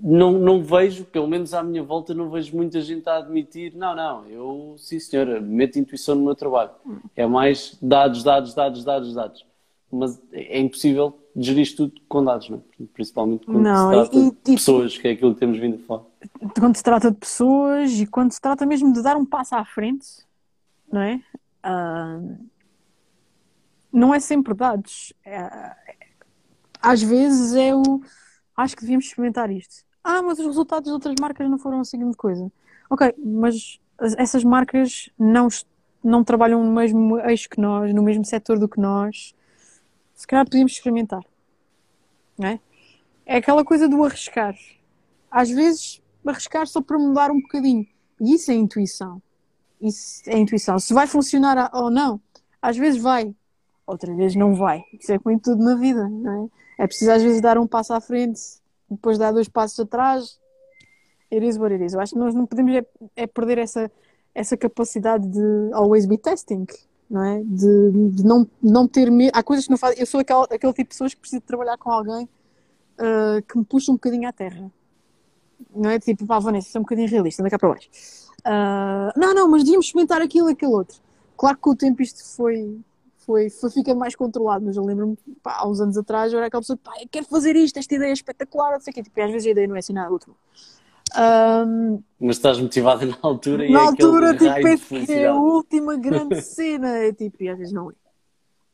[0.00, 3.94] não, não vejo, pelo menos à minha volta, não vejo muita gente a admitir, não,
[3.94, 6.70] não, eu, sim senhora, meto intuição no meu trabalho.
[7.14, 9.46] É mais dados, dados, dados, dados, dados.
[9.90, 12.84] Mas é impossível gerir tudo com dados, não é?
[12.92, 15.86] Principalmente quando não, se trata e, de pessoas, que é aquilo que temos vindo a
[15.86, 16.02] falar.
[16.58, 19.64] Quando se trata de pessoas e quando se trata mesmo de dar um passo à
[19.64, 20.06] frente,
[20.90, 21.20] não é?
[21.64, 22.44] Uh
[23.94, 25.12] não é sempre dados.
[25.24, 25.76] É,
[26.82, 28.02] às vezes é o.
[28.56, 29.84] Acho que devíamos experimentar isto.
[30.02, 32.52] Ah, mas os resultados de outras marcas não foram assim grande coisa.
[32.90, 33.80] Ok, mas
[34.18, 35.48] essas marcas não,
[36.02, 39.34] não trabalham no mesmo eixo que nós, no mesmo setor do que nós.
[40.14, 41.22] Se calhar podíamos experimentar.
[42.36, 42.60] Não é?
[43.24, 44.54] é aquela coisa do arriscar.
[45.30, 47.86] Às vezes, arriscar só para mudar um bocadinho.
[48.20, 49.22] E isso é intuição.
[49.80, 50.78] Isso é intuição.
[50.78, 52.20] Se vai funcionar ou não,
[52.60, 53.34] às vezes vai
[53.86, 54.84] outra vez não vai.
[54.92, 56.44] Isso é com tudo na vida, não
[56.78, 56.84] é?
[56.84, 58.40] É preciso às vezes dar um passo à frente,
[58.90, 60.38] depois dar dois passos atrás.
[61.32, 61.94] It is what it is.
[61.94, 62.86] Eu acho que nós não podemos é,
[63.16, 63.90] é perder essa,
[64.34, 66.66] essa capacidade de always be testing,
[67.08, 67.42] não é?
[67.44, 69.32] De, de não, não ter medo.
[69.34, 70.00] Há coisas que não fazem.
[70.00, 72.28] Eu sou aquele, aquele tipo de pessoas que preciso trabalhar com alguém
[72.98, 74.70] uh, que me puxa um bocadinho à terra.
[75.74, 75.98] Não é?
[75.98, 77.88] Tipo, pá, Vanessa, isso é um bocadinho realista, anda cá para baixo.
[78.40, 81.00] Uh, não, não, mas devíamos experimentar aquilo e aquilo outro.
[81.36, 82.78] Claro que com o tempo isto foi,
[83.24, 86.60] foi, foi ficando mais controlado, mas eu lembro-me, há uns anos atrás, eu era aquela
[86.60, 89.20] pessoa, pá, eu quero fazer isto, esta ideia é espetacular, não sei o quê, tipo,
[89.20, 90.34] às vezes a ideia não é assim nada útil.
[91.16, 95.34] Um, Mas estás motivada na altura e na é altura, tipo, penso que é a
[95.34, 97.94] última grande cena, é tipo, e às vezes não é.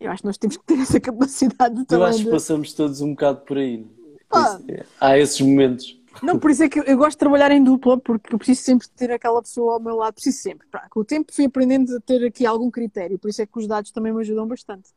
[0.01, 3.02] Eu acho que nós temos que ter essa capacidade de Eu acho que passamos todos
[3.02, 3.86] um bocado por aí.
[4.31, 4.59] Pá.
[4.98, 5.99] Há esses momentos.
[6.22, 8.88] Não, por isso é que eu, gosto de trabalhar em dupla, porque eu preciso sempre
[8.88, 10.66] ter aquela pessoa ao meu lado, preciso sempre.
[10.90, 13.66] Com o tempo fui aprendendo a ter aqui algum critério, por isso é que os
[13.66, 14.90] dados também me ajudam bastante,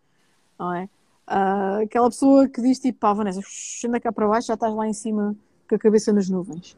[0.59, 0.89] não é?
[1.25, 3.41] Ah, aquela pessoa que diz tipo, pá, Vanessa,
[3.85, 5.35] anda cá para baixo, já estás lá em cima
[5.69, 6.75] com a cabeça nas nuvens.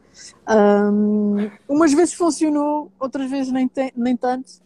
[1.67, 4.63] Umas vezes funcionou, outras vezes nem, te- nem tanto,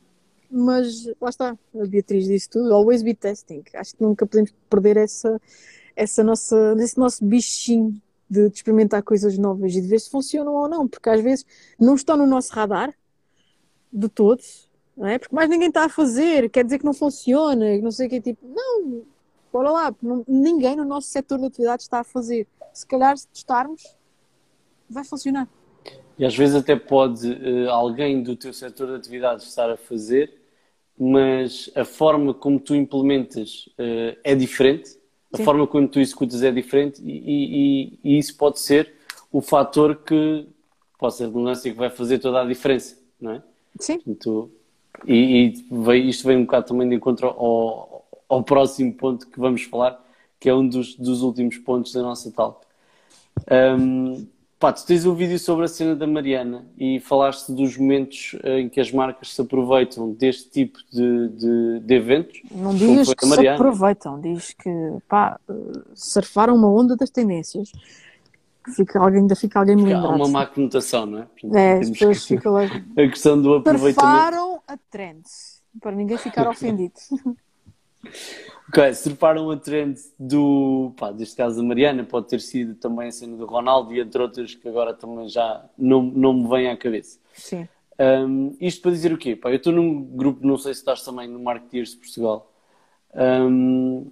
[0.52, 3.64] mas lá está, a Beatriz disse tudo, always be testing.
[3.74, 5.40] Acho que nunca podemos perder essa,
[5.96, 10.54] essa nossa, esse nosso bichinho de, de experimentar coisas novas e de ver se funcionam
[10.54, 11.46] ou não, porque às vezes
[11.80, 12.94] não estão no nosso radar
[13.92, 15.18] de todos, não é?
[15.18, 18.22] Porque mais ninguém está a fazer, quer dizer que não funciona, não sei o que,
[18.22, 19.04] tipo, não,
[19.52, 22.48] bora lá, não- ninguém no nosso setor de atividade está a fazer.
[22.74, 23.84] Se calhar, se testarmos,
[24.90, 25.48] vai funcionar.
[26.18, 30.38] E às vezes até pode eh, alguém do teu setor de atividades estar a fazer,
[30.98, 34.99] mas a forma como tu implementas eh, é diferente,
[35.34, 35.44] a Sim.
[35.44, 38.94] forma como tu executas é diferente e, e- e isso pode ser
[39.32, 40.48] o fator que,
[40.98, 43.44] pode ser a redundância, que vai fazer toda a diferença, não é?
[43.80, 44.52] Sim, Portanto,
[45.06, 45.54] e,
[45.88, 50.04] e isto vem um bocado também de encontro ao, ao próximo ponto que vamos falar,
[50.40, 52.66] que é um dos, dos últimos pontos da nossa talk.
[53.52, 54.28] Um,
[54.60, 58.60] pá, tu tens um vídeo sobre a cena da Mariana e falaste dos momentos eh,
[58.60, 62.42] em que as marcas se aproveitam deste tipo de, de, de eventos.
[62.52, 64.70] não digas foi que se aproveitam, diz que,
[65.08, 65.54] pá, eh,
[65.96, 67.72] surfaram uma onda das tendências.
[68.76, 71.24] Fica alguém, ainda fica alguém Porque há uma má conotação, não é?
[71.24, 72.62] Portanto, É, as pessoas que- ficam lá.
[72.98, 73.96] A questão do aproveitamento.
[74.16, 76.94] Surfaram a trends, para ninguém ficar ofendido.
[78.70, 83.12] Ok, surfaram a trend do, pá, neste caso da Mariana, pode ter sido também a
[83.12, 86.78] cena do Ronaldo e entre outras que agora também já não, não me vêm à
[86.78, 87.20] cabeça.
[87.34, 87.68] Sim.
[88.00, 89.36] Um, isto para dizer o quê?
[89.36, 92.52] Pá, eu estou num grupo, não sei se estás também no Marketeers de Portugal.
[93.16, 94.12] Um,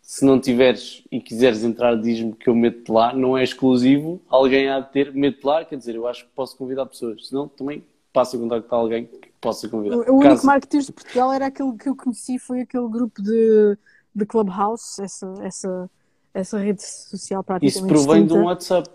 [0.00, 3.12] se não tiveres e quiseres entrar, diz-me que eu meto lá.
[3.12, 5.64] Não é exclusivo, alguém há de ter, meto lá.
[5.64, 7.26] Quer dizer, eu acho que posso convidar pessoas.
[7.26, 9.96] Se não, também passo a contactar alguém que possa convidar.
[9.96, 13.20] O, o único Caso- marketeers de Portugal era aquele que eu conheci, foi aquele grupo
[13.20, 13.76] de,
[14.16, 15.90] de Clubhouse, essa, essa,
[16.32, 18.42] essa rede social praticamente Isso provém de extinta.
[18.42, 18.90] um WhatsApp.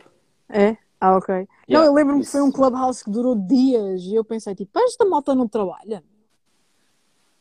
[0.49, 0.77] É?
[0.99, 1.35] Ah, ok.
[1.35, 4.71] não, Yeah, eu lembro-me que foi um Clubhouse que durou dias e eu pensei, tipo,
[4.77, 6.03] "Ah, esta malta não trabalha.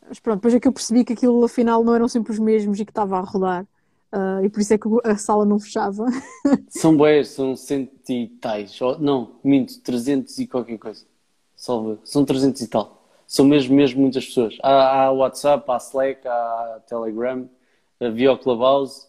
[0.08, 2.80] Mas pronto, depois é que eu percebi que aquilo afinal não eram sempre os mesmos
[2.80, 3.66] e que estava a rodar.
[4.12, 6.04] Ah, e por isso é que a sala não fechava.
[6.68, 8.76] São boés, são cento e tais.
[8.98, 11.04] Não, minto, 300 e qualquer coisa.
[11.54, 11.98] Salve.
[12.04, 13.04] São 300 e tal.
[13.26, 14.56] São mesmo, mesmo muitas pessoas.
[14.62, 17.48] Há, há WhatsApp, há Slack, há Telegram,
[18.00, 19.06] havia o Clubhouse.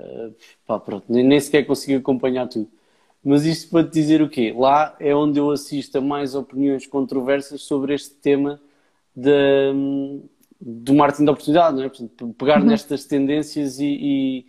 [0.00, 0.34] Uh,
[0.66, 2.68] pá, pronto, nem, nem sequer consegui acompanhar tudo.
[3.22, 4.54] Mas isto para te dizer o quê?
[4.56, 8.58] Lá é onde eu assisto a mais opiniões controversas sobre este tema
[9.14, 9.74] da-
[10.58, 11.88] do marketing da oportunidade, não é?
[11.88, 14.46] Portanto, pegar nestas tendências e, e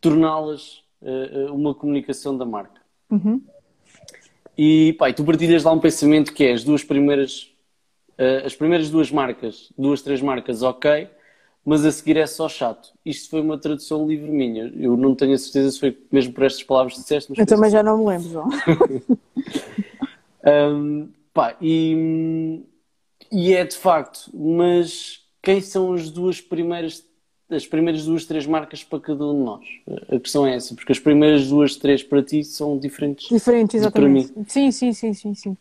[0.00, 2.80] torná-las eh, uma comunicação da marca.
[3.10, 3.40] Uhum.
[4.56, 7.52] E, pá, e tu partilhas lá um pensamento que é as duas primeiras,
[8.44, 11.08] as primeiras duas marcas, duas, três marcas, ok,
[11.64, 12.92] mas a seguir é só chato.
[13.04, 14.72] Isto foi uma tradução livre minha.
[14.76, 17.46] Eu não tenho a certeza se foi mesmo por estas palavras que disseste, mas Eu
[17.46, 18.48] também já não me lembro, João.
[20.46, 22.60] Um, pá, e,
[23.32, 27.02] e é de facto, mas quem são as duas primeiras,
[27.48, 29.64] as primeiras duas, três marcas para cada um de nós?
[30.14, 33.28] A questão é essa, porque as primeiras duas, três para ti são diferentes.
[33.28, 34.34] Diferentes, de para exatamente.
[34.52, 35.56] Sim, sim, sim, sim, sim.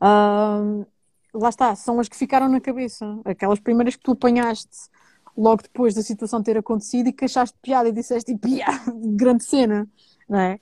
[0.00, 3.18] Lá está, são as que ficaram na cabeça.
[3.24, 4.88] Aquelas primeiras que tu apanhaste
[5.36, 8.66] logo depois da situação ter acontecido e que achaste piada e disseste, tipo, "Ya,
[9.16, 9.88] grande cena,
[10.28, 10.60] não é?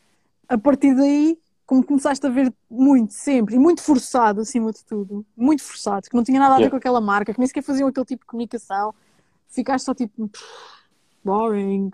[0.49, 5.25] A partir daí, como começaste a ver muito, sempre, e muito forçado acima de tudo,
[5.37, 6.71] muito forçado, que não tinha nada a ver Yeah.
[6.71, 8.95] com aquela marca, que nem sequer faziam aquele tipo de comunicação,
[9.49, 10.45] ficaste só tipo, "Pff,
[11.25, 11.91] boring,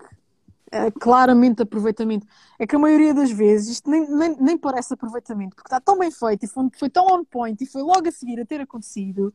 [0.71, 2.27] é claramente aproveitamento.
[2.59, 5.97] É que a maioria das vezes isto nem, nem, nem parece aproveitamento, porque está tão
[5.97, 8.61] bem feito e foi, foi tão on point e foi logo a seguir a ter
[8.61, 9.33] acontecido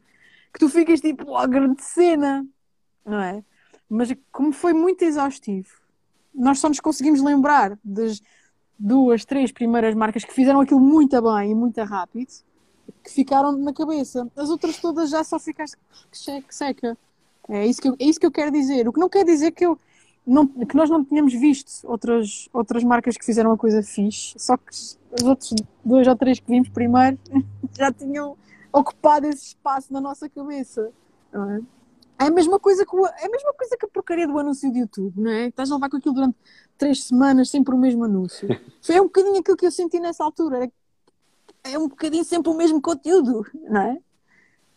[0.52, 2.46] que tu ficas tipo, oh, grande cena,
[3.04, 3.42] não é?
[3.88, 5.68] Mas como foi muito exaustivo,
[6.34, 8.20] nós só nos conseguimos lembrar das
[8.78, 12.32] duas, três primeiras marcas que fizeram aquilo muito bem e muito rápido,
[13.02, 14.28] que ficaram na cabeça.
[14.36, 15.76] As outras todas já só ficaste
[16.10, 16.96] que seca.
[17.48, 18.88] É isso que eu, é isso que eu quero dizer.
[18.88, 19.78] O que não quer dizer que eu
[20.26, 24.56] não- que nós não tínhamos visto outras, outras marcas que fizeram a coisa fixe, só
[24.56, 25.54] que os outros
[25.84, 27.18] dois ou três que vimos primeiro
[27.76, 28.36] já tinham
[28.72, 30.90] ocupado esse espaço na nossa cabeça.
[31.32, 31.60] não é?
[32.18, 34.78] É a mesma coisa que, é a mesma coisa que a porcaria do anúncio de
[34.78, 35.48] YouTube, não é?
[35.48, 36.36] Estás a levar com aquilo durante
[36.78, 38.48] três semanas, sempre o mesmo anúncio.
[38.82, 40.64] Foi um bocadinho aquilo que eu senti nessa altura.
[40.64, 43.98] É, é um bocadinho sempre o mesmo conteúdo, não é?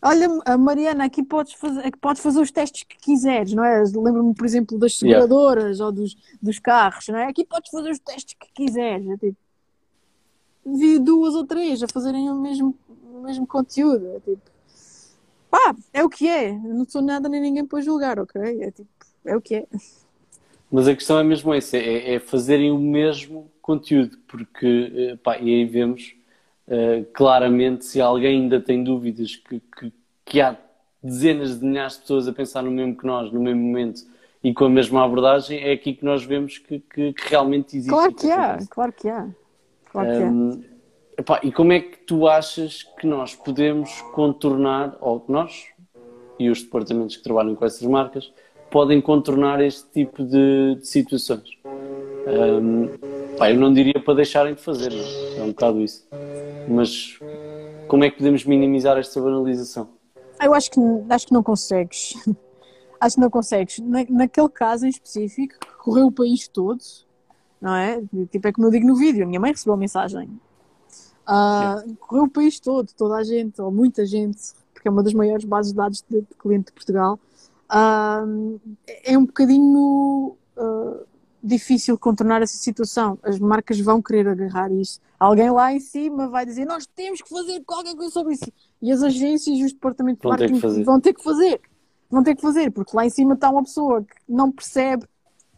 [0.02, 3.82] Olha, a Mariana, aqui podes fazer, podes fazer os testes que quiseres, não é?
[3.84, 5.22] Lembro-me, por exemplo, das Yeah.
[5.22, 7.26] seguradoras ou dos, dos carros, não é?
[7.26, 9.08] Aqui podes fazer os testes que quiseres.
[9.10, 9.38] É tipo,
[10.66, 12.76] vi duas ou três a fazerem o mesmo,
[13.12, 14.08] o mesmo conteúdo.
[14.16, 14.42] É tipo,
[15.50, 16.52] pá, é o que é.
[16.52, 18.42] Não sou nada nem ninguém para julgar, ok?
[18.62, 18.90] É tipo,
[19.26, 19.66] é o que é.
[20.72, 25.38] Mas a questão é mesmo essa, é, é fazerem o mesmo conteúdo, porque, eh, pá,
[25.38, 26.14] e aí vemos
[26.68, 29.94] eh, claramente se alguém ainda tem dúvidas que, que,
[30.26, 30.58] que há
[31.02, 34.02] dezenas de milhares de pessoas a pensar no mesmo que nós, no mesmo momento
[34.44, 37.90] e com a mesma abordagem, é aqui que nós vemos que, que, realmente existe.
[37.90, 39.30] Claro que há, claro que há.
[39.92, 40.28] Claro que há.
[40.28, 40.64] Hum,
[41.18, 45.66] epá, e como é que tu achas que nós podemos contornar, ou que nós
[46.40, 48.32] e os departamentos que trabalham com essas marcas
[48.70, 51.58] podem contornar este tipo de, de situações?
[53.38, 55.40] Pá, eu não diria para deixarem de fazer, é?
[55.40, 56.08] é um bocado isso.
[56.68, 57.20] Mas
[57.88, 59.90] como é que podemos minimizar esta banalização?
[60.42, 60.80] Eu acho que,
[61.10, 62.14] acho que não consegues.
[63.00, 63.80] acho que não consegues.
[63.80, 66.82] Na, naquele caso em específico, que correu o país todo,
[67.62, 68.02] não é?
[68.32, 70.30] Tipo, é como eu digo no vídeo, a minha mãe recebeu a mensagem.
[71.28, 75.14] Ah, Correu o país todo, toda a gente, ou muita gente, porque é uma das
[75.14, 77.20] maiores bases de dados de, de cliente de Portugal.
[77.68, 78.24] Ah,
[79.04, 81.04] é um bocadinho ah,
[81.44, 83.20] difícil contornar essa situação.
[83.22, 85.00] As marcas vão querer agarrar isso.
[85.20, 88.52] Alguém lá em cima vai dizer: Nós temos que fazer qualquer coisa sobre isso.
[88.82, 90.84] E as agências e os departamentos de ter marketing fazer.
[90.84, 91.62] vão ter que fazer.
[92.10, 95.06] Vão ter que fazer, porque lá em cima está uma pessoa que não percebe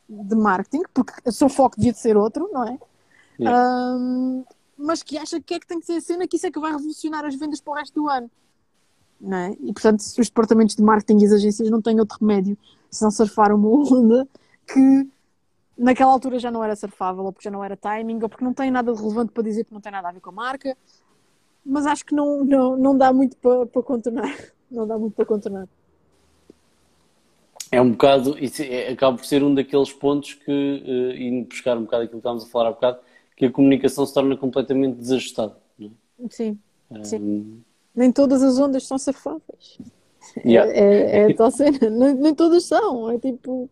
[0.09, 2.79] de marketing, porque o seu foco devia de ser outro, não é?
[3.39, 4.45] Yeah.
[4.79, 6.59] Mas que acha que é que tem que ser a cena, que isso é que
[6.59, 8.31] vai revolucionar as vendas para o resto do ano.
[9.19, 9.51] Não é?
[9.59, 12.57] E portanto, os departamentos de marketing e as agências não têm outro remédio
[12.89, 14.27] se não surfar uma onda
[14.65, 15.07] que
[15.77, 18.53] naquela altura já não era surfável, ou porque já não era timing, ou porque não
[18.53, 20.77] tem nada de relevante para dizer que não tem nada a ver com a marca.
[21.65, 24.33] Mas acho que não, não, não dá muito para, para contornar.
[24.71, 25.67] Não dá muito para contornar.
[27.71, 31.75] É um bocado, isso é- acaba por ser um daqueles pontos que, eh, indo buscar
[31.75, 32.99] um bocado aquilo que estávamos a falar há bocado,
[33.39, 35.55] que a comunicação se torna completamente desajustada.
[36.29, 36.59] Sim.
[36.91, 37.03] é?
[37.05, 37.17] Sim.
[37.17, 37.61] Hum,
[37.95, 39.77] Nem todas as ondas são surfáveis.
[40.45, 40.69] yeah.
[40.69, 41.79] É, é, é tal cena.
[41.89, 43.09] Nem, nem todas são.
[43.09, 43.69] É tipo.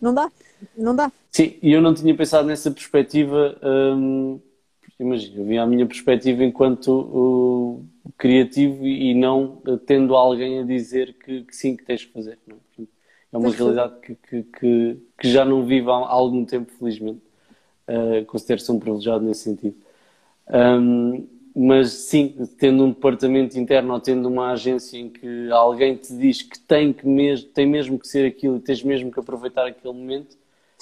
[0.00, 0.30] Não dá.
[0.76, 1.10] Não dá.
[1.32, 3.58] Sim, e eu não tinha pensado nessa perspectiva.
[3.60, 4.38] hum,
[5.00, 7.84] imagina, eu vi a minha perspectiva enquanto o
[8.16, 12.38] criativo e não tendo alguém a dizer que, que sim, que tens que fazer.
[12.46, 12.82] não é?
[13.32, 17.27] É uma realidade que, que, que, que já não vivo há algum tempo, felizmente.
[17.88, 19.76] Uh, Considero-se um privilegiado nesse sentido.
[20.50, 26.14] Hum, mas sim, tendo um departamento interno ou tendo uma agência em que alguém te
[26.16, 29.66] diz que tem, que mesmo, tem mesmo que ser aquilo e tens mesmo que aproveitar
[29.66, 30.36] aquele momento,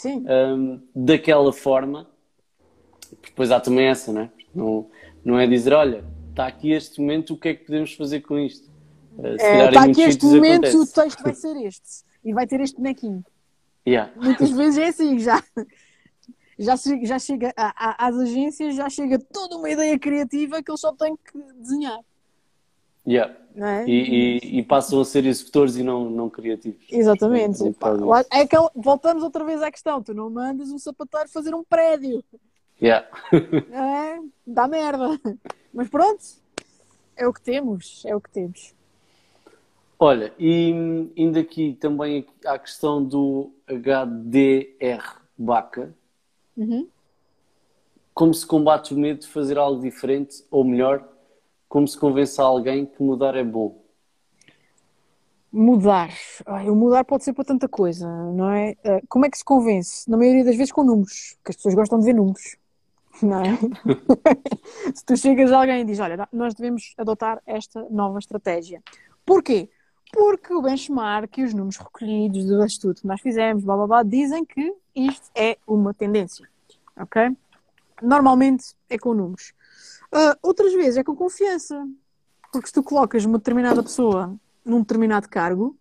[0.05, 2.07] hum, daquela forma,
[3.25, 4.31] depois há também essa, não é?
[4.55, 4.87] Não,
[5.25, 8.39] não é dizer, olha, está aqui este momento, o que é que podemos fazer com
[8.39, 8.69] isto?
[9.19, 9.35] É,
[9.67, 10.95] Está muitos aqui este momento, o acontece.
[10.95, 12.05] texto vai ser este.
[12.23, 13.25] E vai ter este bonequinho.
[13.89, 14.11] Yeah.
[14.17, 15.41] Muitas vezes é assim, já.
[16.59, 20.71] Já chega, já chega a- a- às agências, já chega toda uma ideia criativa que
[20.71, 22.01] eles só têm que desenhar.
[23.07, 23.35] Yeah.
[23.55, 23.85] Não é?
[23.87, 26.85] E, e- e passam a ser executores e não, não criativos.
[26.91, 27.63] Exatamente.
[28.01, 28.29] Lá- isso.
[28.33, 30.03] é aquele- voltamos outra vez à questão.
[30.03, 32.23] Tu não mandas um sapateiro fazer um prédio.
[32.83, 33.07] Yeah.
[33.73, 35.21] É, dá merda.
[35.73, 36.23] Mas pronto,
[37.17, 38.03] é o que temos.
[38.07, 38.75] É o que temos.
[39.99, 40.71] Olha, e
[41.17, 45.95] indo aqui também à questão do HDR BACA,
[46.57, 46.89] Uhum.
[48.15, 51.07] como se combate o medo de fazer algo diferente, ou melhor,
[51.69, 53.79] como se convence alguém que mudar é bom.
[55.53, 56.11] Mudar.
[56.47, 58.75] Ai, o mudar pode ser para tanta coisa, não é?
[58.85, 60.09] Eh, Como é que se convence?
[60.11, 62.57] Na maioria das vezes com números, porque as pessoas gostam de ver números,
[63.23, 63.59] não é?
[64.95, 68.83] Se tu chegas a alguém e dizes, olha, nós devemos adotar esta nova estratégia.
[69.25, 69.71] Porquê?
[70.17, 74.03] Porque o benchmark e os números recolhidos do estudo que nós fizemos, blá blá blá,
[74.03, 76.49] dizem que isto é uma tendência,
[76.99, 77.37] ok?
[78.01, 79.53] Normalmente é com números.
[80.11, 81.87] Ah, outras vezes é com confiança,
[82.51, 84.35] porque se tu colocas uma determinada pessoa
[84.65, 85.77] num determinado cargo,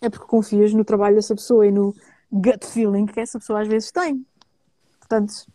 [0.00, 1.92] é porque confias no trabalho dessa pessoa e no
[2.30, 4.24] gut feeling que essa pessoa às vezes tem.
[5.00, 5.48] Portanto,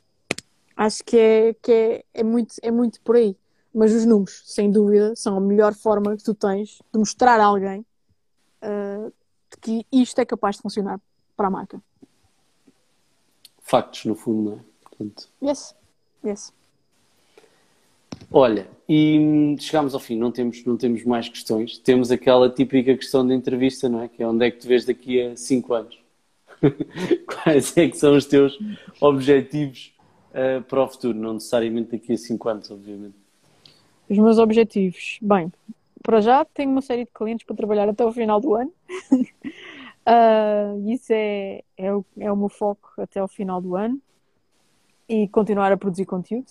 [0.76, 3.38] acho que é, que é, é, muito, é muito por aí.
[3.74, 7.46] Mas os números, sem dúvida, são a melhor forma que tu tens de mostrar a
[7.46, 7.86] alguém
[8.61, 9.11] ah,
[9.61, 10.99] que isto é capaz de funcionar
[11.36, 11.81] para a marca.
[13.61, 14.60] Factos, no fundo, não é?
[14.84, 15.76] Portanto, Yes,
[16.26, 16.53] yes.
[18.31, 21.77] Olha, e chegámos ao fim, não temos, não temos mais questões.
[21.77, 24.07] Temos aquela típica questão de entrevista, não é?
[24.07, 25.99] Que é onde é que te vês daqui a 5 anos?
[27.26, 28.57] Quais é que são os teus
[28.99, 29.94] objetivos
[30.31, 31.18] uh, para o futuro?
[31.18, 33.15] Não necessariamente daqui a 5 anos, obviamente.
[34.10, 35.18] Os meus objetivos.
[35.22, 35.52] Bem,
[36.03, 38.73] para já tenho uma série de clientes para trabalhar até o final do ano.
[39.11, 44.01] uh, isso é, é, o, é o meu foco até o final do ano.
[45.07, 46.45] E continuar a produzir conteúdo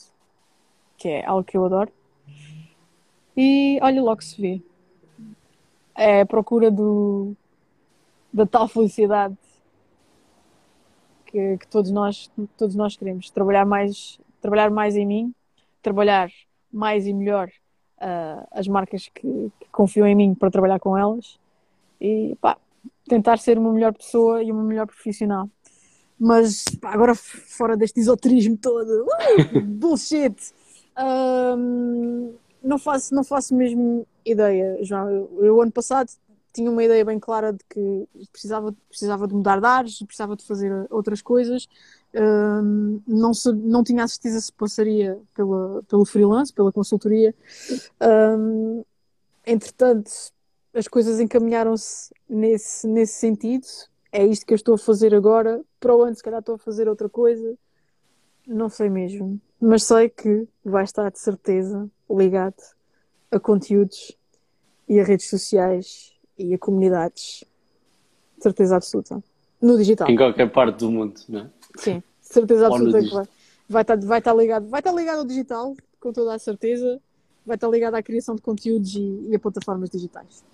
[0.99, 1.93] que é algo que eu adoro.
[3.37, 4.61] E olha, logo se vê.
[5.95, 7.35] É a procura do,
[8.33, 9.37] da tal felicidade
[11.25, 13.31] que, que, todos, nós, todos nós queremos.
[13.31, 15.35] Trabalhar mais, trabalhar mais em mim,
[15.81, 16.29] trabalhar
[16.71, 17.49] mais e melhor
[18.01, 21.39] uh, as marcas que, que confiam em mim para trabalhar com elas
[22.01, 22.57] e pá,
[23.09, 25.49] tentar ser uma melhor pessoa e uma melhor profissional.
[26.19, 30.37] Mas pá, agora fora deste esoterismo todo, uh, bullshit!
[32.63, 35.09] não, faço, não faço mesmo ideia, João.
[35.09, 36.11] Eu, eu, ano passado
[36.53, 40.45] tinha uma ideia bem clara de que precisava, precisava de mudar de ares, precisava de
[40.45, 41.69] fazer outras coisas.
[43.07, 47.35] Não, se, não tinha a certeza se passaria pela, pelo freelance, pela consultoria.
[49.47, 50.11] entretanto,
[50.75, 53.67] as coisas encaminharam-se nesse, nesse sentido.
[54.11, 55.63] É isto que eu estou a fazer agora.
[55.79, 57.55] Para o ano, se calhar, estou a fazer outra coisa.
[58.47, 62.63] Não sei mesmo mas sei que vai estar de certeza ligado
[63.31, 64.17] a conteúdos
[64.89, 67.45] e a redes sociais e a comunidades.
[68.37, 69.23] De certeza absoluta.
[69.61, 70.09] No digital.
[70.09, 71.51] Em qualquer parte do mundo, não é?
[71.77, 73.25] Sim, certeza absoluta que vai,
[73.69, 77.01] vai, estar, vai, estar ligado, vai estar ligado ao digital, com toda a certeza.
[77.45, 80.45] Vai estar ligado à criação de conteúdos e, e a plataformas digitais.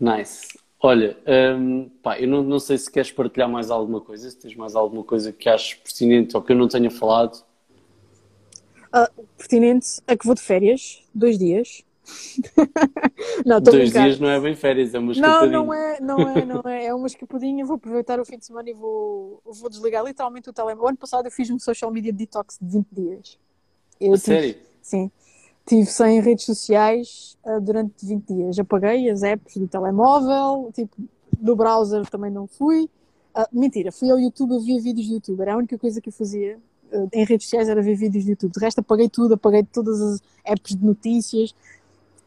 [0.00, 0.58] Nice.
[0.80, 1.16] Olha,
[1.56, 4.74] hum, pá, eu não, não sei se queres partilhar mais alguma coisa, se tens mais
[4.74, 7.44] alguma coisa que achas pertinente ou que eu não tenha falado.
[8.92, 11.84] Uh, pertinente é que vou de férias, dois dias.
[13.46, 15.52] não, dois dias não é bem férias, é uma escapadinha.
[15.52, 18.46] Não, não é, não é, não é, é uma escapadinha, vou aproveitar o fim de
[18.46, 20.84] semana e vou, vou desligar literalmente o telemóvel.
[20.84, 23.38] O ano passado eu fiz um social media detox de 20 dias.
[24.00, 24.56] Eu sério?
[24.80, 25.10] Sim.
[25.64, 28.58] Tive sem redes sociais uh, durante 20 dias.
[28.58, 30.96] Apaguei as apps do telemóvel, tipo,
[31.38, 32.90] do browser também não fui.
[33.34, 35.40] Uh, mentira, fui ao YouTube, eu via vídeos do YouTube.
[35.40, 36.58] Era a única coisa que eu fazia
[36.92, 38.52] uh, em redes sociais era ver vídeos do YouTube.
[38.52, 41.54] De resto, apaguei tudo, apaguei todas as apps de notícias,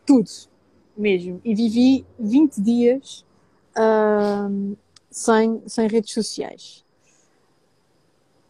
[0.06, 0.30] tudo
[0.95, 1.41] mesmo.
[1.44, 3.26] E vivi 20 dias
[5.10, 6.84] sem, sem redes sociais.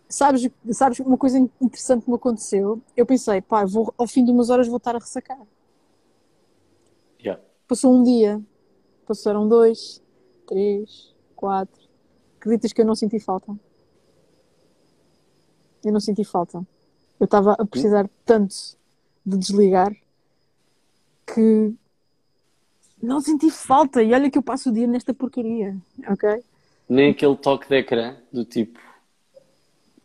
[0.07, 2.81] Sabes, sabes uma coisa interessante que me aconteceu?
[2.95, 5.41] Eu pensei, pá, vou, ao fim de umas horas vou estar a ressacar.
[7.19, 7.41] Yeah.
[7.67, 8.41] Passou um dia,
[9.05, 10.01] passaram dois,
[10.47, 11.83] três, quatro.
[12.37, 13.51] Acreditas que eu não senti falta?
[15.83, 16.65] Eu não senti falta.
[17.19, 18.55] Eu estava a precisar tanto
[19.25, 19.91] de desligar
[21.25, 21.73] que
[23.01, 24.01] não senti falta.
[24.03, 25.77] E olha que eu passo o dia nesta porcaria,
[26.07, 26.43] ok?
[26.87, 28.79] Nem aquele toque de ecrã do tipo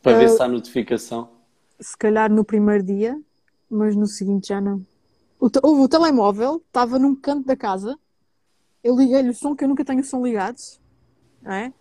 [0.02, 1.28] para ver uh, se há notificação?
[1.78, 3.20] Se calhar no primeiro dia,
[3.68, 4.84] mas no seguinte já não.
[5.38, 7.98] O, o, o telemóvel estava num canto da casa.
[8.82, 10.58] Eu liguei-lhe o som, que eu nunca tenho o som ligado.
[11.42, 11.72] Não é?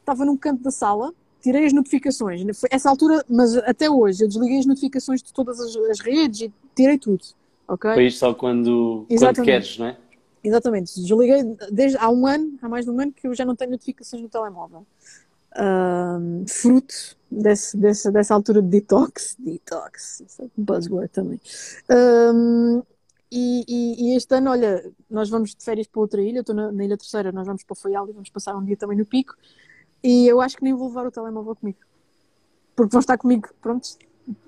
[0.00, 1.12] Estava num canto da sala.
[1.40, 2.42] Tirei as notificações.
[2.58, 6.42] Foi essa altura, mas até hoje, eu desliguei as notificações de todas as, as redes
[6.42, 7.24] e tirei tudo.
[7.68, 7.92] Ok?
[7.92, 9.96] Foi isto só quando, quando queres, não é?
[10.42, 11.00] Exatamente.
[11.00, 13.72] Desliguei desde há um ano, há mais de um ano, que eu já não tenho
[13.72, 14.86] notificações no telemóvel
[15.56, 21.40] um, fruto desse, desse, dessa altura de detox, detox, é buzzword também.
[21.90, 22.82] Um,
[23.30, 26.54] e, e, e, este ano, olha, nós vamos de férias para outra ilha, eu estou
[26.54, 28.96] na, na, Ilha Terceira, nós vamos para o Faial e vamos passar um dia também
[28.96, 29.34] no Pico,
[30.02, 31.78] e eu acho que nem vou levar o telemóvel comigo,
[32.74, 33.98] porque vão estar comigo, pronto,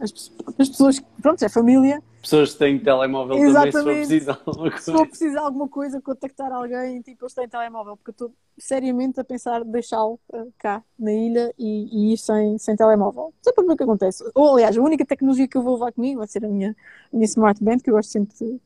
[0.01, 3.73] as, as pessoas, pronto, é família, pessoas que têm telemóvel Exatamente.
[3.73, 4.79] também, se for preciso alguma coisa.
[4.79, 9.19] Se for preciso alguma coisa, contactar alguém, tipo, eles têm telemóvel, porque eu estou seriamente
[9.19, 13.33] a pensar deixá-lo uh, cá, na ilha, e, e, ir sem, sem telemóvel.
[13.43, 14.23] Só para ver o que acontece.
[14.35, 16.77] Ou, aliás, a única tecnologia que eu vou levar comigo vai ser a minha,
[17.13, 18.61] a minha Smart Band, que eu gosto sempre de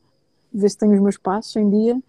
[0.52, 2.00] ver se tenho os meus passos em dia,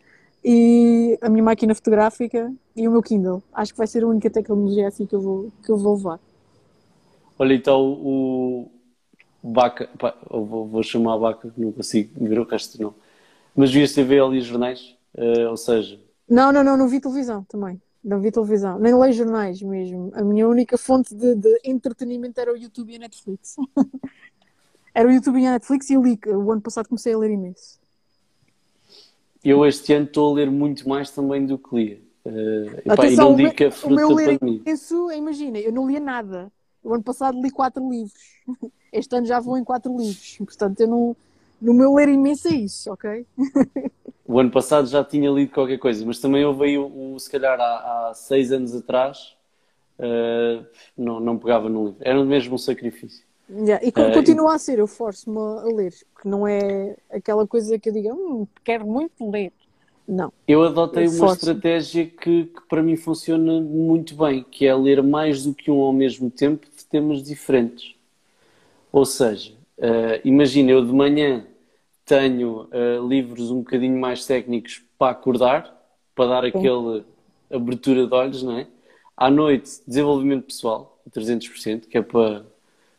[0.43, 3.41] e a minha máquina fotográfica e o meu Kindle.
[3.53, 6.19] Acho que vai ser a única tecnologia assim que eu vou, que eu vou levar.
[7.37, 8.69] Olha, então o,
[9.47, 12.95] Baca, pá, vou, vou, chamar a Baca, não consigo ver o resto não.
[13.55, 14.97] Mas vias TV ali jornais?
[15.13, 15.99] Uh, ou seja.
[16.27, 17.79] Não, não, não, não vi televisão também.
[18.03, 20.11] Não vi televisão, nem leio jornais mesmo.
[20.15, 23.55] A minha única fonte de, de entretenimento era o YouTube e a Netflix.
[24.93, 26.19] era o YouTube e a Netflix e li.
[26.27, 27.79] O ano passado comecei a ler imenso.
[29.43, 32.01] Eu este ano estou a ler muito mais também do que lia.
[32.25, 35.87] Uh, epá, e não digo que a fruta o meu ler Isso, imagina, eu não
[35.87, 36.51] lia nada.
[36.83, 38.13] O ano passado li quatro livros.
[38.97, 40.37] Este ano já vou em quatro livros.
[40.37, 41.15] Portanto, eu não,
[41.61, 43.25] no meu ler imenso é isso, ok?
[44.27, 47.59] O ano passado já tinha lido qualquer coisa, mas também houve aí, o, se calhar,
[47.59, 49.35] há, há seis anos atrás,
[49.99, 50.65] uh,
[50.97, 51.99] não, não pegava no livro.
[52.01, 53.23] Era mesmo um sacrifício.
[53.47, 53.85] Yeah.
[53.85, 54.55] E uh, continua e...
[54.55, 58.47] a ser, eu forço-me a ler, porque não é aquela coisa que eu diga, hum,
[58.63, 59.53] quero muito ler.
[60.07, 60.33] Não.
[60.47, 65.03] Eu adotei eu uma estratégia que, que, para mim funciona muito bem, que é ler
[65.03, 67.94] mais do que um ao mesmo tempo de temas diferentes.
[68.95, 71.45] Ou seja, uh, imagina, eu de manhã
[72.05, 75.85] tenho uh, livros um bocadinho mais técnicos para acordar,
[76.15, 76.57] para dar Sim.
[76.57, 77.03] aquele
[77.51, 78.67] abertura de olhos, não é?
[79.17, 82.45] À noite, desenvolvimento pessoal, 300%, que é para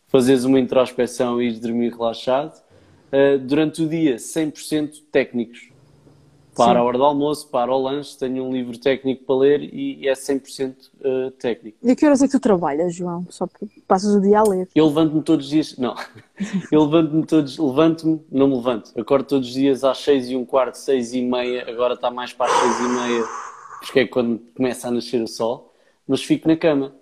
[0.07, 2.63] fazeres uma introspeção e ir dormir relaxado.
[3.11, 5.71] Uh, durante o dia, 100% técnicos.
[6.57, 10.09] Para a hora do almoço, para o lanche, tenho um livro técnico para ler e
[10.09, 11.77] é 100% uh, técnico.
[11.83, 13.27] E a que horas é que tu trabalhas, João?
[13.29, 14.69] Só que passas o dia a ler.
[14.75, 15.95] Eu levanto-me todos os dias, não,
[16.73, 20.45] eu levanto-me todos, levanto-me, não me levanto, acordo todos os dias às 6 e um
[20.45, 23.25] quarto, 6 e meia, agora está mais para as 6 e meia,
[23.81, 25.73] porque é quando começa a nascer o sol,
[26.09, 26.95] mas fico na cama.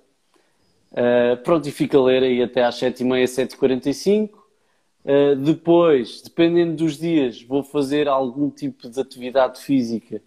[0.93, 4.44] Uh, pronto, e fico a ler aí até às 7h30, 7h45.
[5.05, 10.23] Uh, depois, dependendo dos dias, vou fazer algum tipo de atividade física,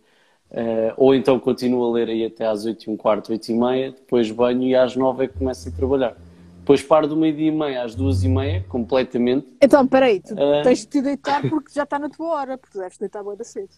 [0.52, 3.56] uh, ou então continuo a ler aí até às 8 e um quarto, 8 e
[3.56, 6.16] meia, depois banho e às 9 é que começo a trabalhar.
[6.60, 9.48] Depois paro do meio-dia e meia às duas e meia, completamente.
[9.60, 12.78] Então, peraí, tu uh, tens de te deitar porque já está na tua hora, porque
[12.78, 13.74] deves deitar boa cedo.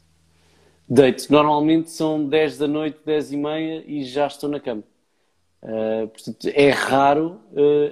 [0.90, 1.32] Deito.
[1.32, 4.84] Normalmente são 10 da noite, 10 e meia e já estou na cama.
[5.64, 7.40] Uh, portanto, é raro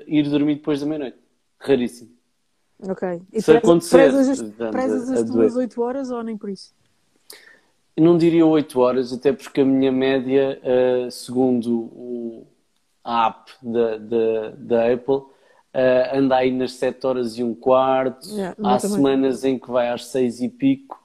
[0.08, 1.18] ir dormir depois da meia-noite.
[1.60, 2.17] Raríssimo.
[2.84, 3.22] Ok.
[3.34, 6.74] E Se acontecer, prezas, as, prezas as tuas 8 horas ou nem por isso?
[7.98, 12.48] Não diria 8 horas, até porque a minha média, uh, segundo o,
[13.04, 15.30] a app da, da, da Apple, uh,
[16.14, 18.30] anda aí nas 7 horas e um quarto.
[18.30, 21.04] Yeah, Há semanas em que vai às 6 e pico,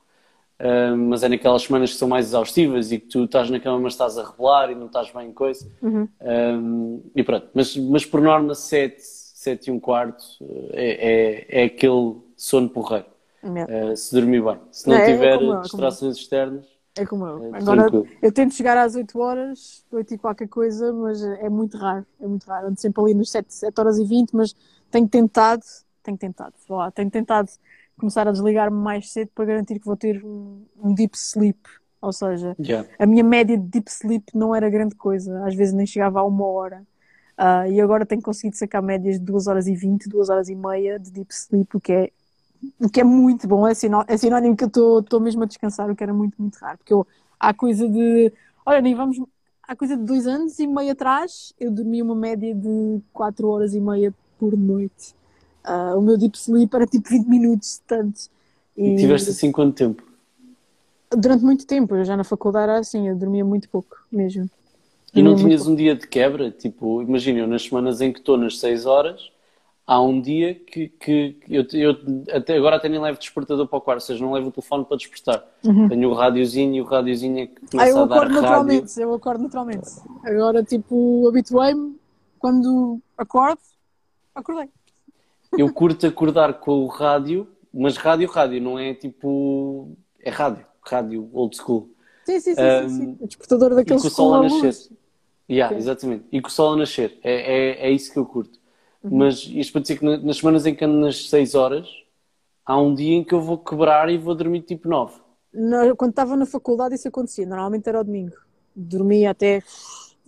[0.60, 3.80] uh, mas é naquelas semanas que são mais exaustivas e que tu estás na cama,
[3.80, 5.66] mas estás a revelar e não estás bem em coisa.
[5.80, 7.02] Uhum.
[7.16, 10.24] e pronto, mas, mas por norma 7 sete e um quarto
[10.72, 13.06] é, é, é aquele sono porreiro.
[13.42, 14.58] Uh, se dormir bem.
[14.70, 16.64] Se não, não é, tiver é distrações externas.
[16.94, 17.54] É como eu.
[17.54, 17.88] É Agora,
[18.20, 22.06] eu tento chegar às 8 horas, 8 e qualquer coisa, mas é muito raro.
[22.20, 22.68] É muito raro.
[22.68, 24.54] Ando sempre ali nos 7, 7 horas e 20, mas
[24.90, 25.62] tenho tentado,
[26.02, 27.50] tenho tentado, lá, tenho tentado
[27.98, 31.58] começar a desligar-me mais cedo para garantir que vou ter um, um deep sleep.
[32.00, 32.88] Ou seja, yeah.
[32.98, 35.44] a minha média de deep sleep não era grande coisa.
[35.46, 36.84] Às vezes nem chegava a uma hora.
[37.38, 40.54] Uh, e agora tenho conseguido sacar médias de 2 horas e 20, 2 horas e
[40.54, 42.10] meia de deep sleep, o que é,
[42.78, 43.66] o que é muito bom.
[43.66, 46.56] É, sinó, é sinónimo que eu estou mesmo a descansar, o que era muito, muito
[46.56, 46.78] raro.
[46.78, 47.06] Porque eu,
[47.40, 48.32] há coisa de.
[48.64, 49.18] Olha, nem vamos.
[49.66, 53.74] Há coisa de dois anos e meio atrás, eu dormia uma média de 4 horas
[53.74, 55.14] e meia por noite.
[55.64, 58.28] Uh, o meu deep sleep era tipo 20 minutos, tanto.
[58.76, 60.02] E, e tiveste assim quanto tempo?
[61.16, 64.50] Durante muito tempo, eu já na faculdade era assim, eu dormia muito pouco mesmo.
[65.14, 66.50] E não tinhas um dia de quebra?
[66.50, 69.30] Tipo, imagina, eu nas semanas em que estou nas 6 horas,
[69.86, 71.96] há um dia que, que eu, eu,
[72.32, 74.84] até agora até nem levo despertador para o quarto, ou seja, não levo o telefone
[74.84, 75.44] para despertar.
[75.64, 75.88] Uhum.
[75.88, 79.00] Tenho o rádiozinho e o rádiozinho é que começa ah, eu a dar acordo naturalmente,
[79.00, 79.90] eu acordo naturalmente.
[80.24, 81.96] Agora, tipo, habituei-me,
[82.38, 83.60] quando acordo,
[84.34, 84.68] acordei.
[85.56, 89.92] Eu curto acordar com o rádio, mas rádio, rádio, não é tipo.
[90.18, 91.90] É rádio, rádio old school.
[92.24, 93.16] Sim, sim, sim, um, sim, sim.
[93.20, 94.92] O despertador daqueles com a nascer.
[95.52, 96.24] Yeah, exatamente.
[96.32, 97.18] E com o sol a nascer.
[97.22, 98.58] É, é, é isso que eu curto.
[99.02, 99.18] Uhum.
[99.18, 101.88] Mas isto para dizer que nas semanas em que ando nas 6 horas,
[102.64, 105.20] há um dia em que eu vou quebrar e vou dormir tipo 9.
[105.98, 107.44] quando estava na faculdade isso acontecia.
[107.46, 108.36] Normalmente era ao domingo.
[108.74, 109.62] Dormia até...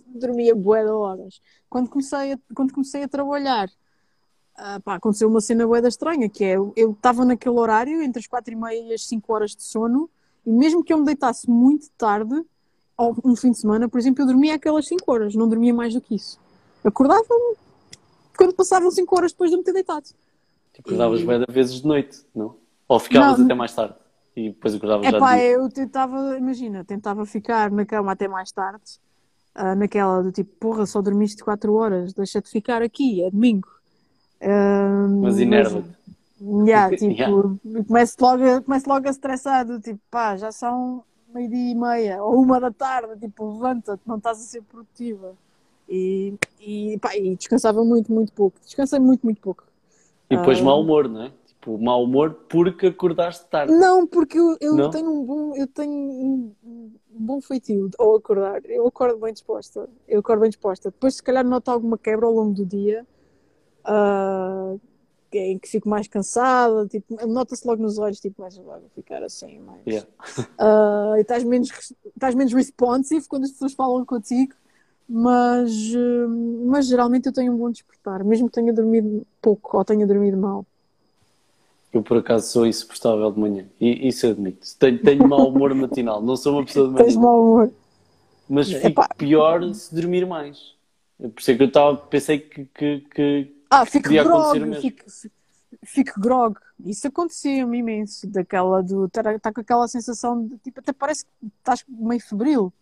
[0.05, 1.41] Dormia bué de horas.
[1.67, 3.67] Quando comecei a, quando comecei a trabalhar,
[4.57, 8.27] uh, pá, aconteceu uma cena bué estranha, que é, eu estava naquele horário, entre as
[8.27, 10.09] 4 e meia e as 5 horas de sono,
[10.45, 12.45] e mesmo que eu me deitasse muito tarde,
[12.97, 16.01] um fim de semana, por exemplo, eu dormia aquelas 5 horas, não dormia mais do
[16.01, 16.39] que isso.
[16.83, 17.25] Acordava
[18.37, 20.05] quando passavam 5 horas depois de me ter deitado.
[20.77, 21.25] Acordavas e...
[21.25, 22.55] bem vezes de noite, não?
[22.87, 23.95] Ou ficavas não, até mais tarde
[24.35, 28.51] e depois acordavas é já pá, eu tentava, imagina, tentava ficar na cama até mais
[28.51, 28.99] tarde,
[29.55, 33.69] uh, naquela do tipo, porra, só dormiste 4 horas, deixa-te ficar aqui, é domingo.
[34.41, 35.95] Uh, mas inerva-te.
[36.37, 37.33] Yeah, tipo, yeah.
[37.87, 41.01] Começo, logo, começo logo a estressar, tipo, pá, já são
[41.35, 45.35] meio-dia e meia, ou uma da tarde, tipo, levanta-te, não estás a ser produtiva.
[45.87, 48.57] E, e, pá, e descansava muito, muito pouco.
[48.63, 49.65] Descansei muito, muito pouco.
[50.29, 51.31] E depois uh, mau humor, não é?
[51.45, 53.73] Tipo, mau humor porque acordaste tarde.
[53.73, 54.89] Não, porque eu, eu não?
[54.89, 58.61] tenho um bom, eu tenho um, um bom feitio ao acordar.
[58.65, 59.87] Eu acordo bem disposta.
[60.07, 60.89] Eu acordo bem disposta.
[60.89, 63.05] Depois, se calhar, noto alguma quebra ao longo do dia.
[63.85, 64.79] Uh,
[65.37, 69.59] em que fico mais cansada, tipo, nota-se logo nos olhos, tipo, vais logo ficar assim,
[69.59, 69.81] mais.
[69.85, 70.07] Yeah.
[70.59, 71.69] Uh, e estás menos,
[72.15, 74.53] estás menos responsive quando as pessoas falam contigo,
[75.07, 79.85] mas, uh, mas geralmente eu tenho um bom despertar, mesmo que tenha dormido pouco ou
[79.85, 80.65] tenha dormido mal.
[81.93, 83.65] Eu, por acaso, sou insuportável de manhã.
[83.79, 84.67] E isso admito.
[84.77, 86.21] Tenho, tenho mau humor matinal.
[86.21, 87.05] Não sou uma pessoa de manhã.
[87.05, 87.71] Tens mau humor.
[88.49, 89.07] Mas fico Epá.
[89.17, 90.75] pior se dormir mais.
[91.17, 95.05] Por isso é que eu estava, pensei que, que, que Ah, fico grog, fico,
[95.83, 96.57] fico grog.
[96.83, 101.83] Isso acontecia-me imenso, daquela do estar com aquela sensação de tipo, até parece que estás
[101.87, 102.73] meio febril.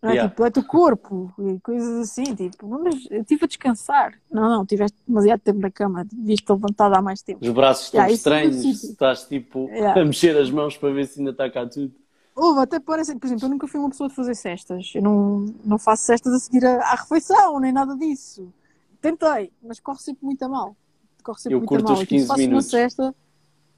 [0.00, 0.12] Não é?
[0.12, 0.30] Yeah.
[0.30, 4.14] Tipo, é teu corpo e coisas assim, tipo, mas eu estive a descansar.
[4.30, 7.44] Não, não, tiveste demasiado tempo na cama, devias ter levantado há mais tempo.
[7.44, 10.00] Os braços estão Yeah, é estranhos, estás tipo Yeah.
[10.00, 11.92] a mexer as mãos para ver se ainda está cá tudo.
[12.36, 14.92] Houve, até parece, por exemplo, eu nunca fui uma pessoa de fazer cestas.
[14.94, 18.52] Eu não, não faço cestas a seguir à refeição, nem nada disso.
[19.00, 20.76] Tentei, mas corre sempre muito a mal.
[21.22, 21.94] Corre sempre Eu muito curto a mal.
[21.94, 22.64] os E quando 15 faço minutos.
[22.66, 23.14] uma cesta,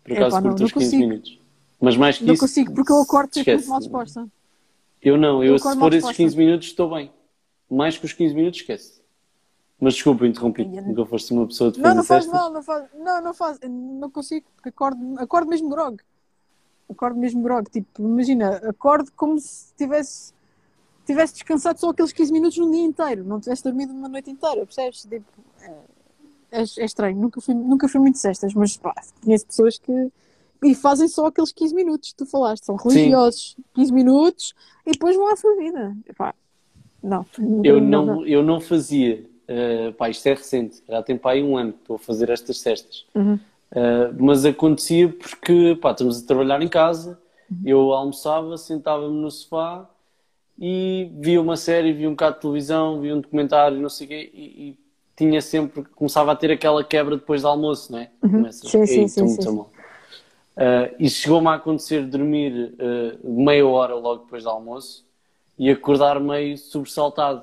[0.04, 1.08] Por Epá, acaso não, curto não os 15 consigo.
[1.08, 1.40] minutos.
[1.80, 2.40] Mas mais que não isso.
[2.42, 4.28] consigo, porque eu acordo sempre muito mal disposta.
[5.02, 6.16] Eu não, eu, Eu se for esses disposta.
[6.16, 7.10] 15 minutos estou bem.
[7.70, 9.00] Mais que os 15 minutos, esquece.
[9.78, 10.62] Mas desculpa, interrompi.
[10.62, 13.58] Eu- Nunca foste uma pessoa de Não, não faz mal, não faz, não, não faz,
[13.62, 15.98] não consigo, porque acordo, acordo mesmo grog.
[16.90, 20.34] Acordo mesmo grog, tipo, imagina, acordo como se tivesse,
[21.10, 24.64] tivesse descansado só aqueles 15 minutos num dia inteiro, não tivesse dormido uma noite inteira,
[24.64, 25.02] percebes?
[25.02, 25.24] Tipo,
[25.62, 25.70] é,
[26.52, 30.10] é, é estranho, nunca fui, nunca fui muito cestas, mas pá, conheço pessoas que
[30.62, 34.54] e fazem só aqueles 15 minutos que tu falaste, são religiosos, 15 minutos
[34.86, 35.96] e depois vão à sua vida.
[36.06, 36.34] Epá,
[37.02, 37.24] não,
[37.64, 39.24] Eu não, não, eu não fazia.
[39.48, 40.82] eh, pá, isto é recente.
[40.86, 43.06] Já tem pá, aí um ano que estou a fazer estas cestas.
[43.14, 43.38] Uhum.
[43.72, 47.18] Eh, mas acontecia porque pá, estamos a trabalhar em casa.
[47.64, 49.88] Eu almoçava, sentava-me no sofá
[50.60, 54.08] e via uma série, via um bocado de televisão, via um documentário, não sei o
[54.10, 54.78] quê, e, e
[55.16, 58.10] tinha sempre, começava a ter aquela quebra depois do almoço, não é?
[58.20, 58.70] Começa, Uhum.
[58.70, 59.56] Sim, sim, "Ei, sim, sim, muito sim.
[59.56, 59.70] mal."
[60.56, 65.06] Uh, e chegou-me a acontecer dormir uh, meia hora logo depois do almoço
[65.58, 67.42] e acordar meio sobressaltado.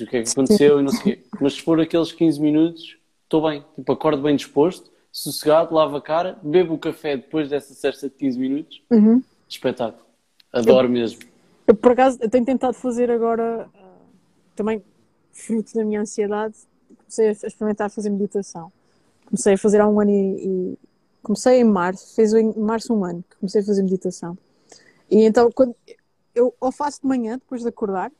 [0.00, 1.22] O que é que aconteceu e não sei o quê.
[1.40, 3.64] Mas se for aqueles 15 minutos, estou bem.
[3.74, 8.14] Tipo, acordo bem disposto, sossegado, lavo a cara, bebo o café depois dessa cesta de
[8.14, 8.80] 15 minutos.
[8.90, 9.20] Uhum.
[9.48, 10.04] Espetáculo.
[10.52, 11.29] Adoro mesmo.
[11.74, 13.98] Por acaso, eu tenho tentado fazer agora, ah,
[14.56, 14.82] também
[15.32, 16.56] fruto da minha ansiedade,
[16.98, 18.72] comecei a experimentar fazer meditação.
[19.26, 20.78] Comecei a fazer há um ano e, e-
[21.22, 24.36] comecei em março, fez em março um ano que comecei a fazer meditação.
[25.10, 25.74] E então, quando
[26.34, 28.10] eu ou faço de manhã, depois de acordar,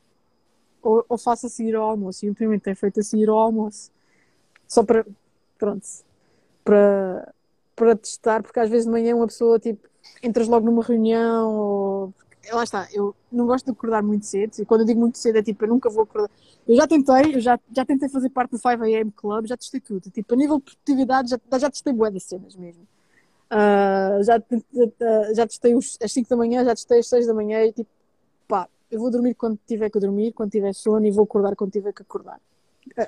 [0.82, 2.24] ou, ou faço a seguir ao almoço.
[2.24, 3.90] E ultimamente tenho feito a seguir ao almoço.
[4.66, 5.06] Só para,
[5.59, 5.86] pronto,
[6.64, 7.35] para,
[7.77, 9.89] para testar, porque às vezes de manhã uma pessoa, tipo,
[10.22, 11.89] entras logo numa reunião ou...
[12.52, 15.36] Lá está, eu não gosto de acordar muito cedo, e quando eu digo muito cedo
[15.36, 16.30] é tipo, eu nunca vou acordar.
[16.66, 20.10] Eu já tentei, eu já, já tentei fazer parte do 5am Club, já testei tudo.
[20.10, 22.86] Tipo, a nível de produtividade, já, já testei bué das cenas mesmo.
[23.50, 24.64] Ah, já, te-
[25.34, 27.90] já, testei os, às 5 da manhã, já testei às 6 da manhã e tipo,
[28.48, 31.72] pá, eu vou dormir quando tiver que dormir, quando tiver sono e vou acordar quando
[31.72, 32.40] tiver que acordar.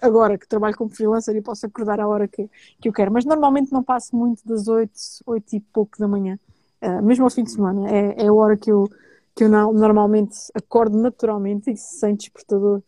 [0.02, 2.48] Agora que trabalho como freelancer e posso acordar à hora que,
[2.80, 4.92] que eu quero, mas normalmente não passo muito das 8,
[5.26, 6.38] 8 e pouco da manhã,
[6.80, 8.88] Ah, mesmo ao fim de semana, é, é a hora que eu,
[9.34, 12.82] que eu não- normalmente acordo naturalmente e sem despertador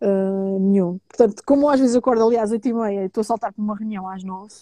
[0.00, 0.98] ah, nenhum.
[1.08, 3.62] Portanto, como às vezes acordo ali às 8 e meia e estou a saltar para
[3.62, 4.52] uma reunião às 9,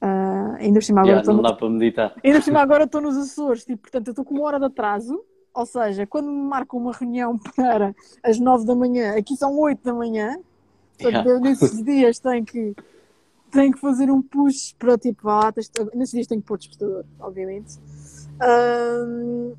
[0.00, 2.14] ah, ainda por cima agora estou não no- dá para meditar.
[2.24, 4.64] Ainda por cima agora estou nos Açores, tipo, portanto eu estou com uma hora de
[4.66, 5.20] atraso,
[5.54, 9.82] ou seja, quando me marcam uma reunião para as 9 da manhã, aqui são 8
[9.84, 10.36] da manhã,
[10.98, 11.30] portanto Yeah.
[11.30, 12.74] eu nesses dias tenho que,
[13.50, 17.04] tenho que fazer um push para tipo, ah, tens- nesses dias tenho que pôr despertador,
[17.20, 17.78] obviamente.
[18.40, 19.52] Ahm,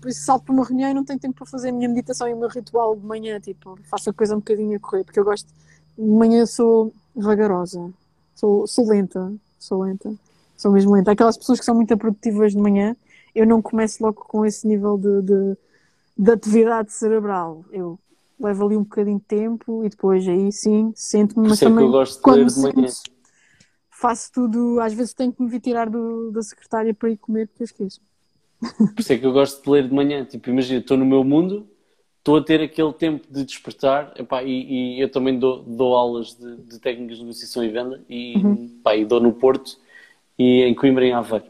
[0.00, 2.28] por isso salto para uma reunião e não tenho tempo para fazer a minha meditação
[2.28, 5.20] e o meu ritual de manhã, tipo, faço a coisa um bocadinho a correr, porque
[5.20, 5.52] eu gosto,
[5.98, 7.92] de manhã sou vagarosa,
[8.34, 10.12] sou, sou lenta, sou lenta,
[10.56, 11.12] sou mesmo lenta.
[11.12, 12.96] Aquelas pessoas que são muito produtivas de manhã,
[13.34, 15.56] eu não começo logo com esse nível de, de,
[16.16, 17.64] de atividade cerebral.
[17.70, 17.98] Eu
[18.40, 21.84] levo ali um bocadinho de tempo e depois aí sim, sento-me, mas é que também
[21.84, 22.88] eu gosto de quando de manhã.
[22.88, 23.10] sento,
[23.90, 27.46] faço tudo, às vezes tenho que me vir tirar do, da secretária para ir comer
[27.48, 28.00] porque eu esqueço.
[28.60, 30.24] Por isso é que eu gosto de ler de manhã.
[30.24, 31.66] Tipo, imagina, estou no meu mundo,
[32.18, 36.36] estou a ter aquele tempo de despertar, epá, e, e eu também dou, dou aulas
[36.36, 38.34] de, de técnicas de negociação e venda, e,
[38.82, 39.78] pá, e dou no Porto
[40.38, 41.46] e em Coimbra em Aveiro.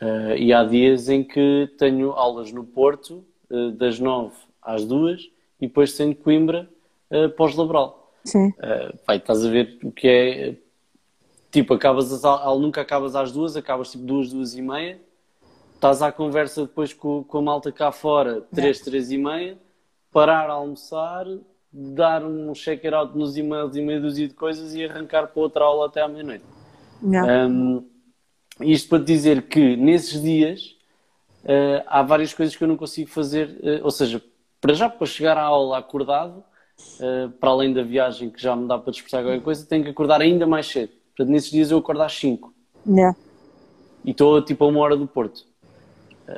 [0.00, 5.30] Ah, e há dias em que tenho aulas no Porto, ah, das 9 às 2,
[5.60, 6.68] e depois tenho Coimbra
[7.10, 7.98] ah, pós-laboral.
[8.24, 8.48] Sim.
[8.48, 10.54] Uh, e estás a ver o que é.
[11.50, 15.00] Tipo, acabas as, nunca acabas às duas, acabas tipo duas, duas e meia.
[15.80, 19.56] Estás à conversa depois com, com a malta cá fora, três, três e meia.
[20.12, 21.24] Parar a almoçar,
[21.72, 25.64] dar um check out nos e-mails e meia dúzia de coisas e arrancar para outra
[25.64, 26.44] aula até à meia-noite.
[27.02, 27.82] Um,
[28.60, 30.76] Isto para dizer que nesses dias
[31.44, 34.22] uh, há várias coisas que eu não consigo fazer, uh, ou seja,
[34.60, 36.44] para já para chegar à aula acordado,
[36.98, 39.88] uh, para além da viagem que já me dá para despertar qualquer coisa, tenho que
[39.88, 40.92] acordar ainda mais cedo.
[41.16, 42.52] Portanto, nesses dias eu acordo às 5.
[42.86, 43.16] Yeah.
[44.04, 45.48] E estou tipo a uma hora do Porto.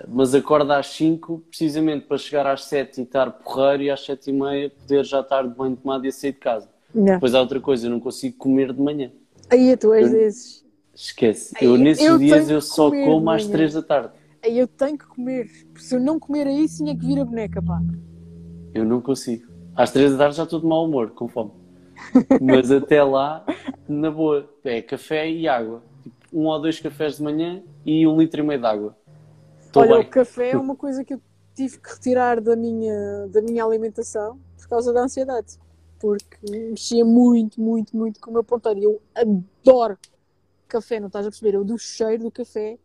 [0.09, 4.31] Mas acordo às 5 precisamente para chegar às 7 e estar porreiro e às 7
[4.31, 6.69] e meia poder já estar de banho tomado e sair de casa.
[6.95, 7.15] Yeah.
[7.15, 9.11] Depois há outra coisa, eu não consigo comer de manhã.
[9.51, 10.63] Aí tu és Eu- desses.
[10.95, 11.55] Esquece.
[11.59, 13.53] Ai, Eu nesses eu dias eu só como às manhã.
[13.53, 14.11] 3 da tarde.
[14.45, 15.49] Aí eu tenho que comer.
[15.77, 17.81] Se eu não comer aí, tinha que vir a boneca, pá.
[18.75, 19.47] Eu não consigo.
[19.75, 21.51] Às 3 da tarde já estou de mau humor, com fome.
[22.41, 23.45] Mas até lá,
[23.89, 25.83] na boa, é café e água.
[26.03, 28.97] Tipo, um ou dois cafés de manhã e um litro e meio de água.
[29.75, 30.07] Olha, bem.
[30.07, 31.21] o café é uma coisa que eu
[31.55, 35.59] tive que retirar da minha, da minha alimentação por causa da ansiedade.
[35.99, 38.81] Porque mexia muito, muito, muito com o meu ponteiro.
[38.81, 39.99] E Eu adoro
[40.73, 41.55] café, não estás a perceber?
[41.55, 42.79] Eu do cheiro do café,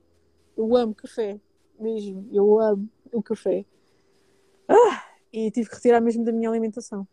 [0.57, 1.39] eu amo café.
[1.79, 3.65] Mesmo, eu amo o café.
[4.67, 7.07] Ah, e tive que retirar mesmo da minha alimentação.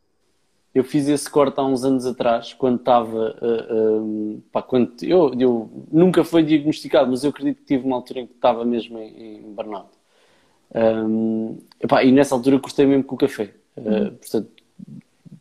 [0.74, 3.36] Eu fiz esse corte há uns anos atrás, quando estava.
[4.50, 8.26] pá, quando eu, eu nunca foi diagnosticado, mas eu acredito que tive uma altura em
[8.26, 9.88] que estava mesmo em, em burnout.
[10.74, 13.54] Um, epá, e nessa altura cortei mesmo com o café.
[13.76, 14.50] Uh, portanto,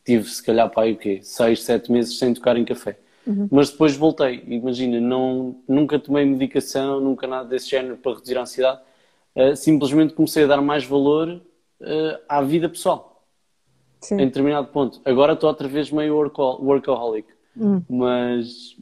[0.06, 1.20] tive se calhar pá, o quê?
[1.24, 3.00] 6, 7 meses sem tocar em café.
[3.50, 4.44] Mas depois voltei.
[4.48, 8.82] Imagina, não, nunca tomei medicação, nunca nada desse género para reduzir a ansiedade.
[9.36, 11.42] Uh, simplesmente comecei a dar mais valor
[11.82, 13.13] uh, à vida pessoal
[14.04, 14.16] Sim.
[14.16, 15.02] em determinado ponto.
[15.06, 17.28] Agora estou outra vez meio workaholic.
[17.90, 18.76] Mas,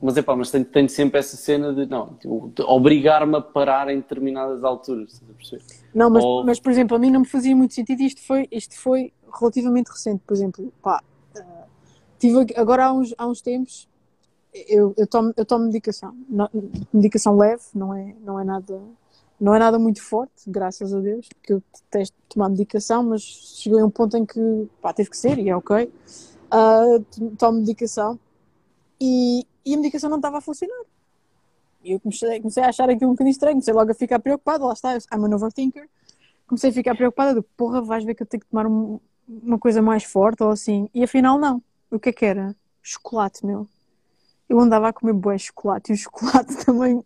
[0.00, 3.88] mas é pá, mas tenho, tenho sempre essa cena de, não, tipo, obrigar-me a parar
[3.88, 5.20] em determinadas alturas.
[5.94, 8.22] Não, mas, Ou- mas por exemplo, a mim não me fazia muito sentido e isto
[8.22, 10.22] foi, isto foi relativamente recente.
[10.26, 11.02] Por exemplo, pá,
[11.36, 11.64] ah,
[12.18, 13.88] tive agora há uns, há uns tempos
[14.54, 16.14] eu, eu, tomo, eu tomo medicação,
[16.92, 18.80] medicação leve, não é, não é nada.
[19.40, 23.80] Não é nada muito forte, graças a Deus, porque eu detesto tomar medicação, mas cheguei
[23.80, 24.40] a um ponto em que
[24.80, 25.92] pá, teve que ser e é ok.
[26.50, 26.84] Ah,
[27.38, 28.18] tomo medicação
[29.00, 30.84] e, e a medicação não estava a funcionar.
[31.82, 34.64] E eu comecei, comecei a achar aquilo um bocadinho estranho, comecei logo a ficar preocupada,
[34.64, 35.88] lá está, I'm an overthinker.
[36.46, 39.58] Comecei a ficar preocupada, do porra, vais ver que eu tenho que tomar um- uma
[39.58, 40.88] coisa mais forte ou assim.
[40.94, 41.62] E afinal, não.
[41.90, 42.56] O que é que era?
[42.82, 43.68] Chocolate, meu.
[44.48, 47.02] Eu andava a comer bué chocolate e o chocolate também,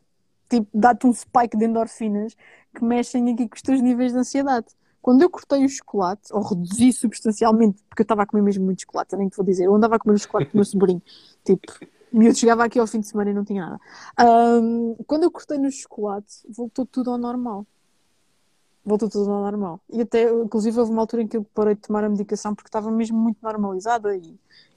[0.48, 2.36] tipo, dá-te um spike de endorfinas
[2.74, 4.66] que mexem aqui com os teus níveis de ansiedade.
[5.00, 8.82] Quando eu cortei o chocolate, ou reduzi substancialmente, porque eu estava a comer mesmo muito
[8.82, 11.02] chocolate, eu nem te vou dizer, eu andava a comer o chocolate do meu sobrinho,
[11.44, 11.72] tipo,
[12.12, 13.80] e eu chegava aqui ao fim de semana e não tinha nada.
[14.16, 17.66] Ahm, quando eu cortei no chocolate, voltou tudo ao normal.
[18.84, 19.80] Voltou tudo ao normal.
[19.90, 22.68] E até, inclusive, houve uma altura em que eu parei de tomar a medicação porque
[22.68, 24.16] estava mesmo muito normalizada.
[24.16, 24.34] E,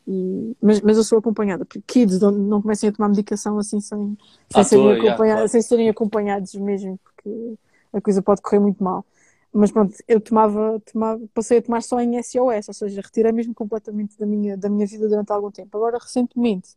[0.08, 1.66] e- mas, mas eu sou acompanhada.
[1.66, 4.18] Porque kids não, não comecem a tomar medicação assim sem,
[4.50, 7.56] sem, À serem, toa, yeah, sem serem acompanhados mesmo, porque
[7.94, 9.06] a coisa pode correr muito mal.
[9.54, 13.54] Mas pronto, eu tomava, tomava, passei a tomar só em SOS, ou seja, retirei mesmo
[13.54, 15.76] completamente da minha, da minha vida durante algum tempo.
[15.78, 16.70] Agora, recentemente,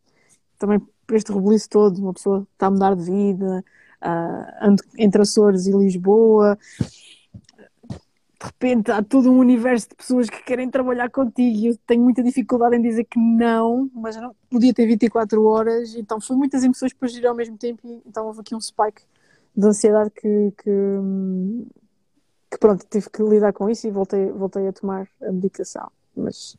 [0.57, 3.63] também por este rebuliço todo, uma pessoa está a mudar de vida,
[4.01, 6.57] ah, ando entre Açores e Lisboa,
[8.45, 12.03] de repente há todo um universo de pessoas que querem trabalhar contigo e eu tenho
[12.03, 16.63] muita dificuldade em dizer que não, mas não podia ter 24 horas, então foi muitas
[16.63, 19.01] emoções para gerir ao mesmo tempo e então houve aqui um spike
[19.55, 20.71] de ansiedade que, que,
[22.51, 25.89] que pronto, tive que lidar com isso e voltei, voltei a tomar a medicação.
[26.15, 26.57] Mas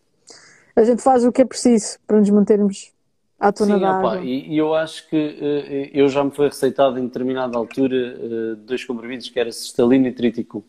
[0.75, 2.93] a gente faz o que é preciso para nos mantermos
[3.39, 4.21] à tona Sim, da água.
[4.23, 8.83] e, eu acho que eh, eu já me foi receitado em determinada altura eh, dois
[8.85, 10.63] comprimidos que era cestalina e triticum.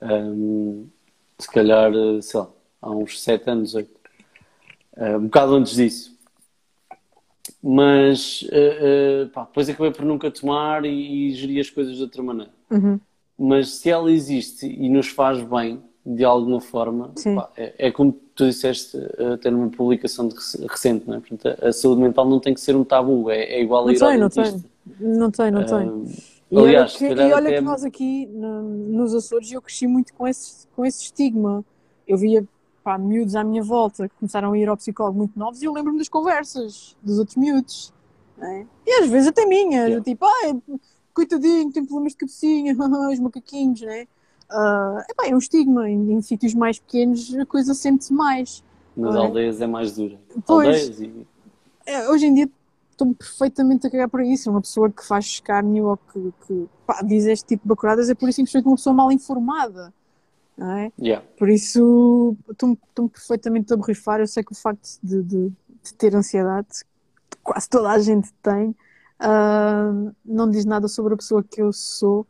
[0.00, 0.84] Ahm,
[1.38, 2.48] se calhar, eh, sei lá,
[2.82, 3.90] há uns 7 anos, 8.
[5.18, 6.16] um bocado antes disso.
[7.62, 12.02] Mas eh, eh, pá, depois acabei por nunca tomar e, e geri as coisas de
[12.02, 12.52] outra maneira.
[12.70, 12.98] Uhum.
[13.38, 18.12] Mas se ela existe e nos faz bem, de alguma forma, pá, é, é como
[18.34, 21.20] tu disseste eh, até numa publicação de rec- recente, não é?
[21.20, 23.86] Portanto, a, a saúde mental não tem que ser um tabu, é, é igual a
[23.86, 24.64] Não ir ao tem, não tem.
[24.98, 26.16] Não tem, não tem.
[26.50, 29.52] E olha aliás, que, se calhar e olha até- que nós aqui no- nos Açores
[29.52, 31.64] eu cresci muito com esse, com esse estigma.
[32.08, 32.44] Eu via
[32.82, 35.72] pá, miúdos à minha volta que começaram a ir ao psicólogo muito novos e eu
[35.72, 37.92] lembro-me das conversas dos outros miúdos.
[38.36, 38.66] né?
[38.86, 40.02] E às vezes até minhas, Yeah.
[40.02, 40.60] tipo, ai,
[41.12, 42.74] coitadinho, tem problemas de cabecinha,
[43.12, 44.06] os macaquinhos, né?
[44.50, 45.88] Ah, epá, é um estigma.
[45.88, 48.64] Em, em sítios mais pequenos a coisa sente-se mais.
[48.96, 49.18] nas é?
[49.18, 50.18] aldeias é mais dura.
[50.46, 50.66] Pois.
[50.68, 51.26] Aldeias e
[51.86, 52.50] É, hoje em dia
[53.00, 54.50] estou-me perfeitamente a cagar por isso.
[54.50, 58.14] Uma pessoa que faz escárnio ou que, que pá, diz este tipo de bacuradas é
[58.14, 59.92] por isso simplesmente uma pessoa mal informada.
[60.56, 60.92] Não é?
[61.00, 61.26] yeah.
[61.38, 62.76] Por isso estou-me
[63.08, 64.20] perfeitamente a borrifar.
[64.20, 65.52] Eu sei que o facto de, de-
[65.82, 66.68] de ter ansiedade,
[67.30, 68.74] que quase toda a gente tem,
[69.22, 72.26] Uh, não diz nada sobre a pessoa que eu sou.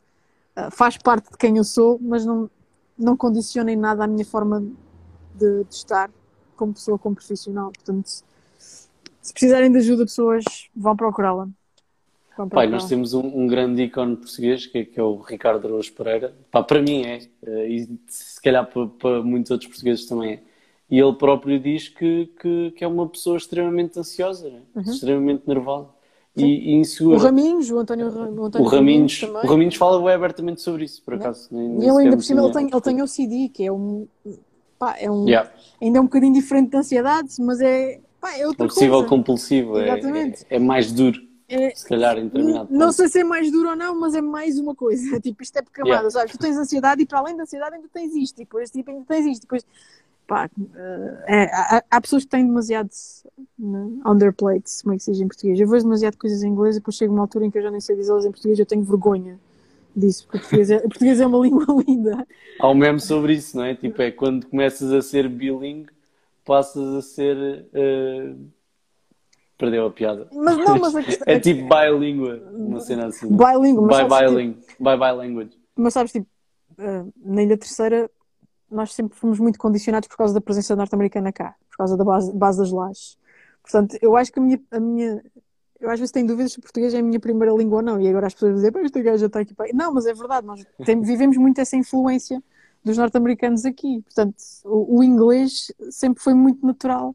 [0.57, 2.51] Uh, faz parte de quem eu sou, mas não,
[2.99, 4.61] não condiciona em nada a minha forma
[5.37, 6.11] de, de estar
[6.57, 7.71] como pessoa, como profissional.
[7.71, 8.25] Portanto,
[9.21, 10.45] se precisarem de ajuda, pessoas
[10.75, 11.49] vão procurá-la.
[12.49, 16.35] Pai, nós temos um, um, grande ícone português que, que é o Ricardo Araújo Pereira.
[16.51, 20.41] Pá, para mim é, eh, e se calhar para, para, muitos outros portugueses também é.
[20.91, 24.61] E ele próprio diz que, que, que é uma pessoa extremamente ansiosa, né?
[24.75, 24.83] uhum.
[24.83, 25.89] extremamente nervosa
[26.37, 27.19] e, e insegura.
[27.19, 30.85] O Raminhos, o António, o António o Raminhos, Raminhos o Raminhos fala bem abertamente sobre
[30.85, 31.49] isso, por acaso.
[31.51, 34.07] Nem, nem e ele ainda por cima ele tem, ele tem OCD, que é um.
[34.79, 35.51] Pá, é um yeah.
[35.81, 38.01] ainda é um bocadinho diferente de ansiedade, mas é.
[38.21, 39.09] Pá, é Obsessivo coisa.
[39.09, 41.31] compulsivo, é, é, é mais duro.
[41.49, 42.93] É, se calhar em determinado Não ponto.
[42.93, 45.03] sei se é mais duro ou não, mas é mais uma coisa.
[45.21, 46.15] Tipo, isto é por camadas.
[46.15, 46.29] Yeah.
[46.29, 46.31] Sabe?
[46.31, 48.37] Tu tens ansiedade e para além da ansiedade ainda tens isto.
[48.39, 49.43] E depois tipo, ainda tens isto.
[49.43, 49.67] Depois,
[50.29, 50.75] pá, uh,
[51.27, 52.91] é, há, há, pessoas que têm demasiado
[53.59, 55.59] uh, on their plates, como é que se diz em português.
[55.59, 57.71] Eu vejo demasiado coisas em inglês e depois chega uma altura em que eu já
[57.71, 59.37] nem sei dizê-las em português eu tenho vergonha
[59.97, 62.27] disso, porque português é, português é uma língua linda.
[62.61, 63.75] Há um meme sobre isso, não é?
[63.75, 65.91] Tipo, é quando começas a ser bilingue,
[66.51, 67.69] passas a ser...
[67.73, 68.51] Uh
[69.61, 70.27] Perdeu a piada.
[70.33, 71.25] Mas não, mas a questão...
[71.29, 73.29] É tipo bilíngua, uma cena assim.
[73.29, 74.85] Bilíngua, mas by, tipo...
[74.85, 75.51] by.
[75.77, 76.27] Mas sabes, tipo,
[76.79, 78.11] uh, na Ilha Terceira
[78.71, 82.33] nós sempre fomos muito condicionados por causa da presença norte-americana cá, por causa da base,
[82.33, 83.19] base das lajes.
[83.63, 85.23] Portanto, eu acho que a minha, a minha
[85.79, 88.09] eu às vezes tenho dúvidas se português é a minha primeira língua ou não, e
[88.09, 89.55] agora as pessoas dizem, pá, este gajo já está aqui.
[89.55, 89.67] Pá.
[89.75, 92.43] Não, mas é verdade, nós tem, vivemos muito essa influência
[92.85, 94.03] dos norte-americanos aqui.
[94.03, 97.15] Portanto, o, o, inglês sempre foi muito natural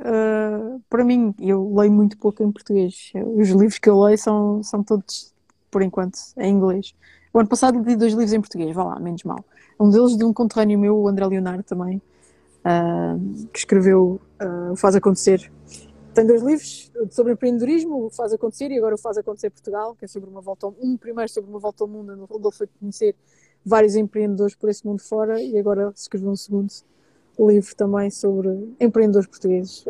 [0.00, 1.34] uh, para mim.
[1.38, 3.12] Eu leio muito pouco em português.
[3.36, 5.34] Os livros que eu leio são, são todos,
[5.70, 6.94] por enquanto, em inglês.
[7.32, 9.44] O ano passado li dois livros em português, vá lá, menos mal.
[9.78, 12.00] Um deles de um conterrâneo meu, o André Leonardo também,
[12.60, 15.50] uh, que escreveu uh, O Faz Acontecer.
[16.14, 20.04] Tem dois livros sobre empreendedorismo, o Faz Acontecer e agora o Faz Acontecer Portugal, que
[20.04, 22.68] é sobre uma volta ao, um primeiro sobre uma volta ao mundo, onde ele foi
[22.78, 23.16] conhecer
[23.64, 26.72] vários empreendedores por esse mundo fora e agora escreveu um segundo
[27.38, 29.84] livro também sobre empreendedores portugueses.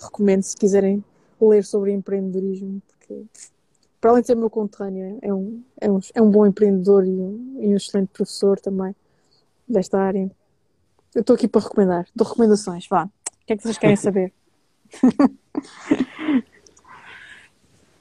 [0.00, 1.02] Recomendo se quiserem
[1.40, 3.24] ler sobre empreendedorismo, porque
[4.00, 7.10] para além de ser meu conterrâneo, é um, é um, é um bom empreendedor e
[7.10, 8.94] um, e um excelente professor também
[9.68, 10.30] desta área.
[11.14, 13.04] Eu estou aqui para recomendar, dou recomendações, vá.
[13.04, 14.32] O que é que vocês querem saber?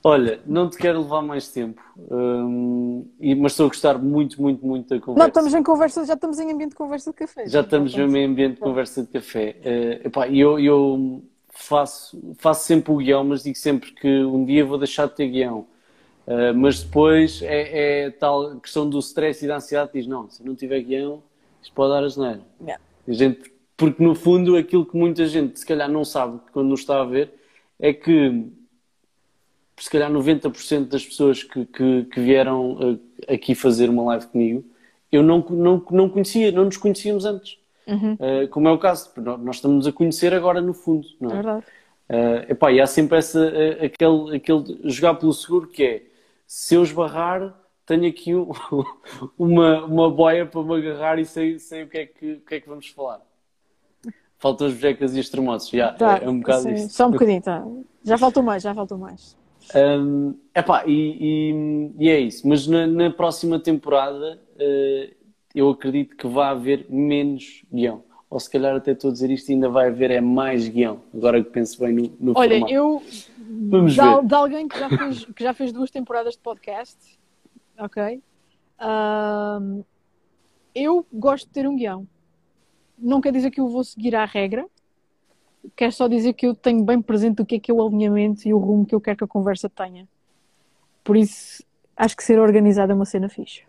[0.07, 3.05] Olha, não te quero levar mais tempo, hum,
[3.39, 5.19] mas estou a gostar muito, muito, muito da conversa.
[5.19, 7.45] Não, estamos em conversa, já estamos em ambiente de conversa de café.
[7.45, 9.57] Já estamos mesmo em ambiente de conversa de café.
[9.59, 14.63] Uh, epá, eu, eu faço, faço sempre o guião, mas digo sempre que um dia
[14.63, 15.67] vou deixar de ter guião.
[16.25, 20.41] Uh, mas depois é, é, tal questão do stress e da ansiedade, diz, não, se
[20.41, 21.21] não tiver guião,
[21.61, 22.39] isto pode dar a geneira.
[22.61, 22.81] Yeah.
[23.05, 26.79] A gente, porque no fundo aquilo que muita gente se calhar não sabe quando nos
[26.79, 27.34] está a ver
[27.77, 28.47] é que
[29.77, 34.65] se calhar 90% das pessoas que, que, que, vieram eh, aqui fazer uma live comigo,
[35.11, 37.57] eu não, não, não conhecia, não nos conhecíamos antes.
[37.85, 38.13] Uhum.
[38.13, 41.33] Uh, como é o caso, nós estamos a conhecer agora no fundo, não é?
[41.33, 41.65] é verdade.
[42.09, 46.03] Uh, epá, e há sempre essa, uh, aquele, aquele jogar pelo seguro que é
[46.45, 47.53] se eu esbarrar,
[47.85, 48.49] tenho aqui um,
[49.37, 52.55] uma, uma boia para me agarrar e sei, sei o, que é que, o que
[52.55, 53.21] é que vamos falar.
[54.39, 56.89] Faltam as bojecas e os termossos, já, tá, é, é um bocado sim, isso.
[56.89, 57.63] Só um bocadinho, tá.
[58.03, 59.36] Já faltou mais, já faltou mais.
[59.76, 62.48] Um, epá, e, e, e, é isso.
[62.48, 65.15] Mas na, na próxima temporada uh,
[65.53, 68.03] eu acredito que vai haver menos guião.
[68.30, 71.02] Ou se calhar até estou a dizer isto ainda vai haver é mais guião.
[71.14, 72.73] Agora que penso bem no, no Olha, formato.
[72.73, 73.02] eu
[73.49, 74.26] Vamos de, ver.
[74.26, 76.98] de alguém que já, fez, que já fez duas temporadas de podcast,
[77.80, 78.22] ok?
[78.81, 79.84] Um,
[80.76, 82.07] eu gosto de ter um guião.
[82.98, 84.68] Não quer dizer que eu vou seguir à regra,
[85.76, 88.48] quer só dizer que eu tenho bem presente o que é que é o alinhamento
[88.48, 90.07] e o rumo que eu quero que a conversa tenha.
[91.03, 91.64] Por isso,
[91.95, 93.64] acho que ser organizado é uma cena fixe.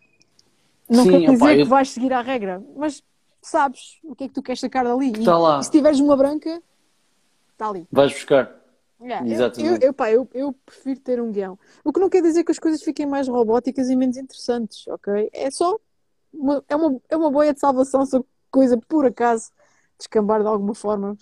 [0.88, 1.66] Não Sim, quer dizer opa, que eu...
[1.66, 3.02] vais seguir à regra, mas
[3.42, 5.10] sabes o que é que tu queres sacar dali.
[5.10, 5.60] Está e, lá.
[5.60, 6.62] E se tiveres uma branca,
[7.52, 7.86] está ali.
[7.92, 8.58] Vais buscar.
[9.00, 9.82] Yeah, Exatamente.
[9.82, 11.58] Eu, eu, pá, eu, eu prefiro ter um guião.
[11.84, 15.30] O que não quer dizer que as coisas fiquem mais robóticas e menos interessantes, ok?
[15.32, 15.78] É só
[16.32, 19.50] uma, é, uma, é uma boia de salvação se a coisa por acaso
[19.96, 21.16] descambar de alguma forma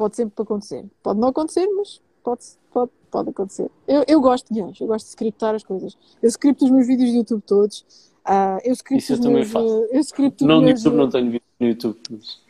[0.00, 0.86] pode sempre acontecer.
[1.02, 3.70] Pode não acontecer, mas pode, pode, pode acontecer.
[3.86, 5.94] Eu, eu gosto de guiões, eu gosto de scriptar as coisas.
[6.22, 7.84] Eu scripto os meus vídeos de YouTube todos.
[8.26, 9.66] Uh, eu scripto Isso eu também meus, faço.
[9.90, 12.00] Eu scripto não no YouTube, não tenho vídeo no YouTube.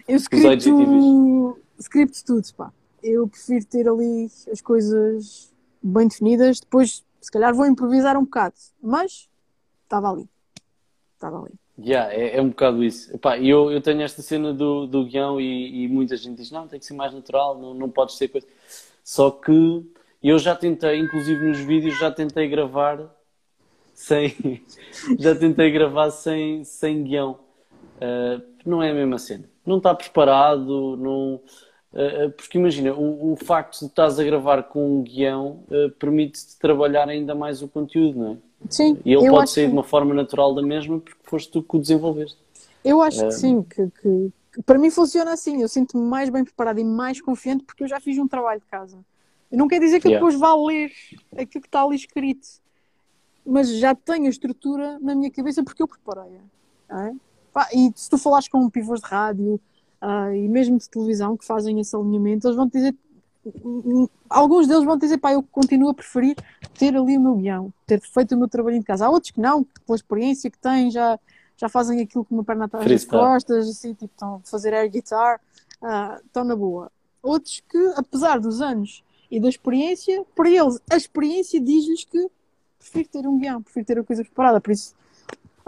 [0.06, 2.72] Eu scripto, scripto tudo, pá.
[3.02, 5.52] Eu prefiro ter ali as coisas
[5.82, 6.60] bem definidas.
[6.60, 8.54] Depois, se calhar, vou improvisar um bocado.
[8.80, 9.28] Mas
[9.82, 10.28] estava ali.
[11.14, 11.54] Estava ali.
[11.82, 13.14] Yeah, é, é um bocado isso.
[13.14, 16.68] Epá, eu, eu tenho esta cena do, do guião e, e, muita gente diz: não,
[16.68, 18.46] tem que ser mais natural, não, não pode ser coisa.
[19.02, 19.82] Só que
[20.22, 23.00] eu já tentei, inclusive nos vídeos, já tentei gravar
[23.94, 24.62] sem.
[25.18, 27.38] já tentei gravar sem, sem guião.
[27.96, 29.48] Uh, não é a mesma cena.
[29.64, 31.40] Não está preparado, não.
[31.92, 36.56] Uh, porque imagina, o, o, facto de estás a gravar com um guião uh, permite-te
[36.58, 38.49] trabalhar ainda mais o conteúdo, não é?
[38.68, 38.98] Sim.
[39.04, 39.70] E ele pode sair que...
[39.70, 42.38] de uma forma natural da mesma porque foste tu que o desenvolveste.
[42.84, 45.60] Eu acho que sim, que, que, que, para mim funciona assim.
[45.60, 48.66] Eu sinto-me mais bem preparado e mais confiante porque eu já fiz um trabalho de
[48.66, 48.98] casa.
[49.50, 50.24] Não quer dizer que yeah.
[50.24, 50.92] depois vá ler
[51.32, 52.46] aquilo que está ali escrito,
[53.44, 56.38] mas já tenho a estrutura na minha cabeça porque eu preparei.
[56.88, 57.12] É?
[57.74, 59.60] E se tu falares com pivôs de rádio
[60.00, 62.94] uh, e mesmo de televisão que fazem esse alinhamento, eles vão te dizer.
[64.28, 66.36] Alguns deles vão dizer, pá, eu continuo a preferir
[66.78, 69.06] ter ali o meu guião, ter feito o meu trabalho de casa.
[69.06, 71.18] Há outros que não, que pela experiência que têm já,
[71.56, 74.90] já fazem aquilo com uma perna atrás das costas, assim, tipo, estão a fazer air
[74.90, 75.40] guitar,
[75.82, 76.92] uh, estão na boa.
[77.22, 82.30] Outros que, apesar dos anos e da experiência, para eles, a experiência diz-lhes que
[82.78, 84.60] prefiro ter um guião, prefiro ter a coisa preparada.
[84.60, 84.94] Por isso,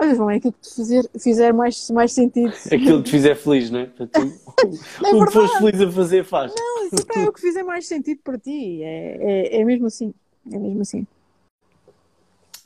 [0.02, 2.52] olha, João, é aquilo que te fizer, fizer mais, mais sentido.
[2.66, 3.86] Aquilo que te fizer feliz, não é?
[3.86, 4.02] Tu,
[5.06, 6.52] é o que fores feliz a fazer, faz.
[6.56, 8.82] Não, isso é o que fizer mais sentido para ti.
[8.82, 10.12] É, é, é mesmo assim.
[10.50, 11.06] É mesmo assim.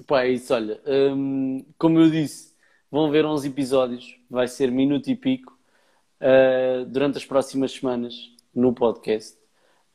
[0.06, 0.80] Pá, é isso, olha.
[0.86, 2.54] Hum, como eu disse,
[2.90, 5.58] vão ver 11 episódios, vai ser minuto e pico,
[6.20, 8.14] uh, durante as próximas semanas
[8.54, 9.35] no podcast.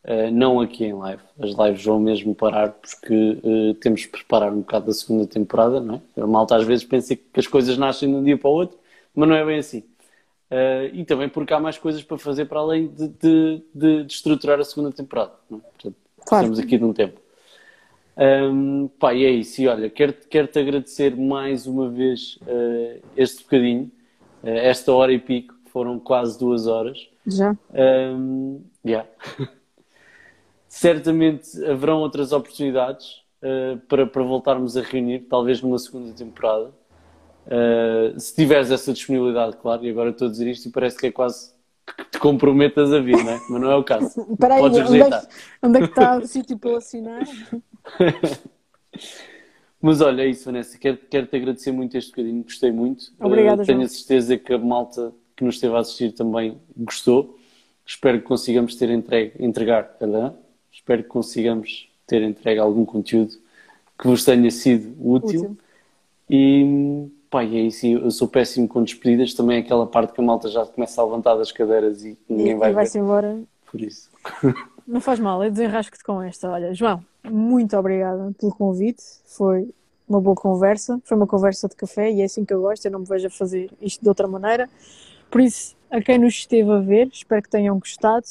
[0.03, 1.22] Uh, não aqui em live.
[1.40, 5.80] As lives vão mesmo parar porque uh, temos que preparar um bocado da segunda temporada,
[5.80, 6.22] não é?
[6.22, 8.80] A malta às vezes pensa que as coisas nascem de um dia para o outro,
[9.14, 9.84] mas não é bem assim.
[10.49, 14.14] Uh, e também porque há mais coisas para fazer para além de, de, de, de
[14.14, 15.34] estruturar a segunda temporada.
[15.48, 15.61] Não é?
[15.61, 15.95] Portanto,
[16.26, 16.45] claro.
[16.45, 17.22] Estamos aqui de um tempo.
[18.18, 19.61] Um, pá, e é isso.
[19.61, 22.38] E olha, quero-te quero agradecer mais uma vez
[23.15, 23.90] este bocadinho,
[24.44, 27.07] esta hora e pico, foram quase duas horas.
[27.26, 27.56] Já.
[27.73, 29.07] Um, yeah.
[30.73, 36.72] Certamente haverão outras oportunidades uh, para, para voltarmos a reunir, talvez numa segunda temporada.
[37.45, 41.07] Uh, se tiveres essa disponibilidade, claro, e agora estou a dizer isto e parece que
[41.07, 41.52] é quase
[41.85, 43.41] que te comprometas a vir, não é?
[43.49, 44.22] Mas não é o caso.
[44.31, 45.27] Espera aí, onde é, que,
[45.61, 47.23] onde é que está o sítio para eu assinar?
[49.81, 50.77] Mas olha, é isso, Vanessa.
[50.77, 53.11] Quero, quero te agradecer muito este bocadinho, gostei muito.
[53.19, 57.38] Obrigada, uh, Tenho a certeza que a malta que nos esteve a assistir também gostou.
[57.85, 59.98] Espero que consigamos ter entregue, entregar,
[60.72, 63.34] espero que consigamos ter entregue algum conteúdo
[63.99, 65.41] que vos tenha sido útil.
[65.41, 65.57] útil.
[66.30, 67.85] E pá, é isso.
[67.85, 69.34] Eu sou péssimo com despedidas.
[69.34, 72.53] Também é aquela parte que a malta já começa a levantar das cadeiras e ninguém
[72.53, 72.72] e, vai.
[72.72, 73.41] E vai-se embora.
[73.69, 74.10] Por isso.
[74.88, 76.49] Não faz mal, eu desenrasco-te com esta.
[76.49, 79.03] Olha, João, muito obrigada pelo convite.
[79.26, 79.69] Foi
[80.07, 80.99] uma boa conversa.
[81.06, 82.85] Foi uma conversa de café e é assim que eu gosto.
[82.85, 84.69] Eu não me vejo a fazer isto de outra maneira.
[85.30, 88.26] Por isso, a quem nos esteve a ver, espero que tenham gostado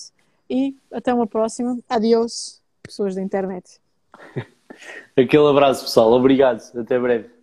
[0.51, 1.79] e até uma próxima.
[1.89, 3.81] Adiós, pessoas da internet.
[5.17, 6.13] Aquele abraço, pessoal.
[6.13, 6.61] Obrigado.
[6.77, 7.40] Até breve.